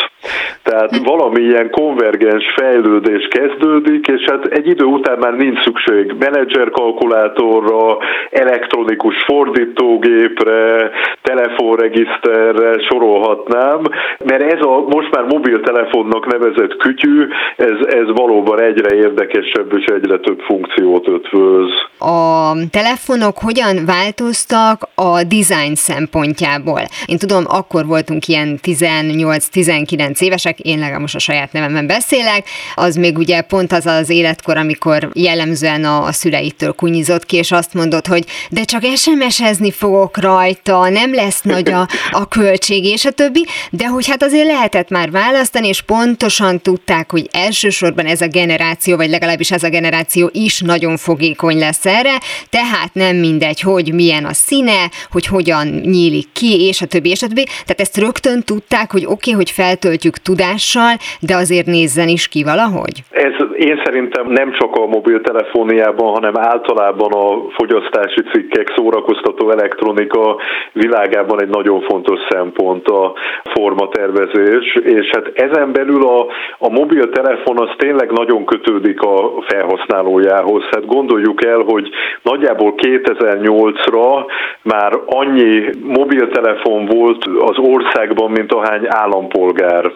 Tehát 0.63 0.97
valami 0.97 1.41
ilyen 1.41 1.69
konvergens 1.69 2.45
fejlődés 2.55 3.27
kezdődik, 3.27 4.07
és 4.07 4.23
hát 4.29 4.45
egy 4.45 4.67
idő 4.67 4.83
után 4.83 5.17
már 5.19 5.33
nincs 5.33 5.63
szükség 5.63 6.15
menedzserkalkulátorra, 6.19 7.97
elektronikus 8.31 9.15
fordítógépre, 9.23 10.91
telefonregiszterre, 11.21 12.79
sorolhatnám, 12.89 13.79
mert 14.25 14.53
ez 14.53 14.61
a 14.61 14.83
most 14.89 15.11
már 15.15 15.23
mobiltelefonnak 15.23 16.25
nevezett 16.31 16.77
kütyű, 16.77 17.27
ez, 17.55 17.85
ez 17.87 18.07
valóban 18.15 18.61
egyre 18.61 18.95
érdekesebb 18.95 19.77
és 19.77 19.85
egyre 19.85 20.17
több 20.17 20.39
funkciót 20.39 21.07
ötvöz. 21.07 21.71
A 21.99 22.53
telefonok 22.71 23.37
hogyan 23.37 23.75
változtak 23.85 24.77
a 24.95 25.23
design 25.23 25.75
szempontjából? 25.75 26.81
Én 27.05 27.17
tudom, 27.17 27.43
akkor 27.47 27.85
voltunk 28.07 28.27
ilyen 28.27 28.59
18-19 28.63 30.21
évesek, 30.21 30.59
én 30.59 30.79
legalább 30.79 30.99
most 30.99 31.15
a 31.15 31.19
saját 31.19 31.51
nevemben 31.51 31.87
beszélek, 31.87 32.47
az 32.75 32.95
még 32.95 33.17
ugye 33.17 33.41
pont 33.41 33.71
az 33.71 33.85
az 33.85 34.09
életkor, 34.09 34.57
amikor 34.57 35.09
jellemzően 35.13 35.85
a, 35.85 36.03
a 36.03 36.11
szüleitől 36.11 36.71
kunyizott 36.71 37.25
ki, 37.25 37.37
és 37.37 37.51
azt 37.51 37.73
mondott, 37.73 38.07
hogy 38.07 38.25
de 38.49 38.63
csak 38.63 38.83
SMS-ezni 38.95 39.71
fogok 39.71 40.17
rajta, 40.17 40.89
nem 40.89 41.13
lesz 41.13 41.41
nagy 41.41 41.69
a, 41.71 41.87
a 42.11 42.27
költség, 42.27 42.85
és 42.85 43.05
a 43.05 43.11
többi, 43.11 43.45
de 43.69 43.87
hogy 43.87 44.07
hát 44.07 44.23
azért 44.23 44.47
lehetett 44.47 44.89
már 44.89 45.11
választani, 45.11 45.67
és 45.67 45.81
pontosan 45.81 46.61
tudták, 46.61 47.11
hogy 47.11 47.29
elsősorban 47.31 48.05
ez 48.05 48.21
a 48.21 48.27
generáció, 48.27 48.95
vagy 48.95 49.09
legalábbis 49.09 49.51
ez 49.51 49.63
a 49.63 49.69
generáció 49.69 50.29
is 50.33 50.59
nagyon 50.59 50.97
fogékony 50.97 51.57
lesz 51.57 51.85
erre, 51.85 52.19
tehát 52.49 52.93
nem 52.93 53.15
mindegy, 53.15 53.59
hogy 53.59 53.93
milyen 53.93 54.25
a 54.25 54.33
színe, 54.33 54.89
hogy 55.11 55.25
hogyan 55.25 55.67
nyílik 55.67 56.31
ki, 56.33 56.61
és 56.61 56.81
a 56.81 56.85
többi, 56.85 57.09
és 57.09 57.21
a 57.21 57.27
többi. 57.27 57.43
Tehát 57.43 57.79
ezt 57.91 58.03
rögtön 58.05 58.41
tudták, 58.45 58.91
hogy 58.91 59.05
oké, 59.05 59.13
okay, 59.13 59.33
hogy 59.33 59.51
feltöltjük 59.51 60.17
tudással, 60.17 60.93
de 61.19 61.35
azért 61.35 61.65
nézzen 61.65 62.07
is 62.07 62.27
ki 62.27 62.43
valahogy? 62.43 62.95
Ez 63.09 63.35
én 63.55 63.81
szerintem 63.83 64.25
nem 64.27 64.51
csak 64.59 64.75
a 64.75 64.85
mobiltelefóniában, 64.85 66.13
hanem 66.13 66.37
általában 66.37 67.11
a 67.11 67.49
fogyasztási 67.57 68.21
cikkek, 68.33 68.73
szórakoztató 68.75 69.51
elektronika 69.51 70.37
világában 70.73 71.41
egy 71.41 71.49
nagyon 71.49 71.81
fontos 71.81 72.19
szempont 72.29 72.87
a 72.87 73.13
formatervezés, 73.53 74.75
és 74.83 75.09
hát 75.13 75.31
ezen 75.33 75.71
belül 75.71 76.03
a, 76.07 76.25
a 76.57 76.69
mobiltelefon 76.69 77.59
az 77.59 77.69
tényleg 77.77 78.11
nagyon 78.11 78.45
kötődik 78.45 79.01
a 79.01 79.43
felhasználójához. 79.47 80.63
Hát 80.71 80.85
gondoljuk 80.85 81.45
el, 81.45 81.59
hogy 81.59 81.89
nagyjából 82.21 82.73
2008-ra 82.77 84.25
már 84.61 84.91
annyi 85.05 85.69
mobiltelefon 85.83 86.85
volt 86.85 87.25
az 87.39 87.57
országban, 87.73 88.31
mint 88.31 88.53
ahány 88.53 88.85
állampolgár. 88.87 89.91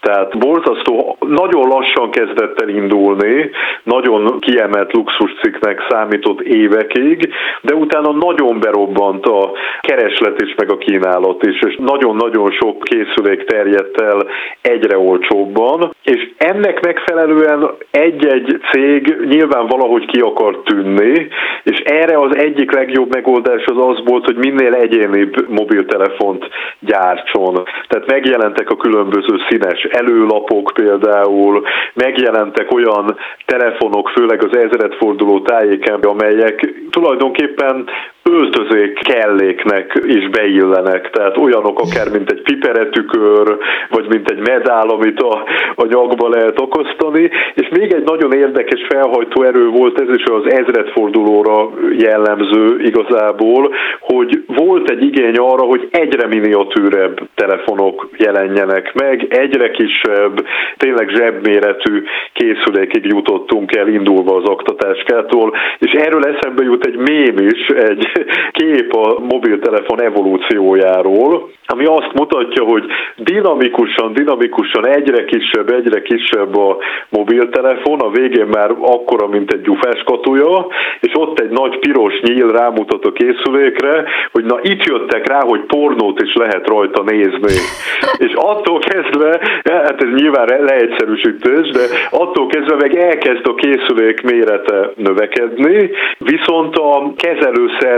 Tehát 0.00 0.38
borzasztó, 0.38 1.16
nagyon 1.20 1.68
lassan 1.68 2.10
kezdett 2.10 2.60
el 2.60 2.68
indulni, 2.68 3.50
nagyon 3.82 4.38
kiemelt 4.40 4.92
luxuscikknek 4.92 5.86
számított 5.88 6.40
évekig, 6.40 7.32
de 7.60 7.74
utána 7.74 8.12
nagyon 8.12 8.60
berobbant 8.60 9.26
a 9.26 9.50
kereslet 9.80 10.42
is, 10.42 10.54
meg 10.56 10.70
a 10.70 10.78
kínálat 10.78 11.46
is, 11.46 11.60
és 11.60 11.76
nagyon-nagyon 11.78 12.50
sok 12.50 12.82
készülék 12.82 13.44
terjedt 13.44 14.00
el 14.00 14.26
egyre 14.60 14.98
olcsóbban, 14.98 15.90
és 16.04 16.30
ennek 16.36 16.84
megfelelően 16.84 17.70
egy-egy 17.90 18.60
cég 18.70 19.16
nyilván 19.28 19.66
valahogy 19.66 20.06
ki 20.06 20.20
akar 20.20 20.62
tűnni, 20.64 21.28
és 21.62 21.78
erre 21.78 22.18
az 22.18 22.36
egyik 22.36 22.72
legjobb 22.72 23.14
megoldás 23.14 23.64
az 23.64 23.86
az 23.86 24.02
volt, 24.04 24.24
hogy 24.24 24.36
minél 24.36 24.74
egyénibb 24.74 25.48
mobiltelefont 25.48 26.48
gyártson. 27.14 27.64
Tehát 27.88 28.06
megjelentek 28.06 28.70
a 28.70 28.76
különböző 28.76 29.36
színes 29.48 29.82
előlapok 29.82 30.70
például, 30.74 31.62
megjelentek 31.94 32.72
olyan 32.72 33.16
telefonok, 33.46 34.08
főleg 34.08 34.44
az 34.44 34.56
ezredforduló 34.56 35.40
tájéken, 35.40 36.00
amelyek 36.00 36.74
tulajdonképpen 36.90 37.88
öltözék 38.30 38.98
kelléknek 38.98 40.00
is 40.06 40.28
beillenek, 40.28 41.10
tehát 41.10 41.36
olyanok 41.36 41.78
akár, 41.80 42.10
mint 42.12 42.30
egy 42.30 42.42
piperetükör, 42.42 43.56
vagy 43.88 44.06
mint 44.08 44.30
egy 44.30 44.38
medál, 44.38 44.88
amit 44.88 45.20
a, 45.20 45.42
a 45.74 45.86
nyakba 45.86 46.28
lehet 46.28 46.60
okoztani, 46.60 47.30
és 47.54 47.68
még 47.70 47.92
egy 47.92 48.04
nagyon 48.04 48.32
érdekes 48.32 48.86
felhajtó 48.88 49.42
erő 49.42 49.68
volt, 49.68 50.00
ez 50.00 50.16
is 50.16 50.24
az 50.24 50.52
ezredfordulóra 50.52 51.70
jellemző 51.98 52.80
igazából, 52.82 53.74
hogy 54.00 54.44
volt 54.46 54.90
egy 54.90 55.02
igény 55.02 55.36
arra, 55.36 55.62
hogy 55.62 55.88
egyre 55.90 56.26
miniatűrebb 56.26 57.20
telefonok 57.34 58.08
jelenjenek 58.16 58.94
meg, 58.94 59.26
egyre 59.28 59.70
kisebb, 59.70 60.46
tényleg 60.76 61.08
zsebméretű 61.08 62.02
készülékig 62.32 63.04
jutottunk 63.04 63.76
el 63.76 63.88
indulva 63.88 64.36
az 64.36 64.48
oktatáskától, 64.48 65.54
és 65.78 65.92
erről 65.92 66.24
eszembe 66.24 66.62
jut 66.62 66.86
egy 66.86 66.96
mém 66.96 67.36
is, 67.38 67.66
egy 67.66 68.12
kép 68.58 68.94
a 68.94 69.18
mobiltelefon 69.20 70.02
evolúciójáról, 70.02 71.50
ami 71.66 71.84
azt 71.84 72.12
mutatja, 72.14 72.64
hogy 72.64 72.84
dinamikusan, 73.16 74.12
dinamikusan 74.12 74.86
egyre 74.86 75.24
kisebb, 75.24 75.70
egyre 75.70 76.02
kisebb 76.02 76.56
a 76.56 76.76
mobiltelefon, 77.08 78.00
a 78.00 78.10
végén 78.10 78.46
már 78.46 78.70
akkora, 78.80 79.26
mint 79.26 79.52
egy 79.52 79.60
gyufás 79.60 80.02
és 81.00 81.12
ott 81.14 81.38
egy 81.40 81.50
nagy 81.50 81.78
piros 81.78 82.20
nyíl 82.20 82.52
rámutat 82.52 83.04
a 83.04 83.12
készülékre, 83.12 84.04
hogy 84.32 84.44
na 84.44 84.58
itt 84.62 84.82
jöttek 84.84 85.28
rá, 85.28 85.40
hogy 85.40 85.60
pornót 85.60 86.22
is 86.22 86.34
lehet 86.34 86.68
rajta 86.68 87.02
nézni. 87.02 87.54
És 88.26 88.32
attól 88.34 88.78
kezdve, 88.78 89.40
hát 89.64 90.02
ez 90.02 90.08
nyilván 90.14 90.64
leegyszerűsítés, 90.64 91.70
de 91.70 91.80
attól 92.10 92.46
kezdve 92.46 92.76
meg 92.76 92.96
elkezd 92.96 93.48
a 93.48 93.54
készülék 93.54 94.22
mérete 94.22 94.90
növekedni, 94.96 95.90
viszont 96.18 96.76
a 96.76 97.12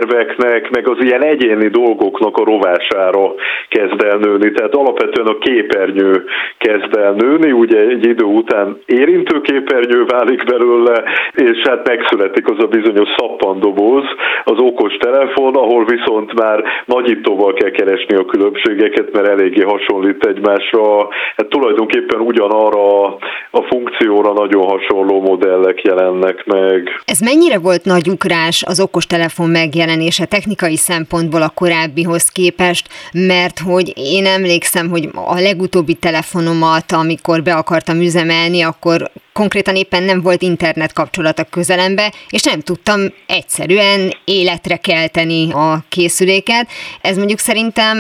kezelőszerveknek, 0.07 0.71
meg 0.71 0.89
az 0.89 0.97
ilyen 1.01 1.23
egyéni 1.23 1.69
dolgoknak 1.69 2.37
a 2.37 2.45
rovására 2.45 3.35
kezd 3.69 4.05
el 4.05 4.17
nőni. 4.17 4.53
Tehát 4.53 4.75
alapvetően 4.75 5.27
a 5.27 5.39
képernyő 5.39 6.25
kezd 6.59 6.97
el 6.97 7.13
nőni, 7.13 7.53
ugye 7.53 7.79
egy 7.79 8.07
idő 8.07 8.25
után 8.25 8.79
érintő 8.87 9.41
képernyő 9.41 10.05
válik 10.05 10.45
belőle, 10.45 11.03
és 11.35 11.63
hát 11.69 11.89
megszületik 11.89 12.51
az 12.51 12.63
a 12.63 12.67
bizonyos 12.67 13.09
szappandoboz, 13.17 14.05
az 14.45 14.59
okos 14.59 14.97
telefon, 14.97 15.55
ahol 15.55 15.85
viszont 15.85 16.33
már 16.35 16.65
nagyítóval 16.85 17.53
kell 17.53 17.71
keresni 17.71 18.17
a 18.17 18.25
különbségeket, 18.25 19.13
mert 19.13 19.29
eléggé 19.29 19.63
hasonlít 19.63 20.27
egymásra. 20.27 21.09
Hát 21.37 21.47
tulajdonképpen 21.49 22.21
ugyanarra 22.21 23.05
a 23.51 23.63
funkcióra 23.69 24.33
nagyon 24.33 24.63
hasonló 24.63 25.21
modellek 25.21 25.83
jelennek 25.83 26.45
meg. 26.45 27.01
Ez 27.05 27.21
mennyire 27.21 27.59
volt 27.59 27.85
nagy 27.85 28.09
ugrás 28.09 28.63
az 28.67 28.81
okostelefon 28.81 29.51
megjelenése 29.97 30.25
technikai 30.25 30.77
szempontból 30.77 31.43
a 31.43 31.49
korábbihoz 31.49 32.29
képest, 32.29 32.89
mert 33.13 33.59
hogy 33.59 33.93
én 33.97 34.27
emlékszem, 34.27 34.89
hogy 34.89 35.09
a 35.15 35.41
legutóbbi 35.41 35.95
telefonomat, 35.95 36.93
amikor 36.93 37.43
be 37.43 37.55
akartam 37.55 38.01
üzemelni, 38.01 38.63
akkor 38.63 39.11
konkrétan 39.41 39.75
éppen 39.75 40.03
nem 40.03 40.21
volt 40.23 40.43
internet 40.43 40.93
kapcsolat 40.93 41.39
a 41.39 41.51
közelembe, 41.57 42.07
és 42.37 42.43
nem 42.51 42.61
tudtam 42.61 43.01
egyszerűen 43.39 44.01
életre 44.25 44.77
kelteni 44.89 45.43
a 45.53 45.71
készüléket. 45.95 46.67
Ez 47.09 47.17
mondjuk 47.17 47.39
szerintem 47.39 47.97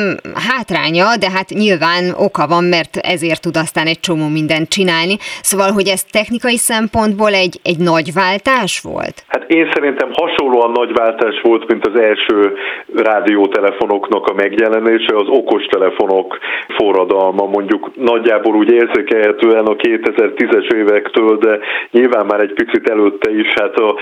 hátránya, 0.48 1.06
de 1.22 1.28
hát 1.36 1.48
nyilván 1.64 2.02
oka 2.26 2.44
van, 2.54 2.64
mert 2.64 2.92
ezért 3.14 3.42
tud 3.42 3.56
aztán 3.56 3.86
egy 3.92 4.02
csomó 4.06 4.26
mindent 4.38 4.68
csinálni. 4.76 5.16
Szóval, 5.50 5.70
hogy 5.76 5.88
ez 5.94 6.02
technikai 6.18 6.58
szempontból 6.70 7.32
egy, 7.44 7.56
egy 7.70 7.80
nagy 7.92 8.08
váltás 8.22 8.72
volt? 8.90 9.16
Hát 9.32 9.44
én 9.58 9.66
szerintem 9.74 10.10
hasonlóan 10.12 10.72
nagy 10.80 10.92
váltás 11.02 11.36
volt, 11.42 11.64
mint 11.70 11.86
az 11.86 11.96
első 12.00 12.38
rádiótelefonoknak 13.10 14.24
a 14.26 14.34
megjelenése, 14.42 15.12
az 15.22 15.28
okostelefonok 15.40 16.38
forradalma, 16.76 17.44
mondjuk 17.46 17.82
nagyjából 17.96 18.54
úgy 18.54 18.70
érzékelhetően 18.70 19.66
a 19.66 19.74
2010-es 19.74 20.68
évektől 20.80 21.25
erről, 21.26 21.38
de 21.38 21.58
nyilván 21.90 22.26
már 22.26 22.40
egy 22.40 22.52
picit 22.52 22.88
előtte 22.88 23.30
is, 23.30 23.52
hát 23.60 23.76
a 23.76 23.98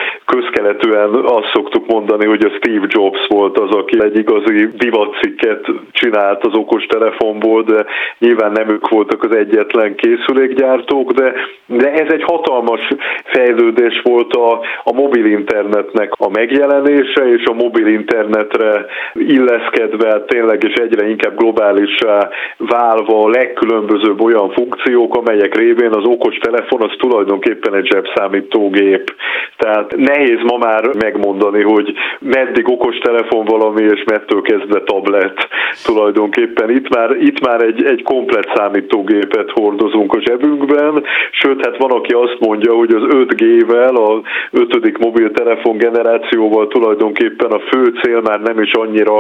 közkeletűen 1.05 1.25
azt 1.25 1.51
szoktuk 1.53 1.87
mondani, 1.87 2.27
hogy 2.27 2.45
a 2.45 2.53
Steve 2.57 2.87
Jobs 2.89 3.27
volt 3.29 3.59
az, 3.59 3.71
aki 3.71 4.03
egy 4.03 4.19
igazi 4.19 4.69
divatcikket 4.77 5.67
csinált 5.93 6.45
az 6.45 6.55
okostelefonból, 6.55 7.63
de 7.63 7.85
nyilván 8.19 8.53
nem 8.53 8.69
ők 8.69 8.89
voltak 8.89 9.23
az 9.23 9.37
egyetlen 9.37 9.95
készülékgyártók, 9.95 11.13
de, 11.13 11.35
de 11.67 11.93
ez 11.93 12.13
egy 12.13 12.23
hatalmas 12.23 12.81
fejlődés 13.25 14.01
volt 14.03 14.33
a, 14.33 14.61
a 14.85 14.93
mobil 14.93 15.27
internetnek 15.27 16.13
a 16.17 16.29
megjelenése, 16.29 17.29
és 17.29 17.45
a 17.45 17.53
mobil 17.53 17.87
internetre 17.87 18.87
illeszkedve 19.15 20.21
tényleg 20.27 20.63
és 20.63 20.75
egyre 20.75 21.09
inkább 21.09 21.37
globálisá 21.37 22.29
válva 22.57 23.25
a 23.25 23.29
legkülönbözőbb 23.29 24.21
olyan 24.21 24.51
funkciók, 24.51 25.15
amelyek 25.15 25.55
révén 25.55 25.93
az 25.93 26.05
okos 26.05 26.37
telefon 26.37 26.83
az 26.83 26.95
tulajdonképpen 26.99 27.75
egy 27.75 27.87
zsebszámítógép. 27.87 29.15
Tehát 29.57 29.97
nehéz 29.97 30.41
ma 30.43 30.57
már 30.57 30.94
megmondani, 30.95 31.63
hogy 31.63 31.93
meddig 32.19 32.69
okos 32.69 32.99
telefon 32.99 33.45
valami, 33.45 33.83
és 33.83 34.05
mettől 34.05 34.43
kezdve 34.43 34.81
tablet 34.81 35.49
tulajdonképpen. 35.85 36.71
Itt 36.71 36.95
már, 36.95 37.11
itt 37.21 37.47
már 37.47 37.61
egy, 37.61 37.85
egy 37.85 38.03
komplet 38.03 38.53
számítógépet 38.55 39.51
hordozunk 39.51 40.13
a 40.13 40.21
zsebünkben, 40.21 41.05
sőt, 41.31 41.65
hát 41.65 41.77
van, 41.77 41.91
aki 41.91 42.13
azt 42.13 42.37
mondja, 42.41 42.75
hogy 42.75 42.95
az 42.95 43.03
5G-vel, 43.09 43.95
a 43.95 44.21
ötödik 44.51 44.99
mobiltelefon 44.99 45.77
generációval 45.77 46.69
tulajdonképpen 46.69 47.51
a 47.51 47.59
fő 47.59 47.93
cél 48.03 48.21
már 48.21 48.41
nem 48.41 48.63
is 48.63 48.73
annyira 48.73 49.19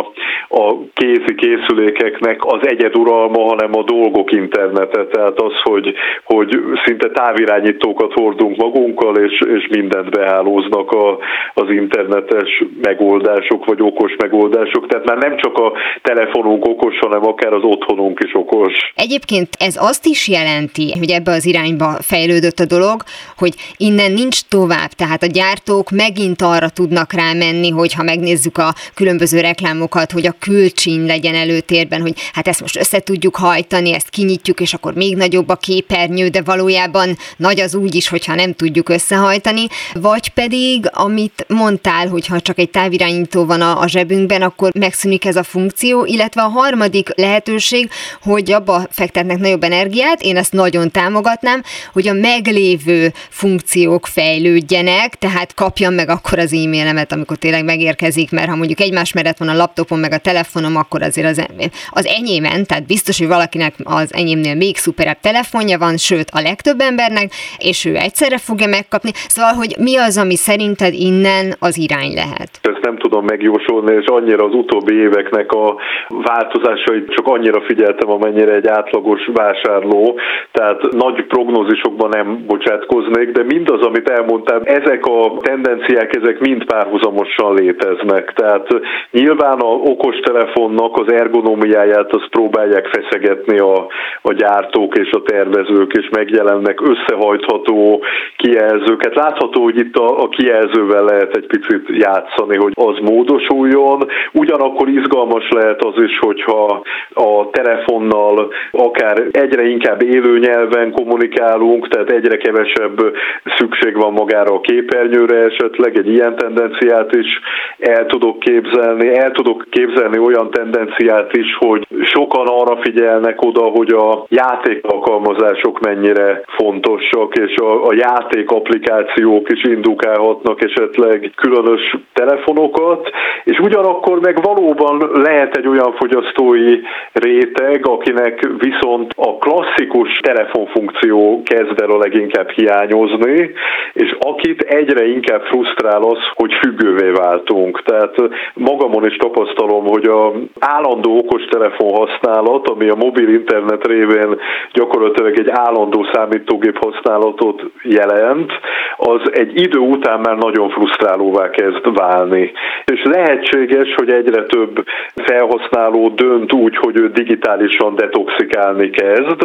a 0.48 0.74
kézi 0.94 1.34
készülékeknek 1.36 2.44
az 2.44 2.68
egyeduralma, 2.68 3.42
hanem 3.48 3.70
a 3.72 3.82
dolgok 3.82 4.32
internete. 4.32 5.06
Tehát 5.06 5.40
az, 5.40 5.52
hogy, 5.62 5.94
hogy 6.24 6.58
szinte 6.84 7.10
távirányító 7.10 7.84
irányítókat 7.84 8.12
hordunk 8.12 8.56
magunkkal, 8.56 9.16
és, 9.16 9.40
és 9.40 9.68
mindent 9.70 10.10
behálóznak 10.10 10.90
a, 10.90 11.18
az 11.64 11.70
internetes 11.70 12.64
megoldások, 12.82 13.64
vagy 13.64 13.80
okos 13.80 14.12
megoldások. 14.18 14.86
Tehát 14.86 15.06
már 15.06 15.16
nem 15.16 15.36
csak 15.36 15.56
a 15.58 15.72
telefonunk 16.02 16.64
okos, 16.64 16.98
hanem 16.98 17.26
akár 17.26 17.52
az 17.52 17.62
otthonunk 17.62 18.18
is 18.24 18.34
okos. 18.34 18.72
Egyébként 18.94 19.48
ez 19.58 19.76
azt 19.78 20.06
is 20.06 20.28
jelenti, 20.28 20.92
hogy 20.98 21.10
ebbe 21.10 21.30
az 21.30 21.46
irányba 21.46 21.96
fejlődött 22.00 22.58
a 22.58 22.66
dolog, 22.66 23.02
hogy 23.36 23.54
innen 23.76 24.12
nincs 24.12 24.40
tovább, 24.48 24.88
tehát 24.88 25.22
a 25.22 25.26
gyártók 25.26 25.90
megint 25.90 26.42
arra 26.42 26.68
tudnak 26.68 27.12
rámenni, 27.12 27.70
hogy 27.70 27.92
ha 27.94 28.02
megnézzük 28.02 28.58
a 28.58 28.74
különböző 28.94 29.40
reklámokat, 29.40 30.12
hogy 30.12 30.26
a 30.26 30.36
külcsin 30.40 31.04
legyen 31.06 31.34
előtérben, 31.34 32.00
hogy 32.00 32.14
hát 32.32 32.48
ezt 32.48 32.60
most 32.60 32.76
össze 32.76 33.00
tudjuk 33.00 33.36
hajtani, 33.36 33.94
ezt 33.94 34.10
kinyitjuk, 34.10 34.60
és 34.60 34.74
akkor 34.74 34.94
még 34.94 35.16
nagyobb 35.16 35.48
a 35.48 35.56
képernyő, 35.56 36.28
de 36.28 36.42
valójában 36.44 37.08
nagy 37.36 37.60
az 37.60 37.74
úgy 37.74 37.94
is, 37.94 38.08
hogyha 38.08 38.34
nem 38.34 38.52
tudjuk 38.52 38.88
összehajtani, 38.88 39.66
vagy 39.94 40.28
pedig, 40.28 40.84
amit 40.92 41.44
mondtál, 41.54 42.08
hogy 42.08 42.26
ha 42.26 42.40
csak 42.40 42.58
egy 42.58 42.70
távirányító 42.70 43.44
van 43.44 43.60
a, 43.60 43.80
a 43.80 43.88
zsebünkben, 43.88 44.42
akkor 44.42 44.70
megszűnik 44.74 45.24
ez 45.24 45.36
a 45.36 45.42
funkció, 45.42 46.04
illetve 46.04 46.42
a 46.42 46.48
harmadik 46.48 47.08
lehetőség, 47.16 47.90
hogy 48.22 48.52
abba 48.52 48.86
fektetnek 48.90 49.38
nagyobb 49.38 49.62
energiát, 49.62 50.22
én 50.22 50.36
ezt 50.36 50.52
nagyon 50.52 50.90
támogatnám, 50.90 51.62
hogy 51.92 52.08
a 52.08 52.12
meglévő 52.12 53.12
funkciók 53.28 54.06
fejlődjenek, 54.06 55.14
tehát 55.14 55.54
kapjam 55.54 55.94
meg 55.94 56.08
akkor 56.08 56.38
az 56.38 56.52
e-mailemet, 56.52 57.12
amikor 57.12 57.36
tényleg 57.36 57.64
megérkezik, 57.64 58.30
mert 58.30 58.48
ha 58.48 58.56
mondjuk 58.56 58.80
egymás 58.80 59.12
mellett 59.12 59.38
van 59.38 59.48
a 59.48 59.56
laptopon, 59.56 59.98
meg 59.98 60.12
a 60.12 60.18
telefonom, 60.18 60.76
akkor 60.76 61.02
azért 61.02 61.26
az, 61.26 61.46
az 61.90 62.06
enyémen, 62.06 62.66
tehát 62.66 62.86
biztos, 62.86 63.18
hogy 63.18 63.26
valakinek 63.26 63.74
az 63.82 64.14
enyémnél 64.14 64.54
még 64.54 64.76
szuperebb 64.76 65.20
telefonja 65.20 65.78
van, 65.78 65.96
sőt 65.96 66.30
a 66.30 66.40
legtöbb 66.40 66.80
embernek, 66.80 67.32
és 67.58 67.84
ő 67.84 67.96
egyszerre 67.96 68.38
fogja 68.38 68.66
megkapni. 68.66 69.10
Szóval, 69.28 69.52
hogy 69.52 69.76
mi 69.78 69.96
az, 69.96 70.16
ami 70.16 70.36
szerinted 70.36 70.94
innen 70.94 71.43
az 71.58 71.78
irány 71.78 72.12
lehet? 72.14 72.50
Ezt 72.62 72.84
nem 72.84 72.96
tudom 72.96 73.24
megjósolni, 73.24 73.94
és 73.94 74.06
annyira 74.06 74.44
az 74.44 74.54
utóbbi 74.54 74.94
éveknek 74.94 75.52
a 75.52 75.76
változásait 76.08 77.14
csak 77.14 77.26
annyira 77.26 77.60
figyeltem, 77.60 78.10
amennyire 78.10 78.54
egy 78.54 78.68
átlagos 78.68 79.30
vásárló, 79.34 80.18
tehát 80.52 80.80
nagy 80.92 81.26
prognózisokban 81.26 82.08
nem 82.08 82.44
bocsátkoznék, 82.46 83.30
de 83.30 83.42
mindaz, 83.42 83.80
amit 83.86 84.08
elmondtam, 84.08 84.60
ezek 84.64 85.06
a 85.06 85.36
tendenciák, 85.40 86.16
ezek 86.16 86.38
mind 86.40 86.64
párhuzamosan 86.64 87.54
léteznek. 87.54 88.32
Tehát 88.32 88.68
nyilván 89.10 89.58
a 89.58 89.72
okostelefonnak 89.94 90.96
az 90.98 91.12
ergonómiáját 91.12 92.12
azt 92.12 92.28
próbálják 92.30 92.86
feszegetni 92.86 93.58
a, 93.58 93.86
a 94.22 94.32
gyártók 94.32 94.96
és 94.96 95.10
a 95.10 95.22
tervezők, 95.22 95.92
és 95.92 96.08
megjelennek 96.10 96.80
összehajtható 96.80 98.02
kijelzőket. 98.36 99.14
Látható, 99.14 99.62
hogy 99.62 99.78
itt 99.78 99.96
a, 99.96 100.22
a 100.22 100.28
kijelzővel 100.28 101.04
lehet 101.04 101.23
egy 101.32 101.46
picit 101.46 101.88
játszani, 101.88 102.56
hogy 102.56 102.72
az 102.74 102.98
módosuljon. 103.02 104.08
Ugyanakkor 104.32 104.88
izgalmas 104.88 105.48
lehet 105.50 105.84
az 105.84 106.02
is, 106.02 106.18
hogyha 106.18 106.82
a 107.14 107.50
telefonnal 107.50 108.52
akár 108.70 109.22
egyre 109.30 109.66
inkább 109.66 110.02
élő 110.02 110.38
nyelven 110.38 110.92
kommunikálunk, 110.92 111.88
tehát 111.88 112.10
egyre 112.10 112.36
kevesebb 112.36 113.14
szükség 113.56 113.96
van 113.96 114.12
magára 114.12 114.54
a 114.54 114.60
képernyőre 114.60 115.36
esetleg, 115.36 115.96
egy 115.96 116.08
ilyen 116.08 116.36
tendenciát 116.36 117.14
is 117.14 117.40
el 117.78 118.06
tudok 118.06 118.38
képzelni. 118.38 119.16
El 119.18 119.30
tudok 119.30 119.64
képzelni 119.70 120.18
olyan 120.18 120.50
tendenciát 120.50 121.36
is, 121.36 121.56
hogy 121.58 121.86
sokan 122.02 122.46
arra 122.46 122.76
figyelnek 122.82 123.42
oda, 123.42 123.62
hogy 123.62 123.92
a 123.92 124.24
játék 124.28 124.84
alkalmazások 124.84 125.80
mennyire 125.80 126.42
fontosak, 126.46 127.34
és 127.36 127.56
a, 127.56 127.86
a 127.86 127.94
játék 127.94 128.50
applikációk 128.50 129.52
is 129.52 129.64
indukálhatnak 129.64 130.62
esetleg 130.62 131.13
különös 131.36 131.96
telefonokat, 132.12 133.10
és 133.44 133.58
ugyanakkor 133.58 134.20
meg 134.20 134.42
valóban 134.42 135.10
lehet 135.12 135.56
egy 135.56 135.66
olyan 135.66 135.92
fogyasztói 135.92 136.80
réteg, 137.12 137.88
akinek 137.88 138.48
viszont 138.58 139.12
a 139.16 139.36
klasszikus 139.38 140.18
telefonfunkció 140.22 141.42
kezd 141.44 141.80
el 141.80 141.90
a 141.90 141.98
leginkább 141.98 142.48
hiányozni, 142.48 143.50
és 143.92 144.16
akit 144.20 144.60
egyre 144.62 145.06
inkább 145.06 145.42
frusztrál 145.42 146.02
az, 146.02 146.18
hogy 146.34 146.52
függővé 146.54 147.10
váltunk. 147.10 147.82
Tehát 147.82 148.14
magamon 148.54 149.06
is 149.06 149.16
tapasztalom, 149.16 149.84
hogy 149.86 150.04
a 150.04 150.32
állandó 150.60 151.18
okostelefon 151.18 151.90
használat, 151.94 152.68
ami 152.68 152.88
a 152.88 152.94
mobil 152.94 153.28
internet 153.28 153.86
révén 153.86 154.40
gyakorlatilag 154.72 155.38
egy 155.38 155.50
állandó 155.50 156.06
számítógép 156.12 156.78
használatot 156.84 157.62
jelent, 157.82 158.52
az 158.96 159.20
egy 159.32 159.60
idő 159.60 159.78
után 159.78 160.20
már 160.20 160.36
nagyon 160.36 160.70
frusztrálóvá 161.04 161.50
kezd 161.50 161.94
válni. 161.94 162.52
És 162.84 163.02
lehetséges, 163.02 163.94
hogy 163.94 164.10
egyre 164.10 164.42
több 164.42 164.84
felhasználó 165.14 166.08
dönt 166.08 166.52
úgy, 166.52 166.76
hogy 166.76 167.00
ő 167.00 167.08
digitálisan 167.08 167.94
detoxikálni 167.96 168.90
kezd, 168.90 169.38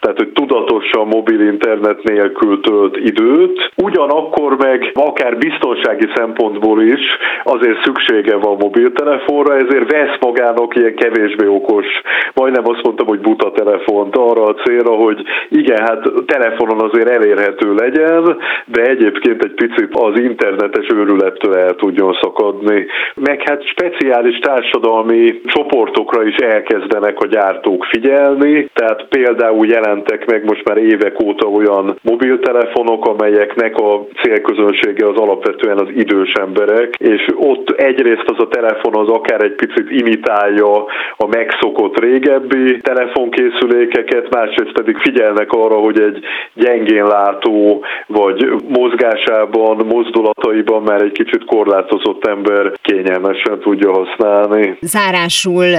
tehát 0.00 0.16
hogy 0.16 0.28
tudatosan 0.28 1.06
mobil 1.06 1.40
internet 1.40 2.02
nélkül 2.02 2.60
tölt 2.60 2.96
időt, 2.96 3.70
ugyanakkor 3.76 4.56
meg 4.56 4.90
akár 4.94 5.38
biztonsági 5.38 6.08
szempontból 6.14 6.82
is 6.82 7.00
azért 7.44 7.82
szüksége 7.84 8.36
van 8.36 8.56
mobiltelefonra, 8.58 9.54
ezért 9.54 9.92
vesz 9.92 10.16
magának 10.20 10.76
ilyen 10.76 10.94
kevésbé 10.94 11.46
okos, 11.46 11.86
majdnem 12.34 12.64
azt 12.66 12.82
mondtam, 12.82 13.06
hogy 13.06 13.20
buta 13.20 13.52
telefont 13.52 14.16
arra 14.16 14.42
a 14.42 14.54
célra, 14.54 14.94
hogy 14.94 15.22
igen, 15.48 15.78
hát 15.78 16.02
telefonon 16.26 16.80
azért 16.80 17.08
elérhető 17.08 17.74
legyen, 17.74 18.36
de 18.64 18.82
egyébként 18.82 19.44
egy 19.44 19.54
picit 19.54 19.94
az 19.94 20.18
internetes 20.18 20.86
őrülettől 21.06 21.56
el 21.56 21.74
tudjon 21.74 22.18
szakadni. 22.20 22.86
Meg 23.14 23.42
hát 23.42 23.68
speciális 23.68 24.38
társadalmi 24.38 25.40
csoportokra 25.44 26.22
is 26.24 26.36
elkezdenek 26.36 27.18
a 27.20 27.26
gyártók 27.26 27.84
figyelni, 27.84 28.70
tehát 28.74 29.06
például 29.08 29.66
jelentek 29.66 30.26
meg 30.30 30.44
most 30.44 30.64
már 30.68 30.76
évek 30.76 31.22
óta 31.22 31.46
olyan 31.46 31.98
mobiltelefonok, 32.02 33.06
amelyeknek 33.06 33.76
a 33.76 34.06
célközönsége 34.22 35.06
az 35.06 35.16
alapvetően 35.16 35.78
az 35.78 35.88
idős 35.94 36.32
emberek, 36.32 36.94
és 36.98 37.26
ott 37.36 37.70
egyrészt 37.70 38.30
az 38.30 38.42
a 38.42 38.48
telefon 38.48 38.94
az 38.94 39.08
akár 39.08 39.42
egy 39.42 39.54
picit 39.54 39.90
imitálja 39.90 40.84
a 41.16 41.26
megszokott 41.26 42.00
régebbi 42.00 42.80
telefonkészülékeket, 42.80 44.34
másrészt 44.34 44.72
pedig 44.72 44.96
figyelnek 44.96 45.52
arra, 45.52 45.74
hogy 45.74 46.00
egy 46.00 46.18
gyengén 46.54 47.06
látó, 47.06 47.84
vagy 48.06 48.48
mozgásában, 48.68 49.86
mozdulataiban 49.86 50.82
már 50.96 51.04
egy 51.04 51.12
kicsit 51.12 51.44
korlátozott 51.44 52.26
ember 52.26 52.72
kényelmesen 52.82 53.60
tudja 53.60 53.92
használni. 53.92 54.78
Zárásul 54.80 55.74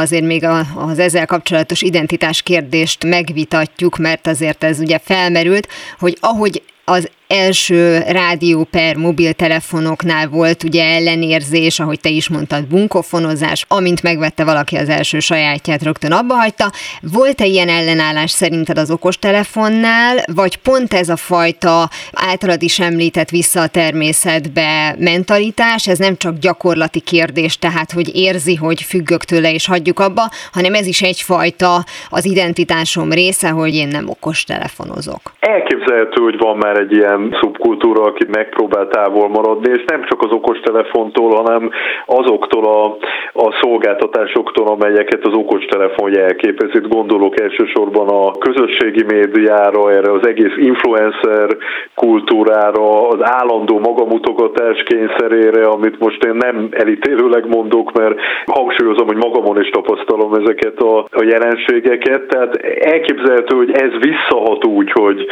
azért 0.00 0.24
még 0.24 0.44
az 0.76 0.98
ezzel 0.98 1.26
kapcsolatos 1.26 1.82
identitás 1.82 2.42
kérdést 2.42 3.04
megvitatjuk, 3.04 3.96
mert 3.96 4.26
azért 4.26 4.64
ez 4.64 4.80
ugye 4.80 4.98
felmerült, 4.98 5.68
hogy 5.98 6.16
ahogy 6.20 6.62
az 6.84 7.10
első 7.32 7.98
rádió 8.08 8.66
per 8.70 8.96
mobiltelefonoknál 8.96 10.28
volt 10.28 10.62
ugye 10.62 10.84
ellenérzés, 10.84 11.80
ahogy 11.80 12.00
te 12.00 12.08
is 12.08 12.28
mondtad, 12.28 12.66
bunkofonozás, 12.66 13.64
amint 13.68 14.02
megvette 14.02 14.44
valaki 14.44 14.76
az 14.76 14.88
első 14.88 15.18
sajátját, 15.18 15.82
rögtön 15.82 16.12
abba 16.12 16.34
hagyta. 16.34 16.70
Volt-e 17.12 17.46
ilyen 17.46 17.68
ellenállás 17.68 18.30
szerinted 18.30 18.78
az 18.78 18.90
okostelefonnál, 18.90 20.16
vagy 20.34 20.56
pont 20.56 20.92
ez 20.92 21.08
a 21.08 21.16
fajta 21.16 21.88
általad 22.12 22.62
is 22.62 22.80
említett 22.80 23.30
vissza 23.30 23.60
a 23.60 23.66
természetbe 23.66 24.94
mentalitás, 24.98 25.88
ez 25.88 25.98
nem 25.98 26.16
csak 26.16 26.38
gyakorlati 26.38 27.00
kérdés, 27.00 27.58
tehát 27.58 27.92
hogy 27.92 28.16
érzi, 28.16 28.54
hogy 28.54 28.82
függök 28.82 29.24
tőle 29.24 29.52
és 29.52 29.66
hagyjuk 29.66 30.00
abba, 30.00 30.30
hanem 30.52 30.74
ez 30.74 30.86
is 30.86 31.02
egyfajta 31.02 31.84
az 32.08 32.24
identitásom 32.24 33.12
része, 33.12 33.48
hogy 33.48 33.74
én 33.74 33.88
nem 33.88 34.08
okostelefonozok. 34.08 35.20
Elképzelhető, 35.40 36.22
hogy 36.22 36.38
van 36.38 36.56
már 36.56 36.76
egy 36.76 36.92
ilyen 36.92 37.21
szubkultúra, 37.40 38.02
aki 38.02 38.26
megpróbál 38.32 38.88
távol 38.88 39.28
maradni, 39.28 39.70
és 39.70 39.84
nem 39.86 40.04
csak 40.04 40.22
az 40.22 40.32
okostelefontól, 40.32 41.30
hanem 41.34 41.70
azoktól 42.06 42.64
a, 42.64 42.96
a 43.32 43.58
szolgáltatásoktól, 43.60 44.66
amelyeket 44.66 45.26
az 45.26 45.34
okostelefon 45.34 46.12
jelképez. 46.12 46.70
Itt 46.72 46.88
gondolok 46.88 47.40
elsősorban 47.40 48.08
a 48.08 48.30
közösségi 48.38 49.04
médiára, 49.04 49.90
erre 49.90 50.12
az 50.12 50.26
egész 50.26 50.56
influencer 50.56 51.56
kultúrára, 51.94 53.08
az 53.08 53.18
állandó 53.20 53.78
magamutogatás 53.78 54.82
kényszerére, 54.82 55.64
amit 55.64 55.98
most 55.98 56.24
én 56.24 56.34
nem 56.34 56.68
elítélőleg 56.70 57.46
mondok, 57.48 57.92
mert 57.92 58.18
hangsúlyozom, 58.46 59.06
hogy 59.06 59.16
magamon 59.16 59.60
is 59.60 59.68
tapasztalom 59.70 60.34
ezeket 60.34 60.78
a, 60.80 60.98
a 60.98 61.22
jelenségeket, 61.22 62.22
tehát 62.22 62.56
elképzelhető, 62.92 63.56
hogy 63.56 63.70
ez 63.70 63.90
visszahat 64.00 64.64
úgy, 64.66 64.90
hogy 64.92 65.26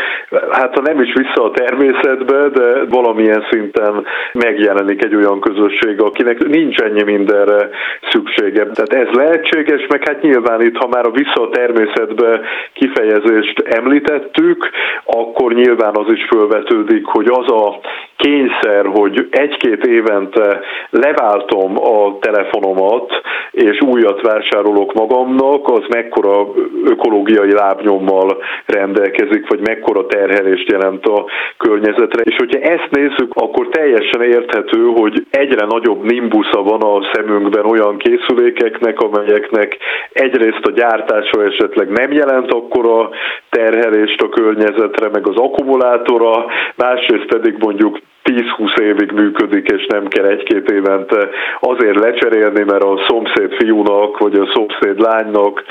hát 0.51 0.75
ha 0.75 0.81
nem 0.81 1.01
is 1.01 1.13
vissza 1.13 1.45
a 1.45 1.51
természetbe, 1.71 2.49
de 2.49 2.85
valamilyen 2.85 3.47
szinten 3.51 4.05
megjelenik 4.33 5.05
egy 5.05 5.15
olyan 5.15 5.41
közösség, 5.41 6.01
akinek 6.01 6.39
nincs 6.47 6.79
ennyi 6.79 7.03
mindenre 7.03 7.69
szüksége. 8.11 8.67
Tehát 8.67 9.09
ez 9.09 9.15
lehetséges, 9.15 9.87
meg 9.89 10.09
hát 10.09 10.23
nyilván 10.23 10.61
itt, 10.61 10.77
ha 10.77 10.89
már 10.89 11.07
a 11.07 11.11
vissza 11.11 11.43
a 11.43 11.49
természetbe 11.49 12.41
kifejezést 12.73 13.59
említettük, 13.61 14.71
akkor 15.05 15.53
nyilván 15.53 15.97
az 15.97 16.13
is 16.13 16.25
fölvetődik, 16.25 17.07
hogy 17.07 17.27
az 17.29 17.53
a 17.53 17.81
kényszer, 18.17 18.87
hogy 18.87 19.29
egy-két 19.31 19.87
évente 19.87 20.61
leváltom 20.91 21.79
a 21.79 22.19
telefonomat, 22.19 23.21
és 23.51 23.81
újat 23.81 24.21
vásárolok 24.21 24.93
magamnak, 24.93 25.69
az 25.69 25.85
mekkora 25.89 26.47
ökológiai 26.85 27.53
lábnyommal 27.53 28.43
rendelkezik, 28.67 29.49
vagy 29.49 29.61
mekkora 29.61 30.07
terhelést 30.07 30.71
jelent 30.71 31.07
a 31.07 31.25
környezetre. 31.65 32.23
És 32.23 32.37
hogyha 32.37 32.61
ezt 32.61 32.91
nézzük, 32.91 33.31
akkor 33.35 33.69
teljesen 33.69 34.23
érthető, 34.23 34.81
hogy 35.01 35.27
egyre 35.31 35.67
nagyobb 35.67 36.03
nimbusza 36.03 36.63
van 36.63 36.83
a 36.83 37.09
szemünkben 37.13 37.65
olyan 37.65 37.97
készülékeknek, 37.99 39.01
amelyeknek 39.01 39.77
egyrészt 40.13 40.67
a 40.67 40.71
gyártása 40.71 41.45
esetleg 41.45 41.89
nem 41.91 42.13
jelent 42.13 42.51
akkora 42.53 43.11
terhelést 43.51 44.21
a 44.21 44.29
környezetre, 44.29 45.09
meg 45.09 45.29
az 45.29 45.37
akkumulátora, 45.37 46.47
másrészt 46.77 47.27
pedig 47.27 47.55
mondjuk 47.59 47.99
10-20 48.25 48.79
évig 48.81 49.13
működik, 49.13 49.67
és 49.67 49.87
nem 49.89 50.09
kell 50.09 50.25
egy-két 50.25 50.71
évente 50.71 51.29
azért 51.61 51.99
lecserélni, 51.99 52.63
mert 52.65 52.83
a 52.83 53.05
szomszéd 53.09 53.53
fiúnak, 53.59 54.19
vagy 54.19 54.35
a 54.35 54.51
szomszéd 54.55 55.01
lánynak 55.01 55.63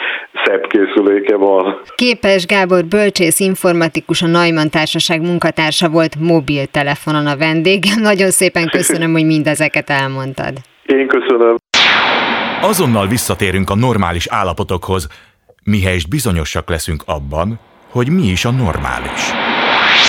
szebb 0.44 0.68
készüléke 0.68 1.36
van. 1.36 1.82
Képes 1.96 2.46
Gábor 2.46 2.86
bölcsész 2.86 3.40
informatikus, 3.40 4.22
a 4.22 4.28
Neumann 4.28 4.70
Társaság 4.70 5.22
munkatársa 5.22 5.90
volt 5.90 6.16
mobiltelefonon 6.20 7.28
a 7.28 7.38
vendég. 7.38 7.84
Nagyon 8.10 8.30
szépen 8.30 8.68
köszönöm, 8.68 9.12
hogy 9.12 9.26
mindezeket 9.26 9.90
elmondtad. 9.90 10.54
Én 10.86 11.08
köszönöm. 11.08 11.56
Azonnal 12.62 13.08
visszatérünk 13.08 13.70
a 13.70 13.76
normális 13.76 14.28
állapotokhoz, 14.30 15.08
mihelyest 15.64 16.10
bizonyosak 16.10 16.70
leszünk 16.70 17.02
abban, 17.06 17.60
hogy 17.92 18.10
mi 18.10 18.28
is 18.28 18.46
a 18.46 18.52
normális. 18.52 19.49